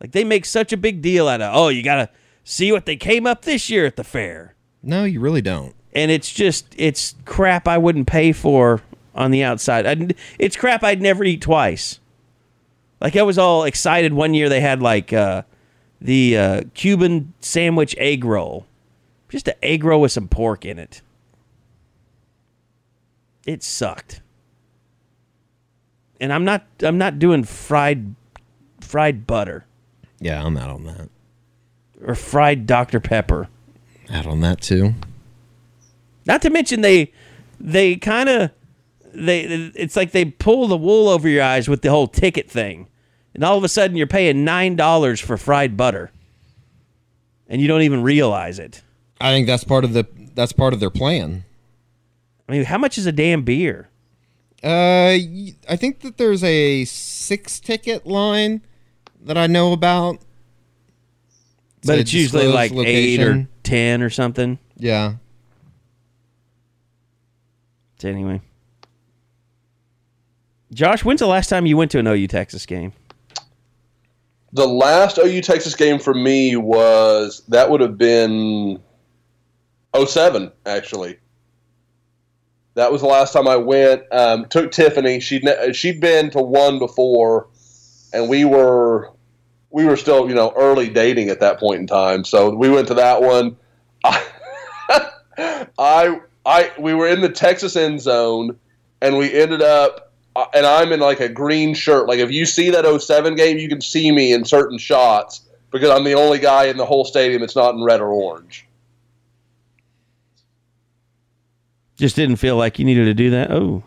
[0.00, 2.10] Like they make such a big deal out of oh you gotta
[2.44, 5.74] see what they came up this year at the fair, No, you really don't.
[5.94, 8.82] And it's just it's crap I wouldn't pay for
[9.14, 9.86] on the outside.
[9.86, 11.98] I'd, it's crap I'd never eat twice.
[13.00, 15.42] Like I was all excited one year they had like uh,
[16.00, 18.66] the uh, Cuban sandwich egg roll,
[19.28, 21.00] just an egg roll with some pork in it.
[23.46, 24.20] It sucked.
[26.20, 28.14] And I'm not I'm not doing fried
[28.80, 29.64] fried butter
[30.20, 31.08] Yeah, I'm out on that.
[32.04, 33.48] or fried Dr Pepper.
[34.10, 34.94] Out on that too.
[36.26, 37.12] Not to mention they
[37.58, 38.50] they kind of
[39.12, 39.42] they
[39.74, 42.88] it's like they pull the wool over your eyes with the whole ticket thing.
[43.34, 46.10] And all of a sudden you're paying $9 for fried butter.
[47.48, 48.82] And you don't even realize it.
[49.20, 51.44] I think that's part of the that's part of their plan.
[52.48, 53.88] I mean, how much is a damn beer?
[54.62, 55.16] Uh,
[55.68, 58.62] I think that there's a six ticket line
[59.22, 60.18] that I know about.
[61.84, 64.58] But it's usually like 8 or 10 or something.
[64.76, 65.14] Yeah.
[68.04, 68.40] Anyway.
[70.72, 72.92] Josh, when's the last time you went to an OU Texas game?
[74.52, 78.80] The last OU Texas game for me was that would have been
[79.96, 81.18] 07, actually.
[82.74, 84.02] That was the last time I went.
[84.12, 85.20] Um, took Tiffany.
[85.20, 87.48] She'd she'd been to one before,
[88.12, 89.12] and we were
[89.70, 92.24] we were still you know early dating at that point in time.
[92.24, 93.56] So we went to that one.
[94.04, 94.22] I
[95.78, 98.58] I, I we were in the Texas end zone,
[99.00, 102.08] and we ended up uh, and I'm in like a green shirt.
[102.08, 105.90] Like if you see that 07 game, you can see me in certain shots because
[105.90, 108.66] I'm the only guy in the whole stadium that's not in red or orange.
[111.96, 113.50] Just didn't feel like you needed to do that.
[113.50, 113.82] Oh,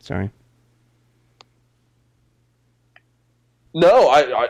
[0.00, 0.30] sorry.
[3.74, 4.48] No, I, I,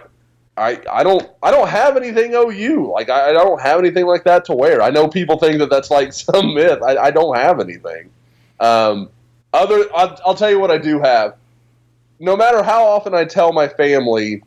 [0.58, 2.92] I, I don't, I don't have anything OU.
[2.92, 4.82] Like I, I don't have anything like that to wear.
[4.82, 6.82] I know people think that that's like some myth.
[6.82, 8.10] I, I don't have anything.
[8.60, 9.10] Um,
[9.52, 11.36] other, I'll, I'll tell you what I do have.
[12.20, 14.42] No matter how often I tell my family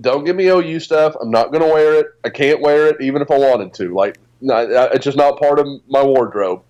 [0.00, 1.14] don't give me OU stuff.
[1.20, 2.06] I'm not going to wear it.
[2.24, 3.94] I can't wear it even if I wanted to.
[3.94, 6.62] Like, it's just not part of my wardrobe.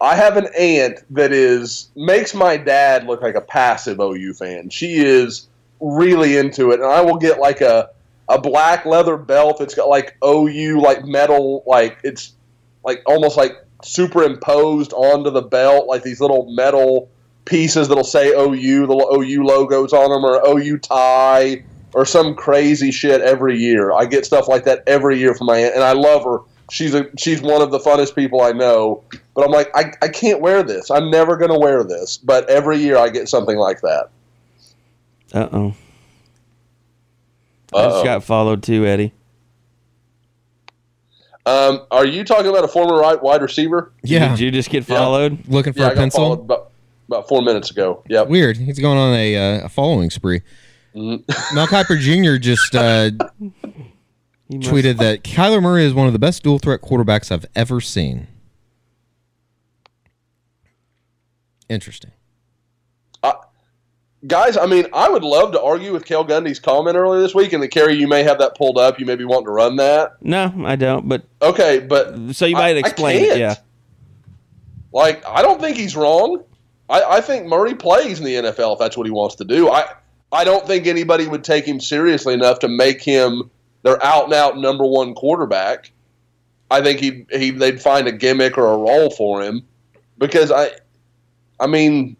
[0.00, 4.68] I have an aunt that is makes my dad look like a passive OU fan.
[4.68, 5.46] She is
[5.80, 7.90] really into it, and I will get like a
[8.28, 12.32] a black leather belt that's got like OU like metal like it's
[12.84, 13.52] like almost like
[13.84, 17.10] superimposed onto the belt like these little metal
[17.44, 22.90] pieces that'll say OU, the OU logos on them, or OU tie, or some crazy
[22.90, 23.92] shit every year.
[23.92, 26.38] I get stuff like that every year from my aunt, and I love her.
[26.70, 29.02] She's a she's one of the funnest people I know.
[29.34, 30.90] But I'm like, I, I can't wear this.
[30.90, 32.18] I'm never gonna wear this.
[32.18, 34.10] But every year I get something like that.
[35.34, 35.74] Uh oh.
[37.74, 39.12] I just got followed too, Eddie.
[41.44, 43.92] Um, are you talking about a former right wide receiver?
[44.04, 44.28] Yeah.
[44.30, 45.48] Did you just get followed?
[45.48, 46.32] Looking for Yeah, I a got pencil.
[46.34, 46.70] about,
[47.08, 48.04] about four minutes ago.
[48.08, 48.28] Yep.
[48.28, 48.56] Weird.
[48.58, 50.42] He's going on a, uh, a following spree.
[50.94, 51.18] Mel
[51.66, 52.38] Kiper Jr.
[52.40, 53.10] just uh,
[54.52, 58.28] tweeted that Kyler Murray is one of the best dual threat quarterbacks I've ever seen.
[61.68, 62.12] Interesting.
[64.26, 67.52] Guys, I mean, I would love to argue with Cale Gundy's comment earlier this week,
[67.52, 69.00] and the Carey, you may have that pulled up.
[69.00, 70.12] You may be wanting to run that.
[70.22, 71.08] No, I don't.
[71.08, 73.26] But Okay, but so you might I explain it.
[73.28, 73.38] can't.
[73.40, 73.54] Yeah.
[74.92, 76.44] Like, I don't think he's wrong.
[76.88, 79.70] I, I think Murray plays in the NFL if that's what he wants to do.
[79.70, 79.86] I
[80.30, 83.50] I don't think anybody would take him seriously enough to make him
[83.82, 85.90] their out and out number one quarterback.
[86.70, 89.62] I think he he they'd find a gimmick or a role for him
[90.18, 90.70] because I
[91.58, 92.16] I mean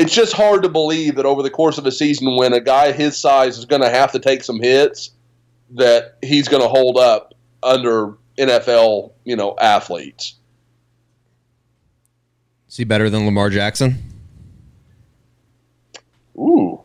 [0.00, 2.92] it's just hard to believe that over the course of a season when a guy
[2.92, 5.10] his size is going to have to take some hits
[5.72, 10.34] that he's going to hold up under NFL, you know, athletes.
[12.68, 13.96] Is he better than Lamar Jackson?
[16.38, 16.80] Ooh,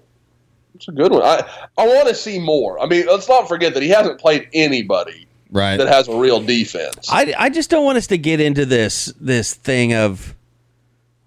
[0.73, 1.21] it's a good one.
[1.21, 1.47] I
[1.77, 2.79] I want to see more.
[2.81, 5.77] I mean, let's not forget that he hasn't played anybody Right.
[5.77, 7.07] that has a real defense.
[7.09, 10.35] I, I just don't want us to get into this this thing of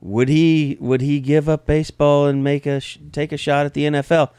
[0.00, 2.80] would he would he give up baseball and make a
[3.12, 4.30] take a shot at the NFL?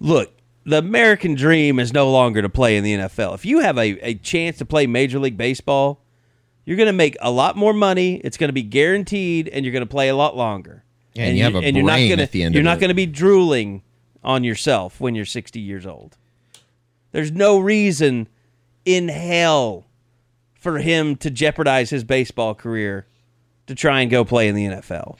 [0.00, 0.32] Look,
[0.64, 3.34] the American dream is no longer to play in the NFL.
[3.34, 6.00] If you have a, a chance to play Major League Baseball,
[6.64, 8.16] you're going to make a lot more money.
[8.24, 10.84] It's going to be guaranteed, and you're going to play a lot longer.
[11.12, 13.06] Yeah, and you have a brain gonna, at the end You're not going to be
[13.06, 13.82] drooling
[14.24, 16.16] on yourself when you're 60 years old.
[17.12, 18.28] There's no reason
[18.84, 19.86] in hell
[20.54, 23.06] for him to jeopardize his baseball career
[23.66, 25.16] to try and go play in the NFL.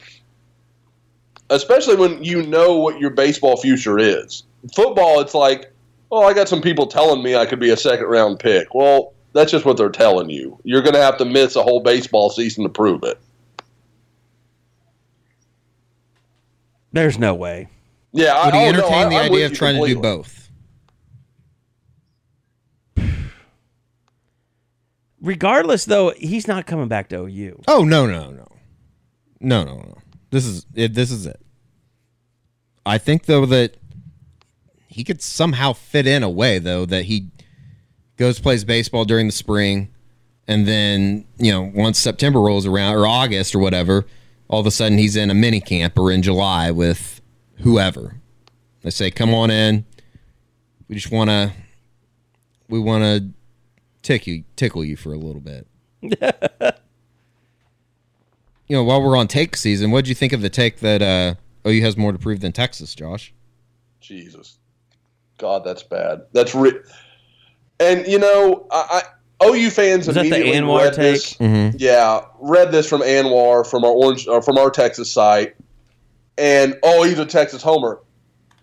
[1.51, 4.45] Especially when you know what your baseball future is.
[4.75, 5.73] Football, it's like,
[6.11, 8.75] oh, I got some people telling me I could be a second round pick.
[8.75, 10.59] Well, that's just what they're telling you.
[10.65, 13.19] You're going to have to miss a whole baseball season to prove it.
[16.93, 17.69] There's no way.
[18.12, 19.87] Yeah, I Would he oh, no, entertain I- the I'm idea of you trying to
[19.87, 20.44] do both?
[25.24, 27.62] Regardless, though, he's not coming back to OU.
[27.66, 28.46] Oh no no no,
[29.40, 29.98] no no no.
[30.30, 30.92] This is it.
[30.92, 31.40] This is it.
[32.84, 33.78] I think though that
[34.86, 37.30] he could somehow fit in a way though that he
[38.18, 39.90] goes plays baseball during the spring,
[40.46, 44.05] and then you know once September rolls around or August or whatever,
[44.48, 47.22] all of a sudden he's in a mini camp or in July with
[47.60, 48.20] whoever.
[48.82, 49.86] They say, "Come on in.
[50.86, 51.52] We just want to.
[52.68, 53.30] We want to
[54.05, 55.66] tickle you, tickle you for a little bit."
[58.68, 61.02] you know, while we're on take season, what would you think of the take that
[61.02, 61.35] uh,
[61.68, 63.32] OU has more to prove than Texas, Josh?
[64.01, 64.59] Jesus,
[65.39, 66.26] God, that's bad.
[66.32, 66.81] That's re-
[67.81, 69.02] and you know, I,
[69.40, 71.35] I OU fans Was that the immediately Anwar read this.
[71.35, 71.76] Mm-hmm.
[71.78, 75.56] Yeah, read this from Anwar from our orange or from our Texas site,
[76.39, 78.01] and oh, he's a Texas homer.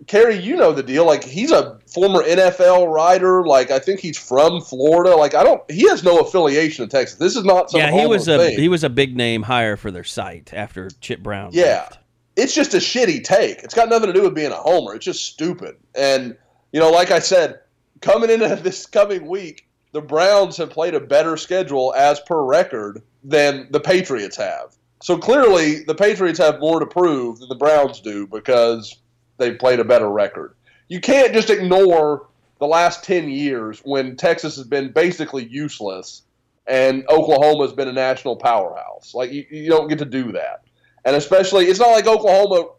[0.08, 1.06] Carey, you know the deal.
[1.06, 3.46] Like he's a former NFL writer.
[3.46, 5.16] Like I think he's from Florida.
[5.16, 5.70] Like I don't.
[5.70, 7.18] He has no affiliation to Texas.
[7.18, 8.60] This is not some yeah, he was a thing.
[8.60, 11.52] he was a big name hire for their site after Chip Brown.
[11.54, 11.64] Yeah.
[11.64, 11.98] left.
[12.38, 13.60] It's just a shitty take.
[13.60, 14.96] It's got nothing to do with being a homer.
[14.96, 15.76] It's just stupid.
[15.96, 16.38] And,
[16.72, 17.60] you know, like I said,
[18.00, 23.02] coming into this coming week, the Browns have played a better schedule as per record
[23.24, 24.76] than the Patriots have.
[25.04, 28.98] So clearly, the Patriots have more to prove than the Browns do because
[29.38, 30.56] they've played a better record.
[30.92, 32.28] You can't just ignore
[32.60, 36.24] the last 10 years when Texas has been basically useless
[36.68, 39.14] and Oklahoma's been a national powerhouse.
[39.14, 40.66] Like, you, you don't get to do that.
[41.06, 42.72] And especially, it's not like Oklahoma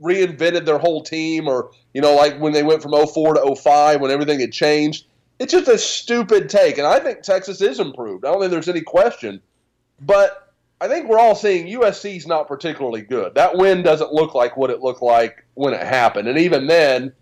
[0.00, 4.00] reinvented their whole team or, you know, like when they went from 04 to 05
[4.00, 5.08] when everything had changed.
[5.40, 6.78] It's just a stupid take.
[6.78, 8.24] And I think Texas is improved.
[8.24, 9.42] I don't think there's any question.
[10.00, 13.34] But I think we're all seeing USC's not particularly good.
[13.34, 16.28] That win doesn't look like what it looked like when it happened.
[16.28, 17.12] And even then,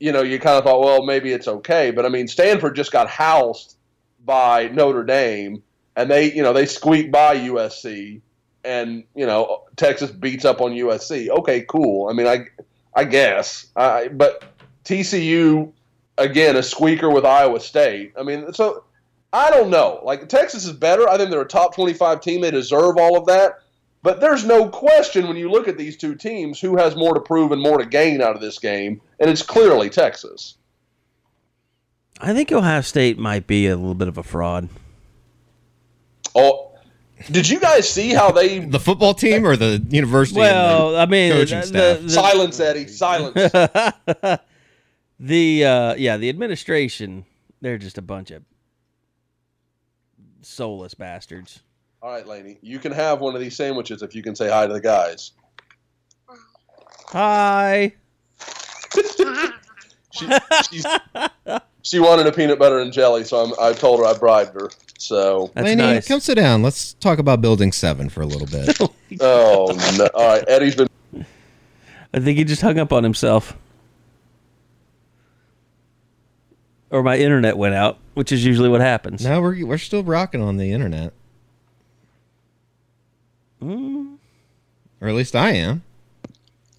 [0.00, 1.90] you know, you kind of thought, well, maybe it's okay.
[1.90, 3.76] But I mean, Stanford just got housed
[4.24, 5.62] by Notre Dame,
[5.94, 8.20] and they, you know, they squeaked by USC,
[8.64, 11.28] and you know, Texas beats up on USC.
[11.28, 12.08] Okay, cool.
[12.08, 12.46] I mean, I,
[12.94, 14.42] I guess, I, but
[14.84, 15.70] TCU
[16.18, 18.12] again a squeaker with Iowa State.
[18.18, 18.84] I mean, so
[19.32, 20.00] I don't know.
[20.02, 21.08] Like Texas is better.
[21.08, 22.40] I think they're a top twenty-five team.
[22.40, 23.60] They deserve all of that.
[24.02, 27.20] But there's no question when you look at these two teams who has more to
[27.20, 30.56] prove and more to gain out of this game, and it's clearly Texas.
[32.20, 34.68] I think Ohio State might be a little bit of a fraud.
[36.34, 36.72] Oh,
[37.30, 40.40] did you guys see how they the football team or the university?
[40.40, 42.02] Well, I mean, coaching the- staff?
[42.02, 42.88] the- silence, Eddie?
[42.88, 43.34] Silence.
[45.20, 47.26] the uh, yeah, the administration,
[47.60, 48.44] they're just a bunch of
[50.40, 51.60] soulless bastards.
[52.02, 54.66] All right, Laney, you can have one of these sandwiches if you can say hi
[54.66, 55.32] to the guys.
[57.08, 57.94] Hi.
[60.12, 60.26] She,
[60.68, 60.84] she's,
[61.82, 64.68] she wanted a peanut butter and jelly, so I'm, I told her I bribed her.
[64.98, 66.08] So, That's Laney, nice.
[66.08, 66.62] come sit down.
[66.64, 68.76] Let's talk about Building Seven for a little bit.
[68.80, 70.08] oh, oh no!
[70.12, 70.88] All right, Eddie's been.
[72.12, 73.56] I think he just hung up on himself.
[76.90, 79.24] Or my internet went out, which is usually what happens.
[79.24, 81.12] no, we're we're still rocking on the internet,
[83.60, 84.16] Mm.
[85.00, 85.82] or at least I am.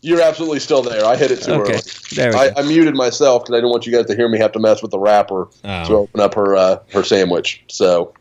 [0.04, 1.06] You're absolutely still there.
[1.06, 1.82] I hit it too Okay, early.
[2.16, 2.54] there we I, go.
[2.58, 4.82] I muted myself because I didn't want you guys to hear me have to mess
[4.82, 5.86] with the wrapper Oh.
[5.86, 7.64] to open up her uh, her sandwich.
[7.68, 8.14] So,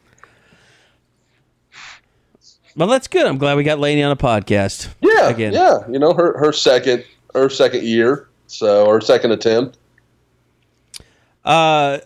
[2.76, 3.26] Well, that's good.
[3.26, 4.88] I'm glad we got Laney on a podcast.
[5.00, 5.52] yeah, Again.
[5.52, 7.04] yeah, you know her her second
[7.34, 9.78] her second year, so her second attempt.
[11.44, 11.98] Uh,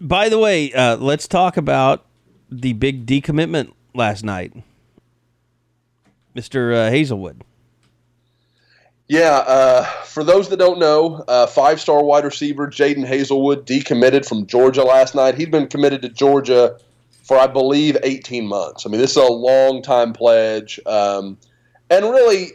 [0.00, 2.04] by the way, uh, let's talk about
[2.50, 4.52] the big decommitment last night,
[6.34, 7.42] Mister uh, Haselwood.
[9.08, 14.26] Yeah, uh, for those that don't know, uh, five star wide receiver Jadon Haselwood decommitted
[14.26, 15.34] from Georgia last night.
[15.34, 16.78] He'd been committed to Georgia
[17.22, 18.86] for, I believe, 18 months.
[18.86, 20.80] I mean, this is a long time pledge.
[20.86, 21.36] Um,
[21.90, 22.52] and really,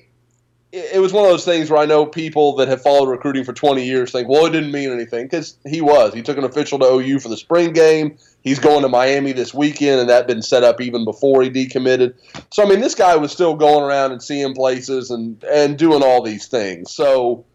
[0.72, 3.53] it, was one of those things where I know people that have followed recruiting for
[3.53, 6.14] 20 years think, well, it didn't mean anything because he was.
[6.14, 8.18] He took an official to OU for the spring game.
[8.41, 11.49] He's going to Miami this weekend, and that had been set up even before he
[11.49, 12.15] decommitted.
[12.52, 16.03] So, I mean, this guy was still going around and seeing places and, and doing
[16.03, 16.94] all these things.
[16.94, 17.45] So,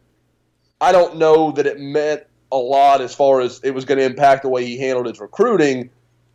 [0.80, 4.04] I don't know that it meant a lot as far as it was going to
[4.04, 5.90] impact the way he handled his recruiting.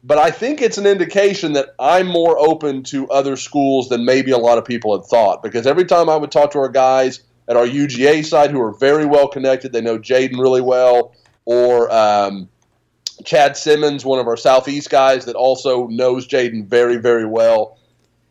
[0.07, 4.31] But I think it's an indication that I'm more open to other schools than maybe
[4.31, 5.43] a lot of people had thought.
[5.43, 7.19] Because every time I would talk to our guys
[7.49, 11.13] at our UGA side who are very well connected, they know Jadon really well,
[11.43, 12.47] or um,
[13.25, 17.77] Chad Simmons, one of our Southeast guys that also knows Jadon very, very well,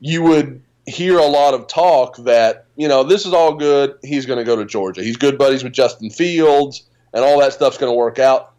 [0.00, 3.98] you would hear a lot of talk that, you know, this is all good.
[4.02, 5.02] He's going to go to Georgia.
[5.02, 8.54] He's good buddies with Justin Fields, and all that stuff's going to work out.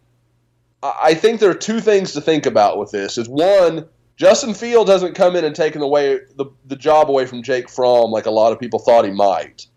[0.84, 3.18] I think there are two things to think about with this.
[3.18, 7.44] Is one, Justin Fields hasn't come in and taken away the, the job away from
[7.44, 9.68] Jake Fromm like a lot of people thought he might.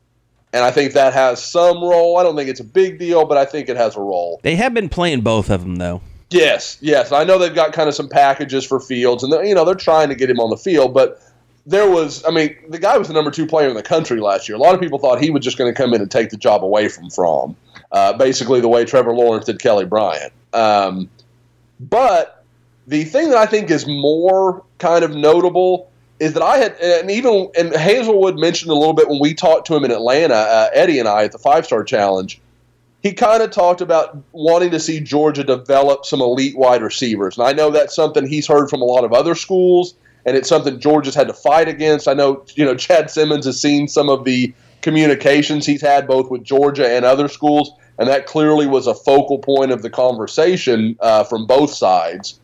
[0.52, 2.18] And I think that has some role.
[2.18, 4.40] I don't think it's a big deal, but I think it has a role.
[4.42, 6.02] They have been playing both of them though.
[6.30, 7.12] Yes, yes.
[7.12, 9.74] I know they've got kind of some packages for Fields, and they're, you know they're
[9.74, 10.94] trying to get him on the field.
[10.94, 11.20] But
[11.66, 14.48] there was, I mean, the guy was the number two player in the country last
[14.48, 14.56] year.
[14.56, 16.36] A lot of people thought he was just going to come in and take the
[16.36, 17.56] job away from Fromm,
[17.92, 20.32] uh, basically the way Trevor Lawrence did Kelly Bryant.
[20.52, 21.08] Um,
[21.78, 22.44] but
[22.86, 27.10] the thing that I think is more kind of notable is that I had, and
[27.10, 30.68] even and Haselwood mentioned a little bit when we talked to him in Atlanta, uh,
[30.72, 32.40] Eddie and I at the Five Star Challenge
[33.02, 37.38] he kind of talked about wanting to see Georgia develop some elite wide receivers.
[37.38, 39.94] And I know that's something he's heard from a lot of other schools,
[40.26, 42.08] and it's something Georgia's had to fight against.
[42.08, 44.52] I know, you know, Chad Simmons has seen some of the
[44.82, 49.38] communications he's had both with Georgia and other schools, and that clearly was a focal
[49.38, 52.40] point of the conversation uh, from both sides.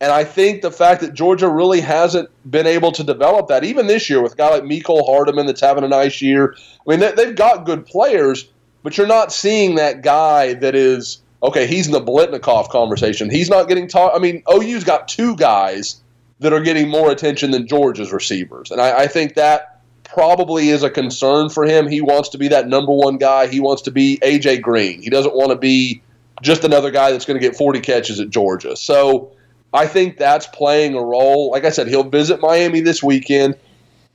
[0.00, 3.86] And I think the fact that Georgia really hasn't been able to develop that, even
[3.86, 6.54] this year with a guy like Mecole Hardman that's having a nice year.
[6.86, 8.50] I mean, they, they've got good players,
[8.82, 11.66] but you're not seeing that guy that is okay.
[11.66, 13.30] He's in the Biletnikoff conversation.
[13.30, 14.14] He's not getting taught.
[14.14, 16.02] I mean, OU's got two guys
[16.40, 19.77] that are getting more attention than Georgia's receivers, and I, I think that
[20.18, 21.86] probably is a concern for him.
[21.86, 23.46] He wants to be that number one guy.
[23.46, 25.00] He wants to be AJ Green.
[25.00, 26.02] He doesn't want to be
[26.42, 28.74] just another guy that's going to get 40 catches at Georgia.
[28.74, 29.30] So
[29.72, 31.52] I think that's playing a role.
[31.52, 33.54] Like I said, he'll visit Miami this weekend.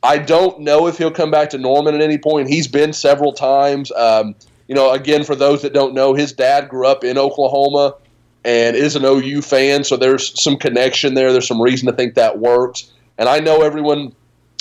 [0.04, 2.50] I don't know if he'll come back to Norman at any point.
[2.50, 3.90] He's been several times.
[3.94, 4.36] Um,
[4.68, 7.96] you know, again, for those that don't know, his dad grew up in Oklahoma
[8.44, 11.32] and is an OU fan, so there's some connection there.
[11.32, 12.92] There's some reason to think that works.
[13.18, 14.14] And I know everyone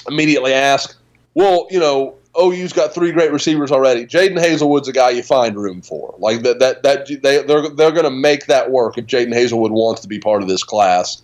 [0.06, 0.94] immediately asks,
[1.34, 4.06] well, you know, OU's got three great receivers already.
[4.06, 6.14] Jadon Haselwood's a guy you find room for.
[6.18, 9.72] Like that, that, that they they're they're going to make that work if Jaden Hazelwood
[9.72, 11.22] wants to be part of this class.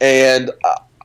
[0.00, 0.50] And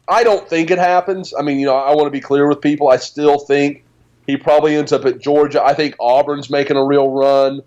[0.08, 1.34] I don't think it happens.
[1.38, 2.90] I mean, you know, I want to be clear with people.
[2.90, 3.84] I still think
[4.26, 5.64] he probably ends up at Georgia.
[5.64, 7.62] I think Auburn's making a real run,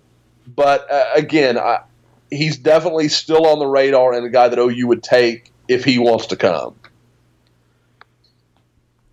[0.55, 1.81] but uh, again, I,
[2.31, 5.99] he's definitely still on the radar and a guy that OU would take if he
[5.99, 6.75] wants to come.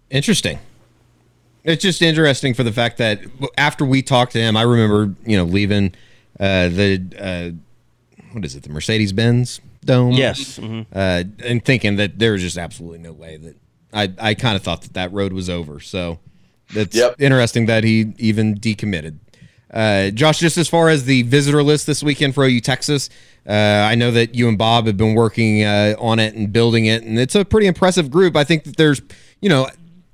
[0.10, 0.60] Interesting.
[1.64, 3.22] It's just interesting for the fact that
[3.57, 5.94] after we talked to him, I remember you know leaving
[6.40, 10.11] uh, the uh, what is it, the Mercedes Benz Dome?
[10.14, 10.81] Yes, mm-hmm.
[10.94, 13.56] uh, and thinking that there was just absolutely no way that
[13.94, 15.80] I I kind of thought that that road was over.
[15.80, 16.19] So
[16.72, 17.15] it's Yep.
[17.19, 19.19] interesting that he even decommitted.
[19.73, 23.10] Uh, Josh, just as far as the visitor list this weekend for OU Texas,
[23.48, 26.85] uh, I know that you and Bob have been working uh, on it and building
[26.85, 28.35] it, and it's a pretty impressive group.
[28.35, 29.02] I think that there's,
[29.41, 29.68] you know,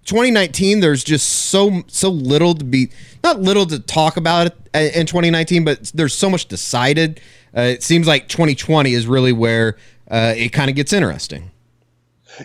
[0.09, 0.79] 2019.
[0.79, 2.89] There's just so so little to be,
[3.23, 7.21] not little to talk about uh, in 2019, but there's so much decided.
[7.55, 9.77] Uh, it seems like 2020 is really where
[10.09, 11.51] uh, it kind of gets interesting.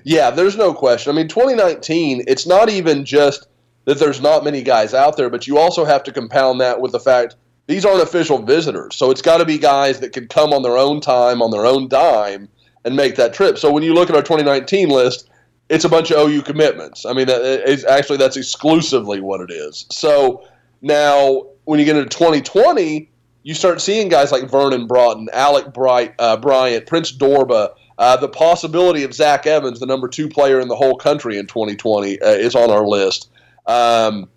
[0.03, 1.13] Yeah, there's no question.
[1.13, 3.47] I mean, 2019, it's not even just
[3.85, 6.93] that there's not many guys out there, but you also have to compound that with
[6.93, 7.37] the fact
[7.67, 8.95] these aren't official visitors.
[8.97, 11.65] So it's got to be guys that can come on their own time, on their
[11.65, 12.49] own dime,
[12.85, 13.57] and make that trip.
[13.57, 15.31] So when you look at our 2019 list,
[15.69, 17.07] it's a bunch of OU commitments.
[17.07, 19.87] I mean, that is actually that's exclusively what it is.
[19.91, 20.47] So
[20.83, 23.11] now when you get into 2020,
[23.43, 27.75] you start seeing guys like Vernon Broughton, Alec Bright, uh, Bryant, Prince Dorbah.
[27.97, 31.47] Uh, the possibility of Zach Evans, the number two player in the whole country in
[31.47, 33.31] 2020, uh, is on our list.
[33.67, 34.29] Um,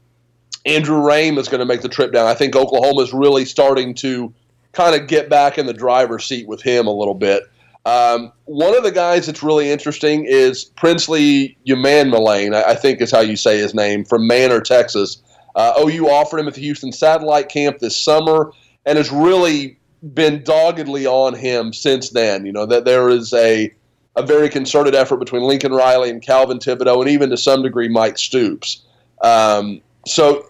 [0.66, 2.28] Andrew Raym is going to make the trip down.
[2.28, 4.34] I think Oklahoma is really starting to
[4.74, 7.44] kind of get back in the driver's seat with him a little bit.
[7.88, 13.12] Um, one of the guys that's really interesting is Princely Umanmielen, I I think is
[13.12, 15.24] how you say his name, from Manor, Texas.
[15.56, 18.52] Uh, OU offered him at the Houston Satellite Camp this summer
[18.86, 19.80] and has really
[20.14, 22.46] been doggedly on him since then.
[22.46, 23.74] You know, that there is a,
[24.18, 27.88] a very concerted effort between Lincoln Riley and Calvin Thibodeaux, and even to some degree
[27.88, 28.84] Mike Stoops.
[29.22, 30.46] Um, so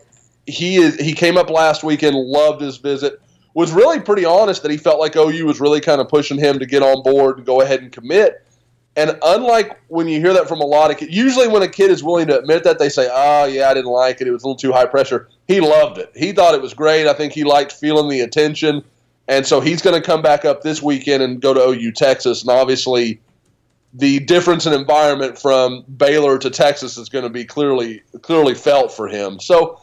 [0.47, 3.21] he is he came up last weekend, loved his visit,
[3.57, 6.59] was really pretty honest that he felt like OU was really kind of pushing him
[6.59, 8.45] to get on board and go ahead and commit.
[8.95, 11.89] And unlike when you hear that from a lot of kids, usually when a kid
[11.89, 14.27] is willing to admit that, they say, "Oh yeah, I didn't like it.
[14.27, 16.11] It was a little too high pressure." He loved it.
[16.15, 17.07] He thought it was great.
[17.07, 18.83] I think he liked feeling the attention,
[19.27, 22.41] and so he's going to come back up this weekend and go to OU Texas.
[22.41, 23.19] And obviously,
[23.91, 28.91] the difference in environment from Baylor to Texas is going to be clearly clearly felt
[28.91, 29.39] for him.
[29.39, 29.79] So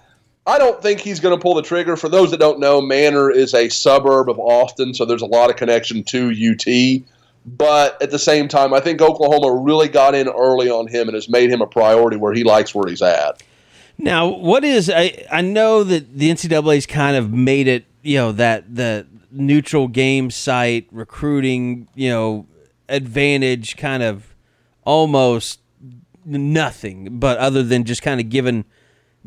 [0.46, 1.96] I don't think he's going to pull the trigger.
[1.96, 5.48] For those that don't know, Manor is a suburb of Austin, so there's a lot
[5.48, 7.02] of connection to UT.
[7.46, 11.14] But at the same time, I think Oklahoma really got in early on him and
[11.14, 13.42] has made him a priority where he likes where he's at.
[13.96, 18.32] Now, what is I I know that the NCAA's kind of made it, you know,
[18.32, 22.46] that the neutral game site recruiting, you know,
[22.88, 24.34] advantage kind of
[24.84, 25.60] almost
[26.24, 28.64] nothing, but other than just kind of giving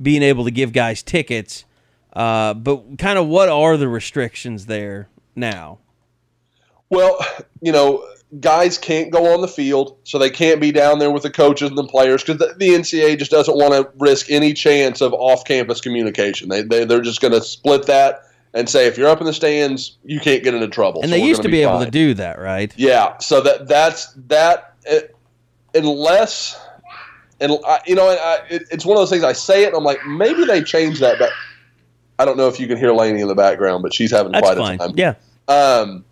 [0.01, 1.65] being able to give guys tickets.
[2.13, 5.79] Uh, but kind of what are the restrictions there now?
[6.89, 7.19] Well,
[7.61, 8.07] you know,
[8.39, 11.69] guys can't go on the field, so they can't be down there with the coaches
[11.69, 15.13] and the players because the, the NCAA just doesn't want to risk any chance of
[15.13, 16.49] off-campus communication.
[16.49, 19.33] They, they they're just going to split that and say if you're up in the
[19.33, 21.01] stands, you can't get into trouble.
[21.01, 22.73] And So they used to gonna be able to do that, right?
[22.77, 24.75] Yeah, so that that's that.
[24.85, 25.15] It,
[25.73, 26.59] unless,
[27.39, 29.23] and I, you know, I, it, it's one of those things.
[29.23, 31.31] I say it, and I'm like, maybe they changed that, but
[32.19, 34.45] I don't know if you can hear Lainey in the background, but she's having That's
[34.45, 34.75] quite fine.
[34.75, 34.93] a time.
[34.95, 35.15] Yeah.
[35.47, 36.05] Um,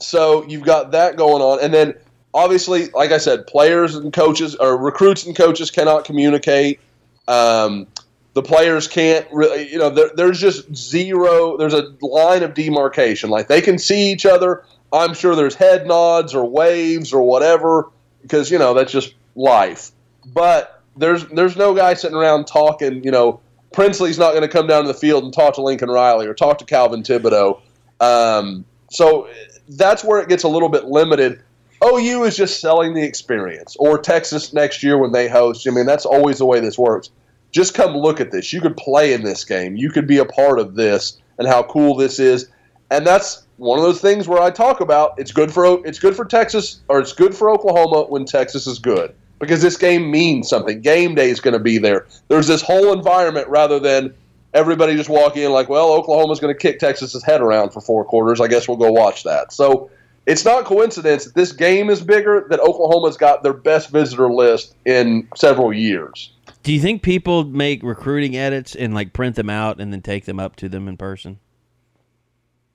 [0.00, 1.94] so you've got that going on, and then
[2.34, 6.80] obviously, like I said, players and coaches or recruits and coaches cannot communicate.
[7.26, 7.86] Um,
[8.34, 11.56] the players can't really, you know, there, there's just zero.
[11.56, 13.30] There's a line of demarcation.
[13.30, 14.64] Like they can see each other.
[14.92, 17.90] I'm sure there's head nods or waves or whatever
[18.22, 19.92] because you know that's just life.
[20.26, 23.02] But there's there's no guy sitting around talking.
[23.04, 23.40] You know,
[23.72, 26.34] Princely's not going to come down to the field and talk to Lincoln Riley or
[26.34, 27.60] talk to Calvin Thibodeaux.
[28.00, 29.28] Um, so
[29.68, 31.40] that's where it gets a little bit limited.
[31.84, 35.66] OU is just selling the experience, or Texas next year when they host.
[35.66, 37.10] I mean, that's always the way this works.
[37.50, 38.52] Just come look at this.
[38.52, 39.76] You could play in this game.
[39.76, 42.48] You could be a part of this, and how cool this is.
[42.90, 46.16] And that's one of those things where I talk about it's good for it's good
[46.16, 49.14] for Texas or it's good for Oklahoma when Texas is good
[49.44, 50.80] because this game means something.
[50.80, 52.06] Game day is going to be there.
[52.28, 54.14] There's this whole environment rather than
[54.52, 58.04] everybody just walking in like, well, Oklahoma's going to kick Texas's head around for four
[58.04, 58.40] quarters.
[58.40, 59.52] I guess we'll go watch that.
[59.52, 59.90] So
[60.26, 64.74] it's not coincidence that this game is bigger that Oklahoma's got their best visitor list
[64.84, 66.32] in several years.
[66.62, 70.24] Do you think people make recruiting edits and like print them out and then take
[70.24, 71.40] them up to them in person?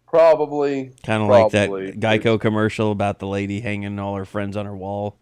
[0.08, 0.92] Probably.
[1.04, 4.76] Kind of like that Geico commercial about the lady hanging all her friends on her
[4.76, 5.18] wall.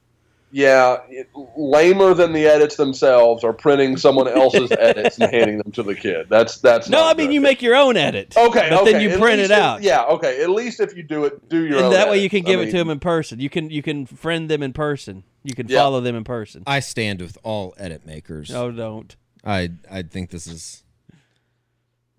[0.49, 5.71] Yeah, it, lamer than the edits themselves are printing someone else's edits and handing them
[5.73, 6.27] to the kid.
[6.29, 7.33] That's that's No, not I mean good.
[7.33, 8.33] you make your own edit.
[8.37, 8.91] Okay, but okay.
[8.93, 9.81] then you at print it out.
[9.83, 10.41] yeah, okay.
[10.41, 11.83] At least if you do it, do your own.
[11.85, 13.41] and that way you can I give it mean, to them in person.
[13.41, 15.23] You can you can friend them in person.
[15.43, 15.79] You can Yeah.
[15.79, 16.63] follow them in person.
[16.65, 18.49] I stand with all edit makers.
[18.49, 19.15] No, don't.
[19.43, 20.83] I I think this is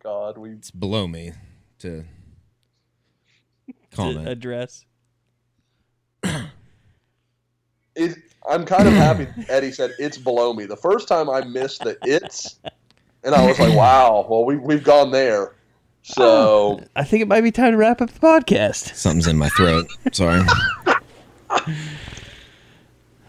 [0.02, 1.32] God, we it's below me
[1.78, 2.04] to
[3.66, 4.28] To comment.
[4.28, 4.84] address.
[7.98, 8.18] It,
[8.48, 10.64] I'm kind of happy Eddie said it's below me.
[10.66, 12.56] The first time I missed the it's,
[13.24, 15.54] and I was like, wow, well we we've gone there.
[16.02, 18.94] So I think it might be time to wrap up the podcast.
[18.94, 19.86] Something's in my throat.
[20.12, 20.42] Sorry.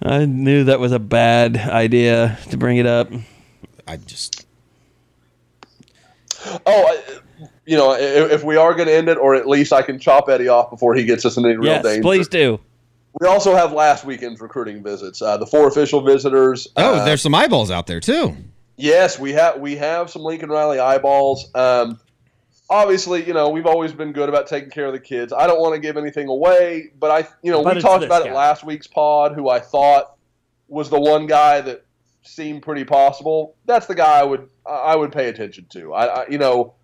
[0.02, 3.12] I knew that was a bad idea to bring it up.
[3.86, 4.46] I just
[6.46, 7.20] oh, I-
[7.66, 10.00] you know, if, if we are going to end it, or at least I can
[10.00, 12.02] chop Eddie off before he gets us in any real yes, danger.
[12.02, 12.60] please do.
[13.20, 15.22] We also have last weekend's recruiting visits.
[15.22, 16.68] Uh, the four official visitors.
[16.76, 18.36] Oh, uh, there's some eyeballs out there too.
[18.78, 21.50] Yes, we have we have some Lincoln Riley eyeballs.
[21.56, 22.00] Um,
[22.70, 25.34] obviously, you know we've always been good about taking care of the kids.
[25.34, 28.24] I don't want to give anything away, but I, you know, But we talked about
[28.24, 28.30] guy.
[28.30, 29.34] it last week's pod.
[29.34, 30.16] Who I thought
[30.68, 31.84] was the one guy that
[32.22, 33.56] seemed pretty possible.
[33.66, 35.94] That's the guy I would I would pay attention to.
[35.94, 36.76] I, I you know.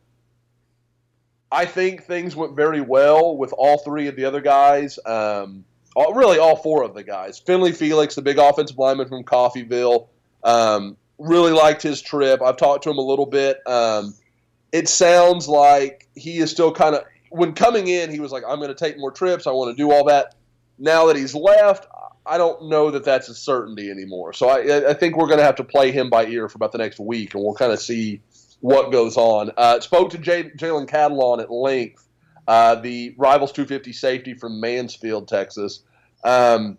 [1.51, 4.99] I think things went very well with all three of the other guys.
[5.05, 5.63] Um,
[5.95, 7.39] all, really, all four of the guys.
[7.39, 10.07] Finley Felix, the big offensive lineman from Coffeyville,
[10.43, 12.41] um, really liked his trip.
[12.41, 13.59] I've talked to him a little bit.
[13.65, 14.13] Um,
[14.71, 18.11] it sounds like he is still kind of when coming in.
[18.11, 19.47] He was like, "I'm going to take more trips.
[19.47, 20.35] I want to do all that."
[20.77, 21.87] Now that he's left,
[22.25, 24.33] I don't know that that's a certainty anymore.
[24.33, 26.73] So I, I think we're going to have to play him by ear for about
[26.73, 28.21] the next week, and we'll kind of see
[28.59, 29.51] what goes on.
[29.57, 32.04] Uh, spoke to Jalen Catalon at length,
[32.47, 35.81] uh, the Rivals 250 safety from Mansfield, Texas.
[36.23, 36.77] Um,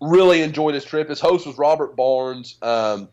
[0.00, 1.08] really enjoyed his trip.
[1.08, 2.56] His host was Robert Barnes.
[2.62, 3.08] Um,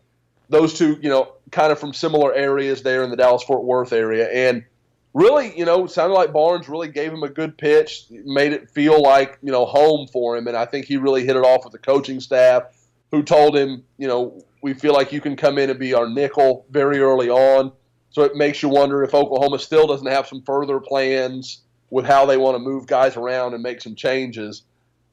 [0.48, 3.92] those two, you know, kind of from similar areas there in the Dallas Fort Worth
[3.92, 4.64] area, and
[5.12, 9.02] really, you know, sounded like Barnes really gave him a good pitch, made it feel
[9.02, 11.72] like you know home for him, and I think he really hit it off with
[11.72, 12.62] the coaching staff,
[13.10, 16.08] who told him, you know, we feel like you can come in and be our
[16.08, 17.72] nickel very early on.
[18.10, 22.26] So it makes you wonder if Oklahoma still doesn't have some further plans with how
[22.26, 24.62] they want to move guys around and make some changes.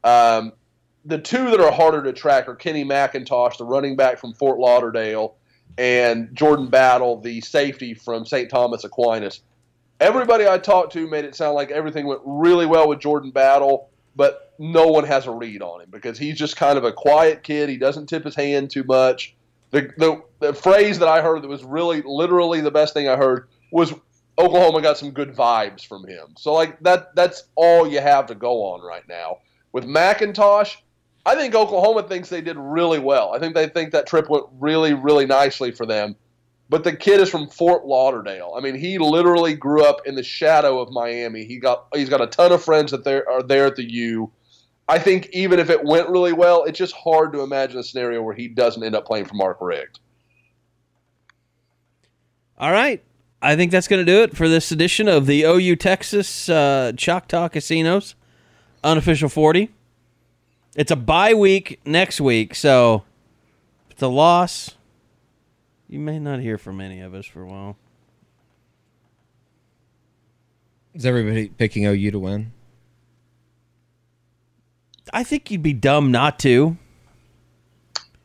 [0.03, 0.53] Um,
[1.05, 4.57] the two that are harder to track are Kenny McIntosh, the running back from Fort
[4.59, 5.35] Lauderdale,
[5.77, 8.49] and Jordan Battle, the safety from St.
[8.49, 9.41] Thomas Aquinas.
[9.99, 13.89] Everybody I talked to made it sound like everything went really well with Jordan Battle,
[14.15, 17.43] but no one has a read on him because he's just kind of a quiet
[17.43, 17.69] kid.
[17.69, 19.35] He doesn't tip his hand too much.
[19.71, 23.15] The, the, the phrase that I heard that was really literally the best thing I
[23.15, 23.93] heard was
[24.37, 26.33] Oklahoma got some good vibes from him.
[26.37, 29.37] So like that that's all you have to go on right now.
[29.71, 30.77] With McIntosh,
[31.25, 33.33] I think Oklahoma thinks they did really well.
[33.33, 36.15] I think they think that trip went really, really nicely for them.
[36.69, 38.53] But the kid is from Fort Lauderdale.
[38.57, 41.45] I mean, he literally grew up in the shadow of Miami.
[41.45, 44.31] He got he's got a ton of friends that there are there at the U.
[44.87, 48.21] I think even if it went really well, it's just hard to imagine a scenario
[48.21, 49.99] where he doesn't end up playing for Mark Richt.
[52.57, 53.03] All right.
[53.43, 56.93] I think that's going to do it for this edition of the OU Texas uh,
[56.95, 58.15] Choctaw Casinos
[58.85, 59.69] unofficial 40.
[60.77, 63.03] It's a bye week next week, so
[63.87, 64.71] if it's a loss,
[65.89, 67.75] you may not hear from any of us for a while.
[70.93, 72.51] Is everybody picking OU to win?
[75.11, 76.77] I think you'd be dumb not to.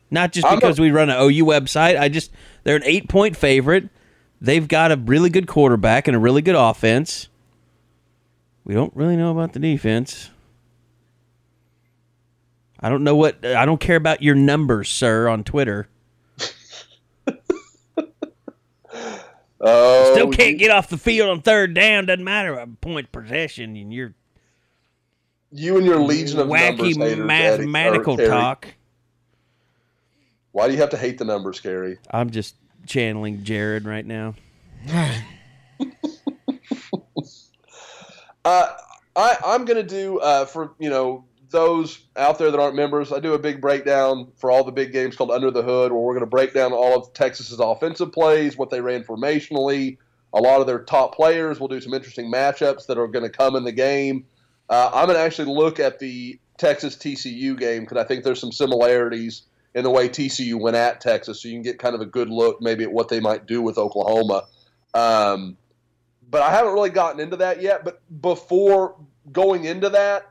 [0.09, 1.99] Not just I'm a- because we run an OU website.
[1.99, 2.31] I just
[2.63, 3.89] they're an eight point favorite.
[4.41, 7.27] They've got a really good quarterback and a really good offense.
[8.63, 10.29] We don't really know about the defense.
[12.79, 15.87] I don't know what I don't care about your numbers, sir, on Twitter.
[19.61, 22.05] Oh, Still can't get off the field on third down.
[22.05, 22.53] Doesn't matter.
[22.53, 24.13] A point possession, and you're
[25.51, 28.67] you and your legion of wacky numbers Eddie- mathematical or talk.
[30.53, 31.97] Why do you have to hate the numbers, Gary?
[32.09, 32.55] I'm just
[32.85, 34.35] channeling Jared right now.
[38.45, 38.73] Uh,
[39.15, 43.11] I, I'm going to do uh, for you know those out there that aren't members.
[43.11, 46.01] I do a big breakdown for all the big games called Under the Hood, where
[46.01, 49.97] we're going to break down all of Texas's offensive plays, what they ran formationally,
[50.33, 51.59] a lot of their top players.
[51.59, 54.25] We'll do some interesting matchups that are going to come in the game.
[54.69, 58.39] Uh, I'm going to actually look at the Texas TCU game because I think there's
[58.39, 59.43] some similarities
[59.79, 62.29] in the way TCU went at Texas, so you can get kind of a good
[62.29, 64.43] look maybe at what they might do with Oklahoma.
[64.93, 65.55] Um,
[66.29, 67.85] but I haven't really gotten into that yet.
[67.85, 68.97] But before
[69.31, 70.29] going into that,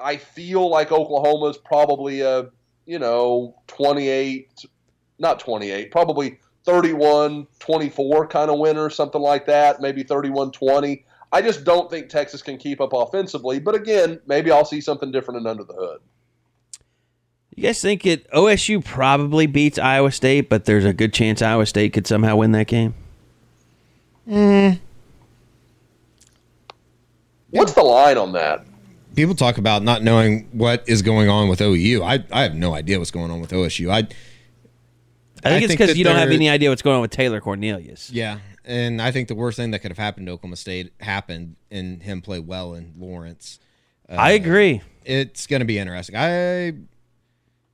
[0.00, 2.50] I feel like Oklahoma is probably a
[2.86, 4.66] you know 28,
[5.20, 11.04] not 28, probably 31 24 kind of winner, something like that, maybe 31 20.
[11.30, 13.60] I just don't think Texas can keep up offensively.
[13.60, 16.00] But again, maybe I'll see something different and under the hood.
[17.58, 21.66] You guys think it OSU probably beats Iowa State, but there's a good chance Iowa
[21.66, 22.94] State could somehow win that game?
[24.28, 24.78] Mm.
[27.50, 28.64] What's the line on that?
[29.16, 32.04] People talk about not knowing what is going on with OU.
[32.04, 33.90] I, I have no idea what's going on with OSU.
[33.90, 34.06] I
[35.42, 38.08] I think it's because you don't have any idea what's going on with Taylor Cornelius.
[38.08, 41.56] Yeah, and I think the worst thing that could have happened to Oklahoma State happened,
[41.72, 43.58] and him play well in Lawrence.
[44.08, 44.80] Uh, I agree.
[45.04, 46.14] It's going to be interesting.
[46.14, 46.74] I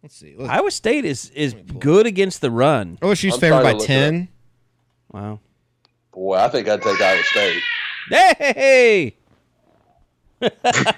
[0.04, 0.34] let's see.
[0.38, 2.98] Let's, Iowa State is is good against the run.
[3.02, 4.28] OSU's I'm favored trying by to look it ten.
[5.10, 5.40] Wow.
[6.12, 7.62] Boy, I think I'd take Iowa State.
[8.10, 9.16] Hey!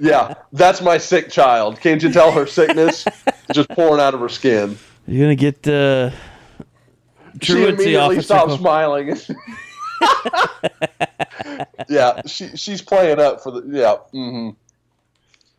[0.00, 1.80] Yeah, that's my sick child.
[1.80, 3.04] Can't you tell her sickness
[3.52, 4.76] just pouring out of her skin?
[5.06, 6.10] You're gonna get uh,
[7.40, 8.22] she truancy immediately officer.
[8.22, 9.16] stops call- smiling.
[11.88, 13.96] yeah, she she's playing up for the yeah.
[14.10, 14.50] hmm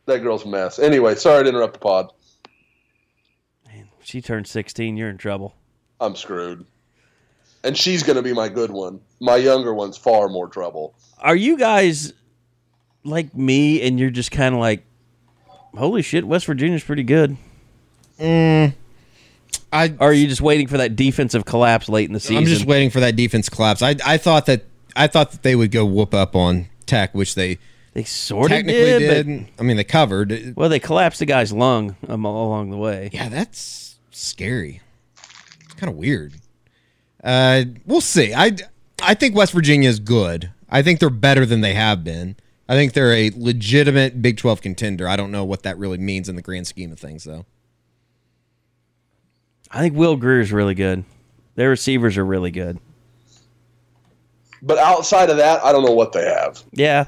[0.05, 0.77] That girl's a mess.
[0.79, 2.11] Anyway, sorry to interrupt the pod.
[4.05, 4.97] She turned 16.
[4.97, 5.55] You're in trouble.
[5.99, 6.65] I'm screwed.
[7.63, 9.01] And she's going to be my good one.
[9.19, 10.93] My younger one's far more trouble.
[11.19, 12.13] Are you guys
[13.03, 14.83] like me, and you're just kind of like,
[15.75, 17.35] holy shit, West Virginia's pretty good?
[18.19, 18.75] Mm,
[19.73, 22.37] I Or are you just waiting for that defensive collapse late in the season?
[22.37, 23.81] I'm just waiting for that defense collapse.
[23.81, 24.65] I I thought that
[24.95, 27.57] I thought that they would go whoop up on Tech, which they
[27.93, 29.47] They sort of technically did, did.
[29.59, 30.53] I mean, they covered.
[30.55, 33.09] well, they collapsed the guy's lung um, along the way.
[33.11, 34.81] Yeah, that's scary.
[35.63, 36.35] It's kind of weird.
[37.23, 38.33] Uh, we'll see.
[38.33, 38.55] I
[39.01, 40.51] I think West Virginia is good.
[40.69, 42.35] I think they're better than they have been.
[42.67, 45.07] I think they're a legitimate Big 12 contender.
[45.07, 47.45] I don't know what that really means in the grand scheme of things, though.
[49.69, 51.03] I think Will Grier's really good.
[51.55, 52.79] Their receivers are really good.
[54.61, 56.63] But outside of that, I don't know what they have.
[56.71, 57.05] Yeah.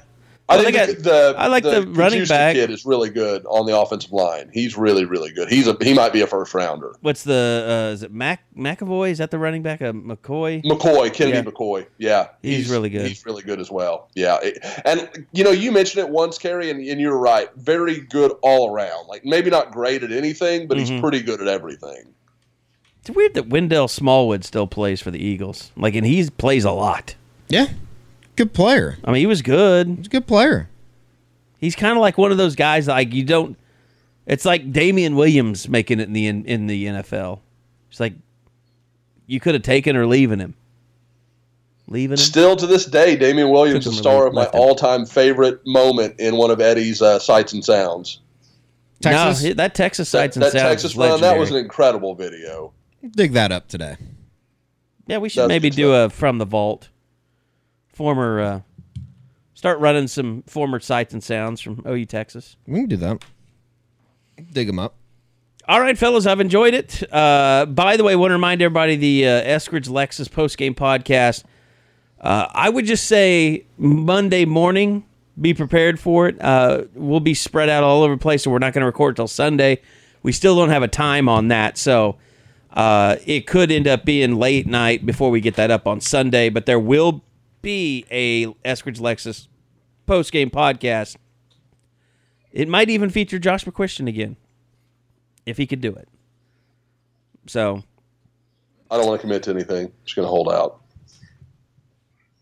[0.50, 2.56] I Well, think they the, got- the I like the running back.
[2.56, 4.50] kid is really good on the offensive line.
[4.54, 5.50] He's really really good.
[5.50, 6.94] He's a he might be a first rounder.
[7.02, 9.10] What's the uh, is it Mac McAvoy?
[9.10, 9.82] Is that the running back?
[9.82, 10.64] Uh, McKoy.
[10.64, 11.44] McKoy, Kennedy Yeah.
[11.44, 11.86] McKoy.
[11.98, 13.06] Yeah, He's really good.
[13.08, 14.10] He's really good as well.
[14.16, 17.50] Yeah, It- and you know you mentioned it once, Carey, and, and you're right.
[17.58, 19.08] Very good all around.
[19.08, 20.88] Like maybe not great at anything, but Mhm.
[20.88, 22.14] he's pretty good at everything.
[23.02, 25.72] It's weird that Wendell Smallwood still plays for the Eagles.
[25.76, 27.16] Like, and he plays a lot.
[27.50, 27.68] Yeah,
[28.38, 28.98] good player.
[29.04, 29.88] I mean, he was good.
[29.88, 30.70] He's a good player.
[31.60, 33.58] He's kind of like one of those guys like you don't.
[34.26, 37.40] It's like Damien Williams making it in the in, in the NFL.
[37.90, 38.14] It's like
[39.26, 40.54] you could have taken or leaving him.
[41.88, 42.18] Leaving him.
[42.18, 46.36] Still to this day, Damien Williams is the star of my all-time favorite moment in
[46.36, 48.20] one of Eddie's uh, sights and sounds.
[49.02, 49.44] Texas?
[49.44, 50.54] No, that Texas That, sights and Sounds.
[50.54, 52.74] that sounds Texas run, that was an incredible video.
[53.12, 53.96] Dig that up today.
[55.06, 56.90] Yeah, we should That's maybe good do a from the vault.
[57.98, 58.62] Former, uh,
[59.56, 62.56] start running some former sights and sounds from OU Texas.
[62.68, 63.26] We can do that.
[64.54, 64.94] Dig them up.
[65.68, 67.12] All right, fellas, I've enjoyed it.
[67.12, 71.44] Uh, by the way, I want to remind everybody the uh, Eskridge Lexus postgame podcast.
[72.22, 75.04] Uh, I would just say Monday morning,
[75.42, 76.40] be prepared for it.
[76.40, 79.16] Uh, we'll be spread out all over the place, so we're not going to record
[79.16, 79.82] till Sunday.
[80.22, 82.18] We still don't have a time on that, so
[82.74, 86.50] uh, it could end up being late night before we get that up on Sunday.
[86.50, 87.24] But there will
[87.62, 89.48] be a Eskridge Lexus
[90.06, 91.18] post game podcast.
[92.52, 94.36] It might even feature Josh McCuistion again
[95.46, 96.08] if he could do it.
[97.46, 97.84] So
[98.90, 99.92] I don't want to commit to anything.
[100.06, 100.82] Just going to hold out.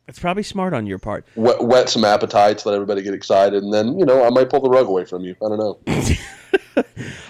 [0.08, 1.26] it's probably smart on your part.
[1.36, 4.62] Wet, wet some appetites, let everybody get excited, and then you know I might pull
[4.62, 5.36] the rug away from you.
[5.44, 5.80] I don't know.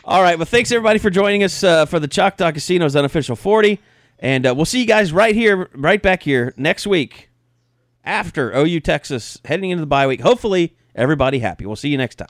[0.06, 0.38] All right.
[0.38, 3.80] Well, thanks everybody for joining us uh, for the Choctaw Casino's unofficial 40.
[4.20, 7.30] And uh, we'll see you guys right here, right back here next week
[8.06, 10.22] after OU Texas heading into the bye week.
[10.22, 11.65] Hopefully, everybody happy.
[11.65, 12.30] We'll see you next time.